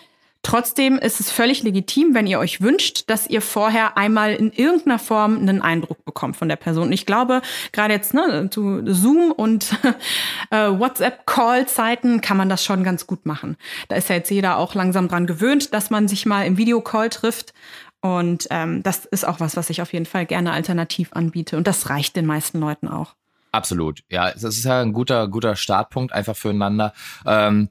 Trotzdem 0.46 0.96
ist 0.96 1.18
es 1.18 1.32
völlig 1.32 1.64
legitim, 1.64 2.14
wenn 2.14 2.28
ihr 2.28 2.38
euch 2.38 2.60
wünscht, 2.60 3.10
dass 3.10 3.26
ihr 3.26 3.42
vorher 3.42 3.96
einmal 3.96 4.32
in 4.32 4.52
irgendeiner 4.52 5.00
Form 5.00 5.38
einen 5.38 5.60
Eindruck 5.60 6.04
bekommt 6.04 6.36
von 6.36 6.48
der 6.48 6.54
Person. 6.54 6.92
Ich 6.92 7.04
glaube, 7.04 7.42
gerade 7.72 7.94
jetzt 7.94 8.14
ne, 8.14 8.48
zu 8.48 8.80
Zoom 8.86 9.32
und 9.32 9.72
äh, 10.52 10.68
WhatsApp-Call-Zeiten 10.70 12.20
kann 12.20 12.36
man 12.36 12.48
das 12.48 12.64
schon 12.64 12.84
ganz 12.84 13.08
gut 13.08 13.26
machen. 13.26 13.56
Da 13.88 13.96
ist 13.96 14.08
ja 14.08 14.14
jetzt 14.14 14.30
jeder 14.30 14.58
auch 14.58 14.76
langsam 14.76 15.08
dran 15.08 15.26
gewöhnt, 15.26 15.74
dass 15.74 15.90
man 15.90 16.06
sich 16.06 16.26
mal 16.26 16.46
im 16.46 16.56
Videocall 16.56 17.08
trifft. 17.08 17.52
Und 18.00 18.46
ähm, 18.50 18.84
das 18.84 19.04
ist 19.04 19.26
auch 19.26 19.40
was, 19.40 19.56
was 19.56 19.68
ich 19.68 19.82
auf 19.82 19.92
jeden 19.92 20.06
Fall 20.06 20.26
gerne 20.26 20.52
alternativ 20.52 21.08
anbiete. 21.12 21.56
Und 21.56 21.66
das 21.66 21.90
reicht 21.90 22.14
den 22.14 22.24
meisten 22.24 22.60
Leuten 22.60 22.86
auch. 22.86 23.16
Absolut. 23.50 24.04
Ja, 24.10 24.30
das 24.30 24.44
ist 24.44 24.64
ja 24.64 24.80
ein 24.80 24.92
guter, 24.92 25.26
guter 25.26 25.56
Startpunkt 25.56 26.12
einfach 26.12 26.36
füreinander. 26.36 26.92
Ähm, 27.26 27.68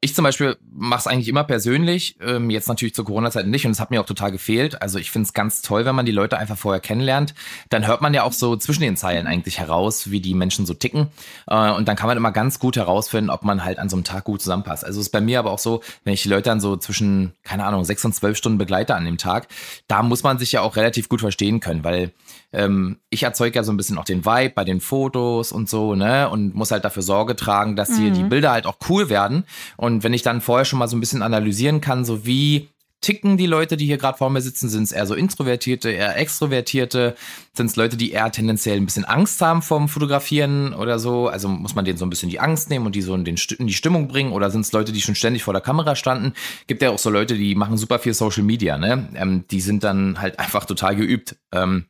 ich 0.00 0.14
zum 0.14 0.22
Beispiel 0.22 0.56
mache 0.76 1.00
es 1.00 1.06
eigentlich 1.06 1.28
immer 1.28 1.44
persönlich, 1.44 2.16
ähm, 2.20 2.50
jetzt 2.50 2.68
natürlich 2.68 2.94
zur 2.94 3.04
Corona-Zeit 3.04 3.46
nicht 3.46 3.64
und 3.64 3.72
es 3.72 3.80
hat 3.80 3.90
mir 3.90 4.00
auch 4.00 4.06
total 4.06 4.30
gefehlt. 4.30 4.82
Also 4.82 4.98
ich 4.98 5.10
finde 5.10 5.26
es 5.26 5.32
ganz 5.32 5.62
toll, 5.62 5.84
wenn 5.84 5.94
man 5.94 6.06
die 6.06 6.12
Leute 6.12 6.38
einfach 6.38 6.58
vorher 6.58 6.80
kennenlernt. 6.80 7.34
Dann 7.70 7.86
hört 7.86 8.02
man 8.02 8.12
ja 8.14 8.22
auch 8.22 8.32
so 8.32 8.56
zwischen 8.56 8.82
den 8.82 8.96
Zeilen 8.96 9.26
eigentlich 9.26 9.58
heraus, 9.58 10.10
wie 10.10 10.20
die 10.20 10.34
Menschen 10.34 10.66
so 10.66 10.74
ticken. 10.74 11.08
Äh, 11.46 11.70
und 11.72 11.88
dann 11.88 11.96
kann 11.96 12.08
man 12.08 12.16
immer 12.16 12.32
ganz 12.32 12.58
gut 12.58 12.76
herausfinden, 12.76 13.30
ob 13.30 13.42
man 13.42 13.64
halt 13.64 13.78
an 13.78 13.88
so 13.88 13.96
einem 13.96 14.04
Tag 14.04 14.24
gut 14.24 14.42
zusammenpasst. 14.42 14.84
Also 14.84 15.00
ist 15.00 15.10
bei 15.10 15.20
mir 15.20 15.38
aber 15.38 15.50
auch 15.50 15.58
so, 15.58 15.82
wenn 16.04 16.12
ich 16.12 16.22
die 16.22 16.28
Leute 16.28 16.50
dann 16.50 16.60
so 16.60 16.76
zwischen, 16.76 17.32
keine 17.42 17.64
Ahnung, 17.64 17.84
sechs 17.84 18.04
und 18.04 18.14
zwölf 18.14 18.36
Stunden 18.36 18.58
begleite 18.58 18.94
an 18.94 19.04
dem 19.04 19.18
Tag, 19.18 19.48
da 19.88 20.02
muss 20.02 20.22
man 20.22 20.38
sich 20.38 20.52
ja 20.52 20.60
auch 20.60 20.76
relativ 20.76 21.08
gut 21.08 21.20
verstehen 21.20 21.60
können, 21.60 21.84
weil 21.84 22.12
ähm, 22.52 22.98
ich 23.10 23.22
erzeuge 23.22 23.56
ja 23.56 23.62
so 23.62 23.72
ein 23.72 23.76
bisschen 23.76 23.98
auch 23.98 24.04
den 24.04 24.24
Vibe 24.24 24.54
bei 24.54 24.64
den 24.64 24.80
Fotos 24.80 25.52
und 25.52 25.68
so, 25.68 25.94
ne? 25.94 26.28
Und 26.28 26.54
muss 26.54 26.70
halt 26.70 26.84
dafür 26.84 27.02
Sorge 27.02 27.36
tragen, 27.36 27.76
dass 27.76 27.96
hier 27.96 28.10
mhm. 28.10 28.14
die 28.14 28.22
Bilder 28.24 28.52
halt 28.52 28.66
auch 28.66 28.76
cool 28.88 29.08
werden. 29.08 29.44
Und 29.76 30.04
wenn 30.04 30.14
ich 30.14 30.22
dann 30.22 30.40
vorher 30.40 30.64
schon 30.66 30.78
mal 30.78 30.88
so 30.88 30.96
ein 30.96 31.00
bisschen 31.00 31.22
analysieren 31.22 31.80
kann, 31.80 32.04
so 32.04 32.26
wie 32.26 32.68
ticken 33.00 33.36
die 33.36 33.46
Leute, 33.46 33.76
die 33.76 33.86
hier 33.86 33.98
gerade 33.98 34.18
vor 34.18 34.30
mir 34.30 34.40
sitzen? 34.40 34.68
Sind 34.68 34.84
es 34.84 34.92
eher 34.92 35.06
so 35.06 35.14
Introvertierte, 35.14 35.90
eher 35.90 36.16
Extrovertierte? 36.16 37.14
Sind 37.54 37.66
es 37.66 37.76
Leute, 37.76 37.96
die 37.96 38.10
eher 38.10 38.32
tendenziell 38.32 38.76
ein 38.76 38.84
bisschen 38.84 39.04
Angst 39.04 39.40
haben 39.40 39.62
vom 39.62 39.88
Fotografieren 39.88 40.74
oder 40.74 40.98
so? 40.98 41.28
Also 41.28 41.48
muss 41.48 41.74
man 41.74 41.84
denen 41.84 41.98
so 41.98 42.06
ein 42.06 42.10
bisschen 42.10 42.30
die 42.30 42.40
Angst 42.40 42.68
nehmen 42.68 42.86
und 42.86 42.94
die 42.94 43.02
so 43.02 43.14
in, 43.14 43.24
den, 43.24 43.36
in 43.58 43.66
die 43.66 43.74
Stimmung 43.74 44.08
bringen? 44.08 44.32
Oder 44.32 44.50
sind 44.50 44.62
es 44.62 44.72
Leute, 44.72 44.92
die 44.92 45.00
schon 45.00 45.14
ständig 45.14 45.44
vor 45.44 45.54
der 45.54 45.62
Kamera 45.62 45.94
standen? 45.94 46.32
Gibt 46.66 46.82
ja 46.82 46.90
auch 46.90 46.98
so 46.98 47.10
Leute, 47.10 47.36
die 47.36 47.54
machen 47.54 47.76
super 47.76 47.98
viel 47.98 48.14
Social 48.14 48.42
Media, 48.42 48.76
ne? 48.76 49.08
Ähm, 49.14 49.44
die 49.50 49.60
sind 49.60 49.84
dann 49.84 50.20
halt 50.20 50.38
einfach 50.40 50.64
total 50.64 50.96
geübt. 50.96 51.36
Ähm, 51.52 51.84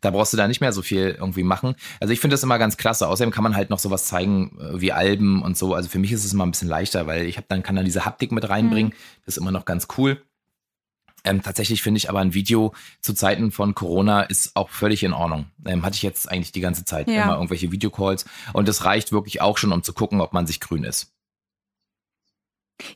da 0.00 0.10
brauchst 0.10 0.32
du 0.32 0.36
da 0.36 0.48
nicht 0.48 0.60
mehr 0.60 0.72
so 0.72 0.82
viel 0.82 1.16
irgendwie 1.18 1.42
machen. 1.42 1.74
Also 2.00 2.12
ich 2.12 2.20
finde 2.20 2.34
das 2.34 2.42
immer 2.42 2.58
ganz 2.58 2.76
klasse. 2.76 3.08
Außerdem 3.08 3.32
kann 3.32 3.44
man 3.44 3.56
halt 3.56 3.70
noch 3.70 3.78
sowas 3.78 4.06
zeigen 4.06 4.58
äh, 4.60 4.80
wie 4.80 4.92
Alben 4.92 5.42
und 5.42 5.56
so. 5.56 5.74
Also 5.74 5.88
für 5.88 5.98
mich 5.98 6.12
ist 6.12 6.24
es 6.24 6.32
immer 6.32 6.46
ein 6.46 6.50
bisschen 6.50 6.68
leichter, 6.68 7.06
weil 7.06 7.26
ich 7.26 7.36
habe 7.36 7.46
dann 7.48 7.62
kann 7.62 7.76
dann 7.76 7.84
diese 7.84 8.04
Haptik 8.04 8.32
mit 8.32 8.48
reinbringen. 8.48 8.92
Mhm. 8.92 9.20
Das 9.24 9.36
ist 9.36 9.40
immer 9.40 9.52
noch 9.52 9.64
ganz 9.64 9.88
cool. 9.98 10.22
Ähm, 11.24 11.42
tatsächlich 11.42 11.82
finde 11.82 11.98
ich 11.98 12.08
aber 12.08 12.20
ein 12.20 12.34
Video 12.34 12.74
zu 13.00 13.12
Zeiten 13.12 13.50
von 13.50 13.74
Corona 13.74 14.22
ist 14.22 14.56
auch 14.56 14.70
völlig 14.70 15.02
in 15.02 15.12
Ordnung. 15.12 15.46
Ähm, 15.66 15.84
hatte 15.84 15.96
ich 15.96 16.02
jetzt 16.02 16.30
eigentlich 16.30 16.52
die 16.52 16.60
ganze 16.60 16.84
Zeit 16.84 17.08
ja. 17.08 17.24
immer 17.24 17.34
irgendwelche 17.34 17.70
Videocalls 17.70 18.24
und 18.52 18.68
es 18.68 18.84
reicht 18.84 19.12
wirklich 19.12 19.40
auch 19.42 19.58
schon, 19.58 19.72
um 19.72 19.82
zu 19.82 19.92
gucken, 19.92 20.20
ob 20.20 20.32
man 20.32 20.46
sich 20.46 20.60
grün 20.60 20.84
ist. 20.84 21.12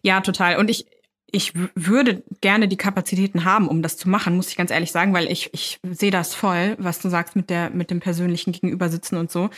Ja, 0.02 0.22
total. 0.22 0.56
Und 0.56 0.70
ich, 0.70 0.86
ich 1.30 1.52
würde 1.74 2.22
gerne 2.40 2.68
die 2.68 2.76
Kapazitäten 2.76 3.44
haben, 3.44 3.66
um 3.66 3.82
das 3.82 3.96
zu 3.96 4.08
machen, 4.08 4.36
muss 4.36 4.50
ich 4.50 4.56
ganz 4.56 4.70
ehrlich 4.70 4.92
sagen, 4.92 5.12
weil 5.14 5.30
ich, 5.30 5.50
ich 5.52 5.80
sehe 5.82 6.12
das 6.12 6.34
voll, 6.34 6.76
was 6.78 7.00
du 7.00 7.08
sagst 7.08 7.34
mit 7.34 7.50
der 7.50 7.70
mit 7.70 7.90
dem 7.90 7.98
persönlichen 7.98 8.52
Gegenübersitzen 8.52 9.18
und 9.18 9.32
so. 9.32 9.50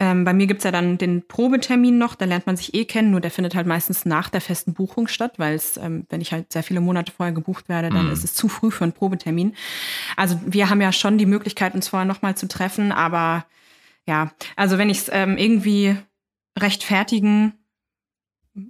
Ähm, 0.00 0.24
bei 0.24 0.32
mir 0.32 0.48
gibt's 0.48 0.64
ja 0.64 0.72
dann 0.72 0.98
den 0.98 1.26
Probetermin 1.26 1.98
noch, 1.98 2.16
da 2.16 2.24
lernt 2.24 2.46
man 2.46 2.56
sich 2.56 2.74
eh 2.74 2.84
kennen, 2.84 3.12
nur 3.12 3.20
der 3.20 3.30
findet 3.30 3.54
halt 3.54 3.66
meistens 3.66 4.04
nach 4.04 4.28
der 4.28 4.40
festen 4.40 4.74
Buchung 4.74 5.06
statt, 5.06 5.34
weil 5.36 5.54
es, 5.54 5.76
ähm, 5.76 6.04
wenn 6.08 6.20
ich 6.20 6.32
halt 6.32 6.52
sehr 6.52 6.64
viele 6.64 6.80
Monate 6.80 7.12
vorher 7.12 7.34
gebucht 7.34 7.68
werde, 7.68 7.90
dann 7.90 8.06
mhm. 8.06 8.12
ist 8.12 8.24
es 8.24 8.34
zu 8.34 8.48
früh 8.48 8.72
für 8.72 8.84
einen 8.84 8.92
Probetermin. 8.92 9.54
Also 10.16 10.40
wir 10.44 10.68
haben 10.68 10.80
ja 10.80 10.92
schon 10.92 11.16
die 11.16 11.26
Möglichkeit, 11.26 11.74
uns 11.74 11.88
vorher 11.88 12.06
nochmal 12.06 12.36
zu 12.36 12.48
treffen, 12.48 12.90
aber 12.90 13.46
ja, 14.06 14.32
also 14.56 14.78
wenn 14.78 14.90
ich 14.90 14.98
es 14.98 15.10
ähm, 15.12 15.36
irgendwie 15.36 15.96
rechtfertigen 16.58 17.54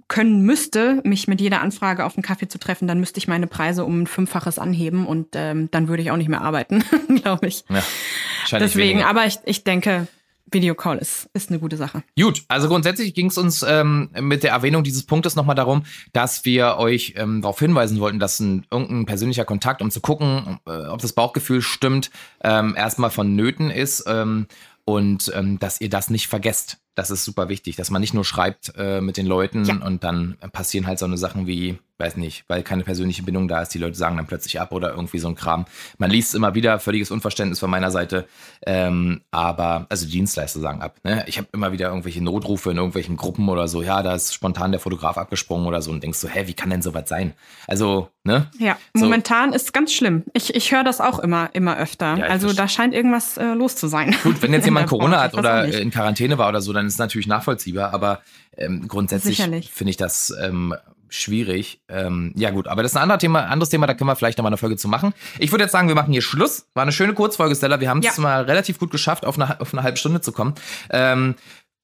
können 0.07 0.43
müsste, 0.43 1.01
mich 1.03 1.27
mit 1.27 1.41
jeder 1.41 1.61
Anfrage 1.61 2.05
auf 2.05 2.15
einen 2.15 2.23
Kaffee 2.23 2.47
zu 2.47 2.59
treffen, 2.59 2.87
dann 2.87 2.99
müsste 2.99 3.17
ich 3.17 3.27
meine 3.27 3.47
Preise 3.47 3.83
um 3.83 4.03
ein 4.03 4.07
Fünffaches 4.07 4.59
anheben 4.59 5.07
und 5.07 5.29
ähm, 5.33 5.69
dann 5.71 5.87
würde 5.87 6.03
ich 6.03 6.11
auch 6.11 6.17
nicht 6.17 6.29
mehr 6.29 6.41
arbeiten, 6.41 6.83
glaube 7.21 7.47
ich. 7.47 7.65
Ja, 7.69 8.59
Deswegen, 8.59 8.99
weniger. 8.99 9.07
aber 9.07 9.25
ich, 9.25 9.39
ich 9.45 9.63
denke, 9.63 10.07
Videocall 10.51 10.97
ist, 10.97 11.29
ist 11.33 11.49
eine 11.49 11.59
gute 11.59 11.77
Sache. 11.77 12.03
Gut, 12.19 12.43
also 12.47 12.67
grundsätzlich 12.67 13.13
ging 13.13 13.27
es 13.27 13.37
uns 13.37 13.63
ähm, 13.67 14.09
mit 14.19 14.43
der 14.43 14.51
Erwähnung 14.51 14.83
dieses 14.83 15.05
Punktes 15.05 15.35
nochmal 15.35 15.55
darum, 15.55 15.83
dass 16.13 16.45
wir 16.45 16.77
euch 16.77 17.13
ähm, 17.17 17.41
darauf 17.41 17.59
hinweisen 17.59 17.99
wollten, 17.99 18.19
dass 18.19 18.39
ein, 18.39 18.67
irgendein 18.69 19.05
persönlicher 19.05 19.45
Kontakt, 19.45 19.81
um 19.81 19.89
zu 19.89 20.01
gucken, 20.01 20.59
äh, 20.67 20.87
ob 20.87 21.01
das 21.01 21.13
Bauchgefühl 21.13 21.61
stimmt, 21.61 22.11
ähm, 22.43 22.75
erstmal 22.75 23.11
vonnöten 23.11 23.71
ist 23.71 24.03
ähm, 24.07 24.47
und 24.85 25.31
ähm, 25.33 25.57
dass 25.59 25.79
ihr 25.79 25.89
das 25.89 26.09
nicht 26.09 26.27
vergesst 26.27 26.80
das 27.01 27.09
ist 27.09 27.25
super 27.25 27.49
wichtig, 27.49 27.75
dass 27.75 27.89
man 27.89 27.99
nicht 27.99 28.13
nur 28.13 28.23
schreibt 28.23 28.73
äh, 28.77 29.01
mit 29.01 29.17
den 29.17 29.25
Leuten 29.25 29.65
ja. 29.65 29.75
und 29.75 30.03
dann 30.03 30.37
passieren 30.53 30.87
halt 30.87 30.99
so 30.99 31.05
eine 31.05 31.17
Sachen 31.17 31.47
wie, 31.47 31.79
weiß 32.01 32.17
nicht, 32.17 32.43
weil 32.49 32.63
keine 32.63 32.83
persönliche 32.83 33.23
Bindung 33.23 33.47
da 33.47 33.61
ist, 33.61 33.69
die 33.69 33.77
Leute 33.77 33.95
sagen 33.95 34.17
dann 34.17 34.27
plötzlich 34.27 34.59
ab 34.59 34.73
oder 34.73 34.89
irgendwie 34.91 35.19
so 35.19 35.29
ein 35.29 35.35
Kram. 35.35 35.65
Man 35.97 36.11
liest 36.11 36.29
es 36.29 36.33
immer 36.33 36.53
wieder, 36.53 36.79
völliges 36.79 37.11
Unverständnis 37.11 37.59
von 37.59 37.69
meiner 37.69 37.91
Seite, 37.91 38.27
ähm, 38.65 39.21
aber, 39.31 39.85
also 39.87 40.05
Dienstleister 40.05 40.59
sagen 40.59 40.81
ab. 40.81 40.97
Ne? 41.03 41.23
Ich 41.27 41.37
habe 41.37 41.47
immer 41.53 41.71
wieder 41.71 41.87
irgendwelche 41.87 42.21
Notrufe 42.21 42.71
in 42.71 42.77
irgendwelchen 42.77 43.15
Gruppen 43.15 43.47
oder 43.47 43.69
so, 43.69 43.81
ja, 43.81 44.03
da 44.03 44.15
ist 44.15 44.33
spontan 44.33 44.71
der 44.71 44.81
Fotograf 44.81 45.17
abgesprungen 45.17 45.65
oder 45.65 45.81
so 45.81 45.91
und 45.91 46.03
denkst 46.03 46.19
so, 46.19 46.27
hä, 46.27 46.43
wie 46.47 46.53
kann 46.53 46.69
denn 46.69 46.81
sowas 46.81 47.07
sein? 47.07 47.33
Also, 47.67 48.09
ne? 48.25 48.47
Ja, 48.59 48.77
so. 48.93 49.05
momentan 49.05 49.53
ist 49.53 49.63
es 49.63 49.73
ganz 49.73 49.93
schlimm. 49.93 50.25
Ich, 50.33 50.53
ich 50.55 50.73
höre 50.73 50.83
das 50.83 50.99
auch 50.99 51.19
immer, 51.19 51.49
immer 51.53 51.77
öfter. 51.77 52.17
Ja, 52.17 52.25
also 52.25 52.51
da 52.51 52.67
scheint 52.67 52.93
irgendwas 52.93 53.37
äh, 53.37 53.53
los 53.53 53.77
zu 53.77 53.87
sein. 53.87 54.13
Gut, 54.23 54.41
wenn 54.41 54.51
jetzt 54.51 54.65
jemand 54.71 54.87
Corona 54.87 55.21
hat 55.21 55.35
oder 55.35 55.65
in 55.65 55.91
Quarantäne 55.91 56.37
war 56.37 56.49
oder 56.49 56.61
so, 56.61 56.73
dann 56.73 56.81
dann 56.81 56.87
ist 56.87 56.95
es 56.95 56.99
natürlich 56.99 57.27
nachvollziehbar, 57.27 57.93
aber 57.93 58.21
ähm, 58.57 58.87
grundsätzlich 58.87 59.37
finde 59.71 59.91
ich 59.91 59.97
das 59.97 60.33
ähm, 60.41 60.73
schwierig. 61.11 61.81
Ähm, 61.89 62.33
ja 62.35 62.49
gut, 62.49 62.67
aber 62.67 62.83
das 62.83 62.93
ist 62.93 62.95
ein 62.97 63.03
anderes 63.03 63.21
Thema, 63.21 63.41
anderes 63.45 63.69
Thema, 63.69 63.85
da 63.85 63.93
können 63.93 64.09
wir 64.09 64.15
vielleicht 64.15 64.37
noch 64.37 64.43
mal 64.43 64.49
eine 64.49 64.57
Folge 64.57 64.77
zu 64.77 64.87
machen. 64.87 65.13
Ich 65.37 65.51
würde 65.51 65.65
jetzt 65.65 65.71
sagen, 65.71 65.87
wir 65.87 65.95
machen 65.95 66.11
hier 66.11 66.21
Schluss. 66.21 66.67
War 66.73 66.83
eine 66.83 66.91
schöne 66.91 67.13
Kurzfolge, 67.13 67.55
Stella. 67.55 67.79
Wir 67.79 67.89
haben 67.89 67.99
es 67.99 68.17
ja. 68.17 68.21
mal 68.21 68.43
relativ 68.43 68.79
gut 68.79 68.91
geschafft, 68.91 69.25
auf 69.25 69.37
eine, 69.37 69.59
auf 69.59 69.73
eine 69.73 69.83
halbe 69.83 69.97
Stunde 69.97 70.21
zu 70.21 70.31
kommen. 70.31 70.55
Ähm, 70.89 71.35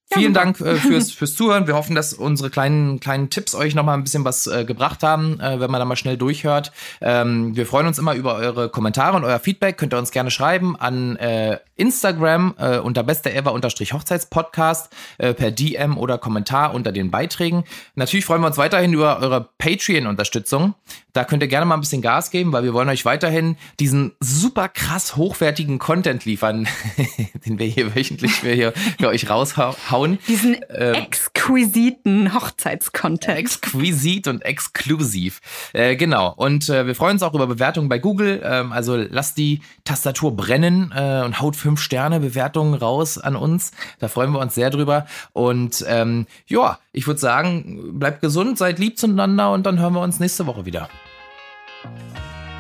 Vielen 0.09 0.33
Dank 0.33 0.61
äh, 0.61 0.75
fürs, 0.75 1.11
fürs 1.11 1.35
Zuhören. 1.35 1.67
Wir 1.67 1.75
hoffen, 1.75 1.93
dass 1.93 2.13
unsere 2.13 2.49
kleinen, 2.49 3.01
kleinen 3.01 3.29
Tipps 3.29 3.53
euch 3.53 3.75
noch 3.75 3.83
mal 3.83 3.93
ein 3.93 4.03
bisschen 4.03 4.23
was 4.23 4.47
äh, 4.47 4.63
gebracht 4.63 5.03
haben, 5.03 5.37
äh, 5.41 5.59
wenn 5.59 5.69
man 5.69 5.79
da 5.79 5.85
mal 5.85 5.97
schnell 5.97 6.15
durchhört. 6.15 6.71
Ähm, 7.01 7.57
wir 7.57 7.65
freuen 7.65 7.87
uns 7.87 7.99
immer 7.99 8.13
über 8.13 8.35
eure 8.35 8.69
Kommentare 8.69 9.17
und 9.17 9.25
euer 9.25 9.39
Feedback. 9.39 9.77
Könnt 9.77 9.93
ihr 9.93 9.97
uns 9.97 10.11
gerne 10.11 10.31
schreiben 10.31 10.77
an 10.77 11.17
äh, 11.17 11.59
Instagram 11.75 12.55
äh, 12.57 12.77
unter 12.77 13.03
bestever-hochzeitspodcast 13.03 14.93
äh, 15.17 15.33
per 15.33 15.51
DM 15.51 15.97
oder 15.97 16.17
Kommentar 16.17 16.73
unter 16.73 16.93
den 16.93 17.11
Beiträgen. 17.11 17.65
Natürlich 17.95 18.25
freuen 18.25 18.41
wir 18.41 18.47
uns 18.47 18.57
weiterhin 18.57 18.93
über 18.93 19.19
eure 19.19 19.49
Patreon-Unterstützung. 19.57 20.73
Da 21.11 21.25
könnt 21.25 21.43
ihr 21.43 21.49
gerne 21.49 21.65
mal 21.65 21.75
ein 21.75 21.81
bisschen 21.81 22.01
Gas 22.01 22.31
geben, 22.31 22.53
weil 22.53 22.63
wir 22.63 22.73
wollen 22.73 22.89
euch 22.89 23.03
weiterhin 23.03 23.57
diesen 23.79 24.13
super 24.21 24.69
krass 24.69 25.17
hochwertigen 25.17 25.79
Content 25.79 26.23
liefern, 26.23 26.67
den 27.45 27.59
wir 27.59 27.65
hier 27.65 27.93
wöchentlich 27.93 28.31
für, 28.31 28.51
hier 28.51 28.71
für 28.99 29.09
euch 29.09 29.29
raushauen 29.29 29.75
hauen. 29.97 30.19
Diesen 30.27 30.57
ähm, 30.69 30.93
exquisiten 30.93 32.33
Hochzeitscontent. 32.33 33.38
Exquisit 33.38 34.27
und 34.27 34.43
exklusiv. 34.43 35.41
Äh, 35.73 35.95
genau. 35.95 36.33
Und 36.36 36.69
äh, 36.69 36.86
wir 36.86 36.95
freuen 36.95 37.13
uns 37.13 37.23
auch 37.23 37.33
über 37.33 37.47
Bewertungen 37.47 37.89
bei 37.89 37.99
Google. 37.99 38.41
Ähm, 38.43 38.71
also 38.71 38.95
lasst 38.95 39.38
die 39.38 39.62
Tastatur 39.83 40.36
brennen 40.36 40.93
äh, 40.95 41.23
und 41.23 41.41
haut 41.41 41.55
fünf 41.55 41.81
Sterne 41.81 42.19
Bewertungen 42.19 42.73
raus 42.73 43.17
an 43.17 43.36
uns. 43.36 43.71
Da 43.99 44.07
freuen 44.07 44.31
wir 44.31 44.39
uns 44.39 44.55
sehr 44.55 44.69
drüber. 44.69 45.07
Und 45.33 45.83
ähm, 45.88 46.27
ja, 46.47 46.79
ich 46.91 47.07
würde 47.07 47.19
sagen, 47.19 47.99
bleibt 47.99 48.21
gesund, 48.21 48.57
seid 48.57 48.79
lieb 48.79 48.97
zueinander 48.97 49.51
und 49.51 49.65
dann 49.65 49.79
hören 49.79 49.93
wir 49.93 50.01
uns 50.01 50.19
nächste 50.19 50.45
Woche 50.45 50.65
wieder. 50.65 50.89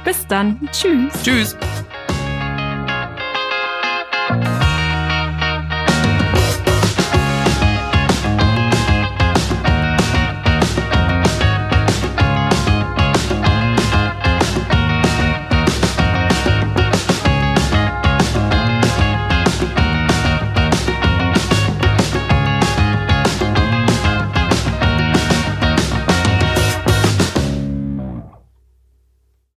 Bis 0.03 0.25
dann. 0.27 0.69
Tschüss. 0.71 1.13
Tschüss. 1.23 1.57